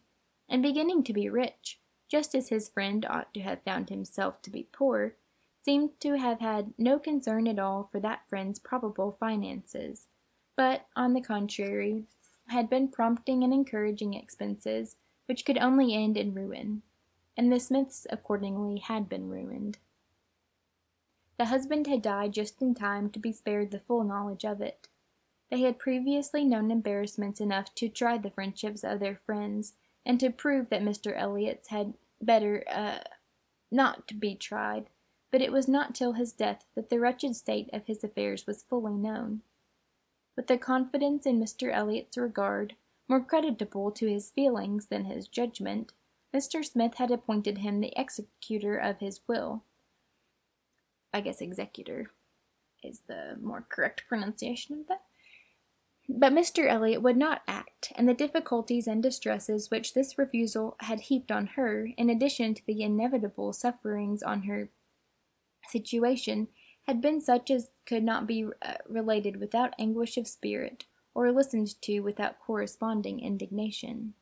and 0.48 0.62
beginning 0.62 1.04
to 1.04 1.14
be 1.14 1.30
rich, 1.30 1.80
just 2.08 2.36
as 2.36 2.50
his 2.50 2.70
friend 2.70 3.06
ought 3.10 3.34
to 3.34 3.42
have 3.42 3.64
found 3.64 3.90
himself 3.90 4.42
to 4.42 4.50
be 4.50 4.68
poor, 4.72 5.16
seemed 5.64 6.00
to 6.00 6.18
have 6.18 6.40
had 6.40 6.74
no 6.78 7.00
concern 7.00 7.48
at 7.48 7.58
all 7.58 7.84
for 7.84 8.00
that 8.00 8.28
friend's 8.30 8.60
probable 8.60 9.12
finances, 9.20 10.08
but, 10.56 10.86
on 10.96 11.14
the 11.14 11.22
contrary, 11.22 12.04
had 12.48 12.70
been 12.70 12.88
prompting 12.88 13.44
and 13.44 13.52
encouraging 13.52 14.14
expenses 14.14 14.96
which 15.26 15.44
could 15.44 15.58
only 15.58 15.96
end 15.96 16.18
in 16.18 16.34
ruin, 16.34 16.84
and 17.36 17.52
the 17.52 17.60
Smiths 17.60 18.06
accordingly 18.12 18.78
had 18.78 19.10
been 19.10 19.28
ruined. 19.28 19.80
The 21.38 21.46
husband 21.46 21.88
had 21.88 22.02
died 22.02 22.34
just 22.34 22.62
in 22.62 22.76
time 22.76 23.10
to 23.10 23.20
be 23.20 23.32
spared 23.32 23.72
the 23.72 23.80
full 23.80 24.04
knowledge 24.04 24.46
of 24.46 24.62
it. 24.62 24.88
They 25.52 25.62
had 25.62 25.80
previously 25.80 26.44
known 26.44 26.72
embarrassments 26.72 27.40
enough 27.40 27.74
to 27.76 27.90
try 27.90 28.18
the 28.18 28.32
friendships 28.32 28.84
of 28.84 29.00
their 29.00 29.16
friends, 29.16 29.74
and 30.06 30.20
to 30.20 30.30
prove 30.30 30.70
that 30.70 30.82
Mr. 30.82 31.18
Elliot's 31.18 31.70
had 31.70 31.94
better 32.22 32.64
uh, 32.70 33.00
not 33.72 34.08
to 34.08 34.14
be 34.14 34.36
tried, 34.36 34.90
but 35.32 35.42
it 35.42 35.52
was 35.52 35.68
not 35.68 35.94
till 35.94 36.14
his 36.14 36.32
death 36.32 36.66
that 36.76 36.90
the 36.90 37.00
wretched 37.00 37.36
state 37.36 37.70
of 37.74 37.86
his 37.86 38.04
affairs 38.04 38.48
was 38.48 38.64
fully 38.64 38.94
known. 38.94 39.42
With 40.36 40.48
the 40.48 40.58
confidence 40.58 41.26
in 41.26 41.40
Mr. 41.40 41.74
Elliot's 41.74 42.18
regard, 42.18 42.76
more 43.08 43.22
creditable 43.22 43.92
to 43.92 44.08
his 44.08 44.32
feelings 44.32 44.88
than 44.88 45.06
his 45.06 45.28
judgment, 45.28 45.92
Mr. 46.34 46.66
Smith 46.66 46.96
had 46.96 47.12
appointed 47.12 47.60
him 47.60 47.80
the 47.80 47.94
executor 48.00 48.78
of 48.78 49.00
his 49.00 49.22
will. 49.28 49.64
I 51.14 51.22
guess 51.22 51.40
executor 51.40 52.12
is 52.84 53.04
the 53.08 53.38
more 53.42 53.66
correct 53.70 54.04
pronunciation 54.10 54.80
of 54.80 54.88
that. 54.88 55.04
But 56.08 56.34
Mr. 56.34 56.68
Elliot 56.68 57.02
would 57.02 57.18
not 57.18 57.42
act, 57.48 57.92
and 57.96 58.08
the 58.08 58.14
difficulties 58.14 58.86
and 58.86 59.02
distresses 59.02 59.72
which 59.72 59.94
this 59.94 60.18
refusal 60.18 60.76
had 60.82 61.02
heaped 61.02 61.32
on 61.32 61.48
her, 61.48 61.90
in 61.98 62.10
addition 62.10 62.54
to 62.54 62.66
the 62.66 62.84
inevitable 62.84 63.54
sufferings 63.54 64.22
on 64.22 64.44
her 64.44 64.70
situation, 65.68 66.48
had 66.86 67.02
been 67.02 67.20
such 67.20 67.50
as 67.50 67.72
could 67.88 68.04
not 68.04 68.28
be 68.28 68.46
uh, 68.62 68.76
related 68.88 69.38
without 69.38 69.74
anguish 69.80 70.18
of 70.18 70.28
spirit, 70.28 70.86
or 71.16 71.32
listened 71.32 71.82
to 71.82 72.02
without 72.02 72.40
corresponding 72.40 73.20
indignation. 73.20 74.14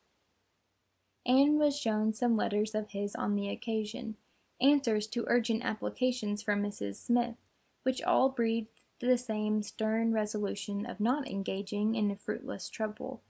Anne 1.26 1.58
was 1.58 1.78
shown 1.78 2.12
some 2.12 2.36
letters 2.36 2.74
of 2.74 2.90
his 2.90 3.14
on 3.14 3.34
the 3.34 3.48
occasion, 3.48 4.16
answers 4.60 5.06
to 5.06 5.24
urgent 5.26 5.62
applications 5.64 6.42
from 6.42 6.62
Mrs. 6.62 6.96
Smith, 6.96 7.36
which 7.82 8.02
all 8.02 8.30
breathed 8.30 8.73
the 9.00 9.18
same 9.18 9.62
stern 9.62 10.12
resolution 10.12 10.86
of 10.86 11.00
not 11.00 11.28
engaging 11.28 11.94
in 11.94 12.10
a 12.10 12.16
fruitless 12.16 12.68
trouble, 12.68 13.22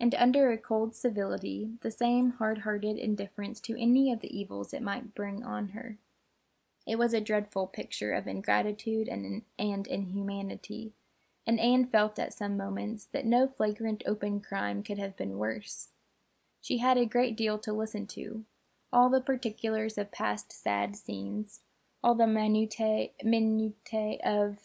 and 0.00 0.14
under 0.14 0.50
a 0.50 0.58
cold 0.58 0.94
civility 0.94 1.70
the 1.82 1.90
same 1.90 2.30
hard-hearted 2.38 2.96
indifference 2.96 3.60
to 3.60 3.80
any 3.80 4.12
of 4.12 4.20
the 4.20 4.38
evils 4.38 4.72
it 4.72 4.82
might 4.82 5.14
bring 5.14 5.44
on 5.44 5.68
her. 5.70 5.98
It 6.86 6.98
was 6.98 7.12
a 7.12 7.20
dreadful 7.20 7.66
picture 7.66 8.12
of 8.12 8.26
ingratitude 8.26 9.08
and, 9.08 9.42
and 9.58 9.86
inhumanity, 9.86 10.92
and 11.46 11.60
Anne 11.60 11.86
felt 11.86 12.18
at 12.18 12.32
some 12.32 12.56
moments 12.56 13.08
that 13.12 13.26
no 13.26 13.48
flagrant 13.48 14.02
open 14.06 14.40
crime 14.40 14.82
could 14.82 14.98
have 14.98 15.16
been 15.16 15.38
worse. 15.38 15.88
She 16.60 16.78
had 16.78 16.96
a 16.96 17.06
great 17.06 17.36
deal 17.36 17.58
to 17.58 17.72
listen 17.72 18.06
to, 18.08 18.44
all 18.92 19.10
the 19.10 19.20
particulars 19.20 19.98
of 19.98 20.12
past 20.12 20.52
sad 20.52 20.96
scenes, 20.96 21.60
all 22.02 22.14
the 22.14 22.26
minutiae, 22.26 23.08
minutiae 23.22 24.18
of 24.24 24.58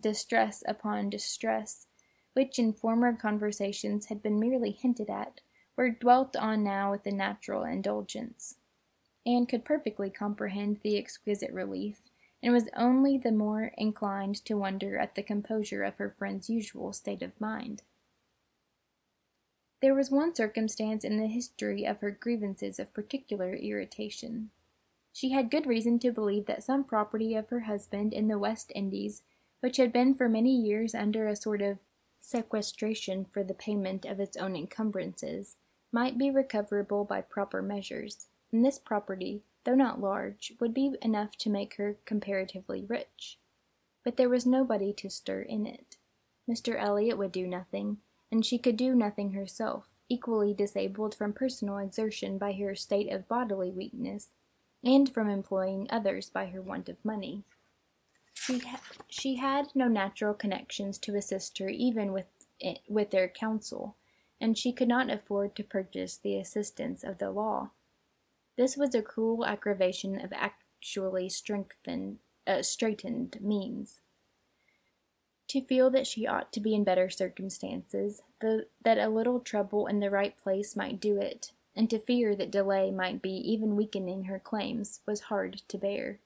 distress 0.00 0.62
upon 0.66 1.10
distress, 1.10 1.86
which 2.32 2.58
in 2.58 2.72
former 2.72 3.12
conversations 3.14 4.06
had 4.06 4.22
been 4.22 4.38
merely 4.38 4.70
hinted 4.70 5.10
at, 5.10 5.40
were 5.76 5.90
dwelt 5.90 6.36
on 6.36 6.64
now 6.64 6.90
with 6.90 7.06
a 7.06 7.12
natural 7.12 7.64
indulgence. 7.64 8.56
Anne 9.26 9.46
could 9.46 9.64
perfectly 9.64 10.10
comprehend 10.10 10.80
the 10.82 10.96
exquisite 10.96 11.52
relief 11.52 12.00
and 12.42 12.52
was 12.52 12.68
only 12.76 13.18
the 13.18 13.32
more 13.32 13.72
inclined 13.76 14.36
to 14.44 14.54
wonder 14.54 14.98
at 14.98 15.14
the 15.14 15.22
composure 15.22 15.82
of 15.82 15.96
her 15.96 16.10
friend's 16.10 16.48
usual 16.48 16.92
state 16.92 17.22
of 17.22 17.40
mind. 17.40 17.82
There 19.80 19.94
was 19.94 20.10
one 20.10 20.34
circumstance 20.34 21.04
in 21.04 21.18
the 21.18 21.26
history 21.26 21.84
of 21.84 22.00
her 22.00 22.10
grievances 22.10 22.78
of 22.78 22.94
particular 22.94 23.54
irritation. 23.54 24.50
She 25.12 25.30
had 25.30 25.50
good 25.50 25.66
reason 25.66 25.98
to 26.00 26.12
believe 26.12 26.46
that 26.46 26.64
some 26.64 26.84
property 26.84 27.34
of 27.34 27.48
her 27.50 27.60
husband 27.60 28.12
in 28.12 28.28
the 28.28 28.38
West 28.38 28.72
Indies, 28.74 29.22
which 29.60 29.76
had 29.76 29.92
been 29.92 30.14
for 30.14 30.28
many 30.28 30.54
years 30.54 30.94
under 30.94 31.26
a 31.26 31.36
sort 31.36 31.62
of 31.62 31.78
sequestration 32.20 33.24
for 33.24 33.42
the 33.42 33.54
payment 33.54 34.04
of 34.04 34.20
its 34.20 34.36
own 34.36 34.54
encumbrances, 34.54 35.56
might 35.90 36.18
be 36.18 36.30
recoverable 36.30 37.04
by 37.04 37.20
proper 37.20 37.62
measures, 37.62 38.26
and 38.52 38.64
this 38.64 38.78
property, 38.78 39.42
though 39.64 39.74
not 39.74 40.00
large, 40.00 40.52
would 40.60 40.74
be 40.74 40.94
enough 41.02 41.36
to 41.36 41.50
make 41.50 41.74
her 41.76 41.96
comparatively 42.04 42.84
rich. 42.86 43.38
But 44.04 44.16
there 44.16 44.28
was 44.28 44.46
nobody 44.46 44.92
to 44.94 45.10
stir 45.10 45.42
in 45.42 45.66
it. 45.66 45.96
Mr. 46.48 46.80
Elliot 46.80 47.18
would 47.18 47.32
do 47.32 47.46
nothing, 47.46 47.98
and 48.30 48.44
she 48.44 48.58
could 48.58 48.76
do 48.76 48.94
nothing 48.94 49.32
herself, 49.32 49.86
equally 50.08 50.54
disabled 50.54 51.14
from 51.14 51.32
personal 51.32 51.78
exertion 51.78 52.38
by 52.38 52.52
her 52.52 52.74
state 52.74 53.10
of 53.10 53.28
bodily 53.28 53.70
weakness, 53.70 54.28
and 54.84 55.12
from 55.12 55.28
employing 55.28 55.86
others 55.90 56.30
by 56.30 56.46
her 56.46 56.62
want 56.62 56.88
of 56.88 57.04
money. 57.04 57.44
She, 58.40 58.58
ha- 58.60 58.80
she 59.08 59.36
had 59.36 59.68
no 59.74 59.88
natural 59.88 60.34
connections 60.34 60.98
to 60.98 61.16
assist 61.16 61.58
her 61.58 61.68
even 61.68 62.12
with, 62.12 62.26
it, 62.60 62.80
with 62.88 63.10
their 63.10 63.28
counsel, 63.28 63.96
and 64.40 64.56
she 64.56 64.72
could 64.72 64.88
not 64.88 65.10
afford 65.10 65.54
to 65.56 65.62
purchase 65.62 66.16
the 66.16 66.36
assistance 66.36 67.04
of 67.04 67.18
the 67.18 67.30
law. 67.30 67.70
This 68.56 68.76
was 68.76 68.94
a 68.94 69.02
cruel 69.02 69.44
aggravation 69.44 70.18
of 70.18 70.32
actually 70.32 71.28
strengthened, 71.28 72.18
uh, 72.46 72.62
straitened 72.62 73.38
means. 73.40 74.00
to 75.48 75.62
feel 75.62 75.90
that 75.90 76.06
she 76.06 76.26
ought 76.26 76.52
to 76.52 76.60
be 76.60 76.74
in 76.74 76.84
better 76.84 77.08
circumstances, 77.08 78.22
the, 78.40 78.66
that 78.84 78.98
a 78.98 79.08
little 79.08 79.40
trouble 79.40 79.86
in 79.86 80.00
the 80.00 80.10
right 80.10 80.36
place 80.36 80.76
might 80.76 81.00
do 81.00 81.16
it, 81.18 81.52
and 81.74 81.88
to 81.90 81.98
fear 81.98 82.36
that 82.36 82.50
delay 82.50 82.90
might 82.90 83.22
be 83.22 83.30
even 83.30 83.76
weakening 83.76 84.24
her 84.24 84.38
claims, 84.38 85.00
was 85.06 85.22
hard 85.22 85.62
to 85.68 85.78
bear. 85.78 86.18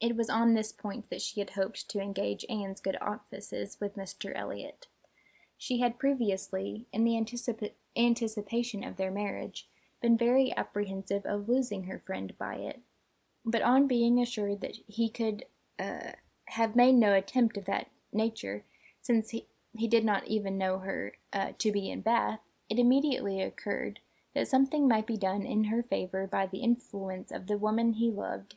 It 0.00 0.16
was 0.16 0.28
on 0.28 0.54
this 0.54 0.72
point 0.72 1.08
that 1.10 1.22
she 1.22 1.40
had 1.40 1.50
hoped 1.50 1.88
to 1.90 2.00
engage 2.00 2.44
Anne's 2.50 2.80
good 2.80 2.98
offices 3.00 3.78
with 3.80 3.96
Mr. 3.96 4.32
Elliot. 4.34 4.88
She 5.56 5.80
had 5.80 5.98
previously, 5.98 6.86
in 6.92 7.04
the 7.04 7.12
anticipa- 7.12 7.72
anticipation 7.96 8.84
of 8.84 8.96
their 8.96 9.10
marriage, 9.10 9.68
been 10.02 10.18
very 10.18 10.54
apprehensive 10.56 11.24
of 11.24 11.48
losing 11.48 11.84
her 11.84 11.98
friend 11.98 12.36
by 12.38 12.56
it, 12.56 12.80
but 13.44 13.62
on 13.62 13.86
being 13.86 14.20
assured 14.20 14.60
that 14.60 14.76
he 14.86 15.08
could 15.08 15.46
uh, 15.78 16.12
have 16.48 16.76
made 16.76 16.94
no 16.94 17.14
attempt 17.14 17.56
of 17.56 17.64
that 17.64 17.90
nature, 18.12 18.64
since 19.00 19.30
he, 19.30 19.46
he 19.72 19.88
did 19.88 20.04
not 20.04 20.26
even 20.26 20.58
know 20.58 20.78
her 20.78 21.14
uh, 21.32 21.52
to 21.58 21.72
be 21.72 21.90
in 21.90 22.02
Bath, 22.02 22.40
it 22.68 22.78
immediately 22.78 23.40
occurred 23.40 24.00
that 24.34 24.48
something 24.48 24.86
might 24.86 25.06
be 25.06 25.16
done 25.16 25.46
in 25.46 25.64
her 25.64 25.82
favor 25.82 26.26
by 26.26 26.46
the 26.46 26.58
influence 26.58 27.30
of 27.30 27.46
the 27.46 27.56
woman 27.56 27.94
he 27.94 28.10
loved, 28.10 28.56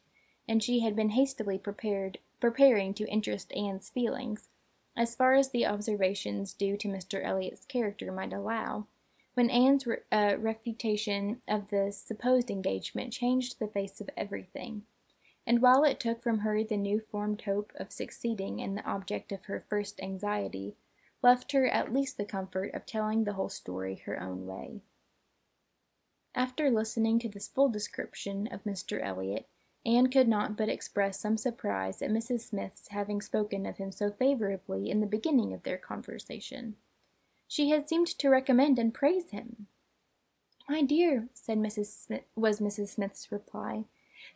and 0.49 0.63
she 0.63 0.79
had 0.79 0.95
been 0.95 1.11
hastily 1.11 1.59
prepared 1.59 2.17
preparing 2.39 2.91
to 2.95 3.07
interest 3.07 3.53
Anne's 3.53 3.89
feelings, 3.89 4.49
as 4.97 5.15
far 5.15 5.35
as 5.35 5.51
the 5.51 5.65
observations 5.65 6.53
due 6.53 6.75
to 6.75 6.87
Mr. 6.87 7.23
Elliot's 7.23 7.65
character 7.65 8.11
might 8.11 8.33
allow, 8.33 8.87
when 9.35 9.51
Anne's 9.51 9.85
re- 9.85 9.97
uh, 10.11 10.35
refutation 10.39 11.41
of 11.47 11.69
the 11.69 11.91
supposed 11.91 12.49
engagement 12.49 13.13
changed 13.13 13.59
the 13.59 13.67
face 13.67 14.01
of 14.01 14.09
everything. 14.17 14.81
And 15.45 15.61
while 15.61 15.83
it 15.83 15.99
took 15.99 16.23
from 16.23 16.39
her 16.39 16.63
the 16.63 16.77
new 16.77 16.99
formed 16.99 17.43
hope 17.43 17.71
of 17.75 17.91
succeeding 17.91 18.59
in 18.59 18.73
the 18.73 18.85
object 18.85 19.31
of 19.31 19.45
her 19.45 19.63
first 19.69 20.01
anxiety, 20.01 20.75
left 21.21 21.51
her 21.51 21.67
at 21.67 21.93
least 21.93 22.17
the 22.17 22.25
comfort 22.25 22.73
of 22.73 22.87
telling 22.87 23.23
the 23.23 23.33
whole 23.33 23.49
story 23.49 24.01
her 24.05 24.19
own 24.19 24.47
way. 24.47 24.81
After 26.33 26.71
listening 26.71 27.19
to 27.19 27.29
this 27.29 27.47
full 27.47 27.69
description 27.69 28.47
of 28.51 28.63
Mr. 28.63 29.03
Elliot, 29.03 29.47
Anne 29.85 30.07
could 30.07 30.27
not 30.27 30.57
but 30.57 30.69
express 30.69 31.19
some 31.19 31.37
surprise 31.37 32.01
at 32.01 32.09
Mrs. 32.09 32.41
Smith's 32.41 32.89
having 32.89 33.21
spoken 33.21 33.65
of 33.65 33.77
him 33.77 33.91
so 33.91 34.11
favorably 34.11 34.89
in 34.89 34.99
the 34.99 35.07
beginning 35.07 35.53
of 35.53 35.63
their 35.63 35.77
conversation. 35.77 36.75
She 37.47 37.69
had 37.69 37.87
seemed 37.87 38.07
to 38.07 38.29
recommend 38.29 38.77
and 38.77 38.93
praise 38.93 39.31
him. 39.31 39.67
My 40.69 40.81
dear, 40.83 41.29
said 41.33 41.57
Mrs. 41.57 41.87
Smith, 41.87 42.25
was 42.35 42.59
Mrs. 42.59 42.89
Smith's 42.89 43.31
reply, 43.31 43.85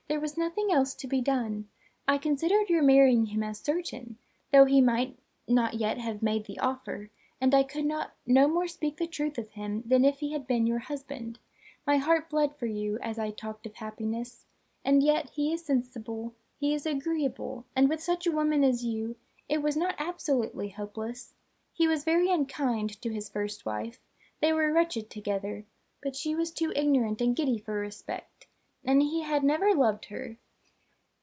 there 0.07 0.19
was 0.19 0.37
nothing 0.37 0.69
else 0.71 0.93
to 0.95 1.07
be 1.07 1.21
done. 1.21 1.65
I 2.07 2.17
considered 2.17 2.69
your 2.69 2.81
marrying 2.81 3.27
him 3.27 3.43
as 3.43 3.59
certain, 3.59 4.17
though 4.51 4.65
he 4.65 4.81
might 4.81 5.17
not 5.47 5.75
yet 5.75 5.97
have 5.99 6.23
made 6.23 6.45
the 6.45 6.59
offer, 6.59 7.09
and 7.39 7.53
I 7.53 7.63
could 7.63 7.85
not 7.85 8.13
no 8.25 8.47
more 8.47 8.67
speak 8.67 8.97
the 8.97 9.07
truth 9.07 9.37
of 9.37 9.51
him 9.51 9.83
than 9.85 10.05
if 10.05 10.19
he 10.19 10.31
had 10.31 10.47
been 10.47 10.65
your 10.65 10.79
husband. 10.79 11.39
My 11.85 11.97
heart 11.97 12.29
bled 12.29 12.55
for 12.57 12.65
you 12.65 12.97
as 13.01 13.19
I 13.19 13.29
talked 13.31 13.65
of 13.65 13.75
happiness. 13.75 14.45
And 14.85 15.03
yet 15.03 15.31
he 15.35 15.53
is 15.53 15.65
sensible, 15.65 16.33
he 16.57 16.73
is 16.73 16.85
agreeable, 16.85 17.65
and 17.75 17.89
with 17.89 18.01
such 18.01 18.27
a 18.27 18.31
woman 18.31 18.63
as 18.63 18.83
you, 18.83 19.17
it 19.49 19.61
was 19.61 19.77
not 19.77 19.95
absolutely 19.97 20.69
hopeless. 20.69 21.33
He 21.73 21.87
was 21.87 22.03
very 22.03 22.31
unkind 22.31 23.01
to 23.01 23.09
his 23.09 23.29
first 23.29 23.65
wife. 23.65 23.99
They 24.41 24.53
were 24.53 24.73
wretched 24.73 25.09
together, 25.09 25.65
but 26.01 26.15
she 26.15 26.35
was 26.35 26.51
too 26.51 26.71
ignorant 26.75 27.21
and 27.21 27.35
giddy 27.35 27.57
for 27.57 27.79
respect, 27.79 28.47
and 28.85 29.01
he 29.01 29.23
had 29.23 29.43
never 29.43 29.73
loved 29.73 30.05
her. 30.05 30.37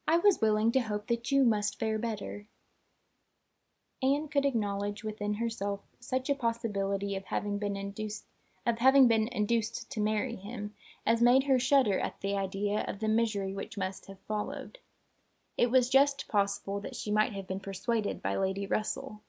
I 0.08 0.18
was 0.18 0.40
willing 0.40 0.72
to 0.72 0.80
hope 0.80 1.06
that 1.08 1.30
you 1.30 1.44
must 1.44 1.78
fare 1.78 1.98
better. 1.98 2.46
Anne 4.02 4.28
could 4.28 4.46
acknowledge 4.46 5.04
within 5.04 5.34
herself 5.34 5.82
such 6.00 6.30
a 6.30 6.34
possibility 6.34 7.14
of 7.14 7.26
having 7.26 7.58
been 7.58 7.76
induced 7.76 8.24
of 8.66 8.78
having 8.78 9.08
been 9.08 9.28
induced 9.28 9.90
to 9.90 10.00
marry 10.00 10.36
him, 10.36 10.72
as 11.06 11.22
made 11.22 11.44
her 11.44 11.58
shudder 11.58 11.98
at 11.98 12.20
the 12.20 12.36
idea 12.36 12.84
of 12.86 13.00
the 13.00 13.08
misery 13.08 13.54
which 13.54 13.78
must 13.78 14.06
have 14.06 14.18
followed. 14.28 14.78
It 15.56 15.70
was 15.70 15.88
just 15.88 16.28
possible 16.28 16.80
that 16.80 16.96
she 16.96 17.10
might 17.10 17.32
have 17.32 17.46
been 17.46 17.60
persuaded 17.60 18.22
by 18.22 18.36
Lady 18.36 18.66
Russell, 18.66 19.22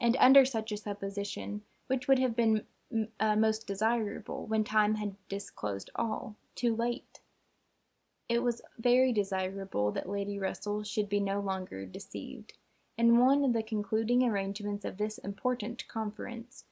and 0.00 0.16
under 0.18 0.44
such 0.44 0.72
a 0.72 0.76
supposition, 0.76 1.62
which 1.86 2.08
would 2.08 2.18
have 2.18 2.36
been 2.36 2.64
uh, 3.20 3.36
most 3.36 3.66
desirable 3.66 4.46
when 4.46 4.64
time 4.64 4.96
had 4.96 5.16
disclosed 5.28 5.90
all, 5.94 6.36
too 6.54 6.74
late. 6.74 7.20
It 8.28 8.42
was 8.42 8.62
very 8.78 9.12
desirable 9.12 9.92
that 9.92 10.08
Lady 10.08 10.38
Russell 10.38 10.82
should 10.82 11.08
be 11.08 11.20
no 11.20 11.40
longer 11.40 11.86
deceived, 11.86 12.54
and 12.98 13.18
one 13.18 13.44
of 13.44 13.52
the 13.52 13.62
concluding 13.62 14.22
arrangements 14.22 14.84
of 14.84 14.96
this 14.96 15.18
important 15.18 15.86
conference 15.88 16.64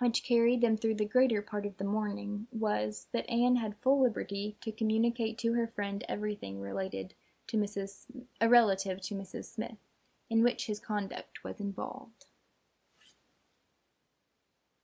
which 0.00 0.24
carried 0.24 0.60
them 0.60 0.76
through 0.76 0.94
the 0.94 1.04
greater 1.04 1.42
part 1.42 1.66
of 1.66 1.76
the 1.76 1.84
morning, 1.84 2.46
was, 2.52 3.08
that 3.12 3.28
Anne 3.28 3.56
had 3.56 3.76
full 3.76 4.02
liberty 4.02 4.56
to 4.60 4.72
communicate 4.72 5.38
to 5.38 5.54
her 5.54 5.66
friend 5.66 6.04
everything 6.08 6.60
related 6.60 7.14
to 7.48 7.56
Mrs. 7.56 8.04
a 8.40 8.48
relative 8.48 9.00
to 9.02 9.14
Mrs. 9.14 9.46
Smith, 9.46 9.78
in 10.30 10.42
which 10.42 10.66
his 10.66 10.78
conduct 10.78 11.42
was 11.42 11.58
involved. 11.58 12.26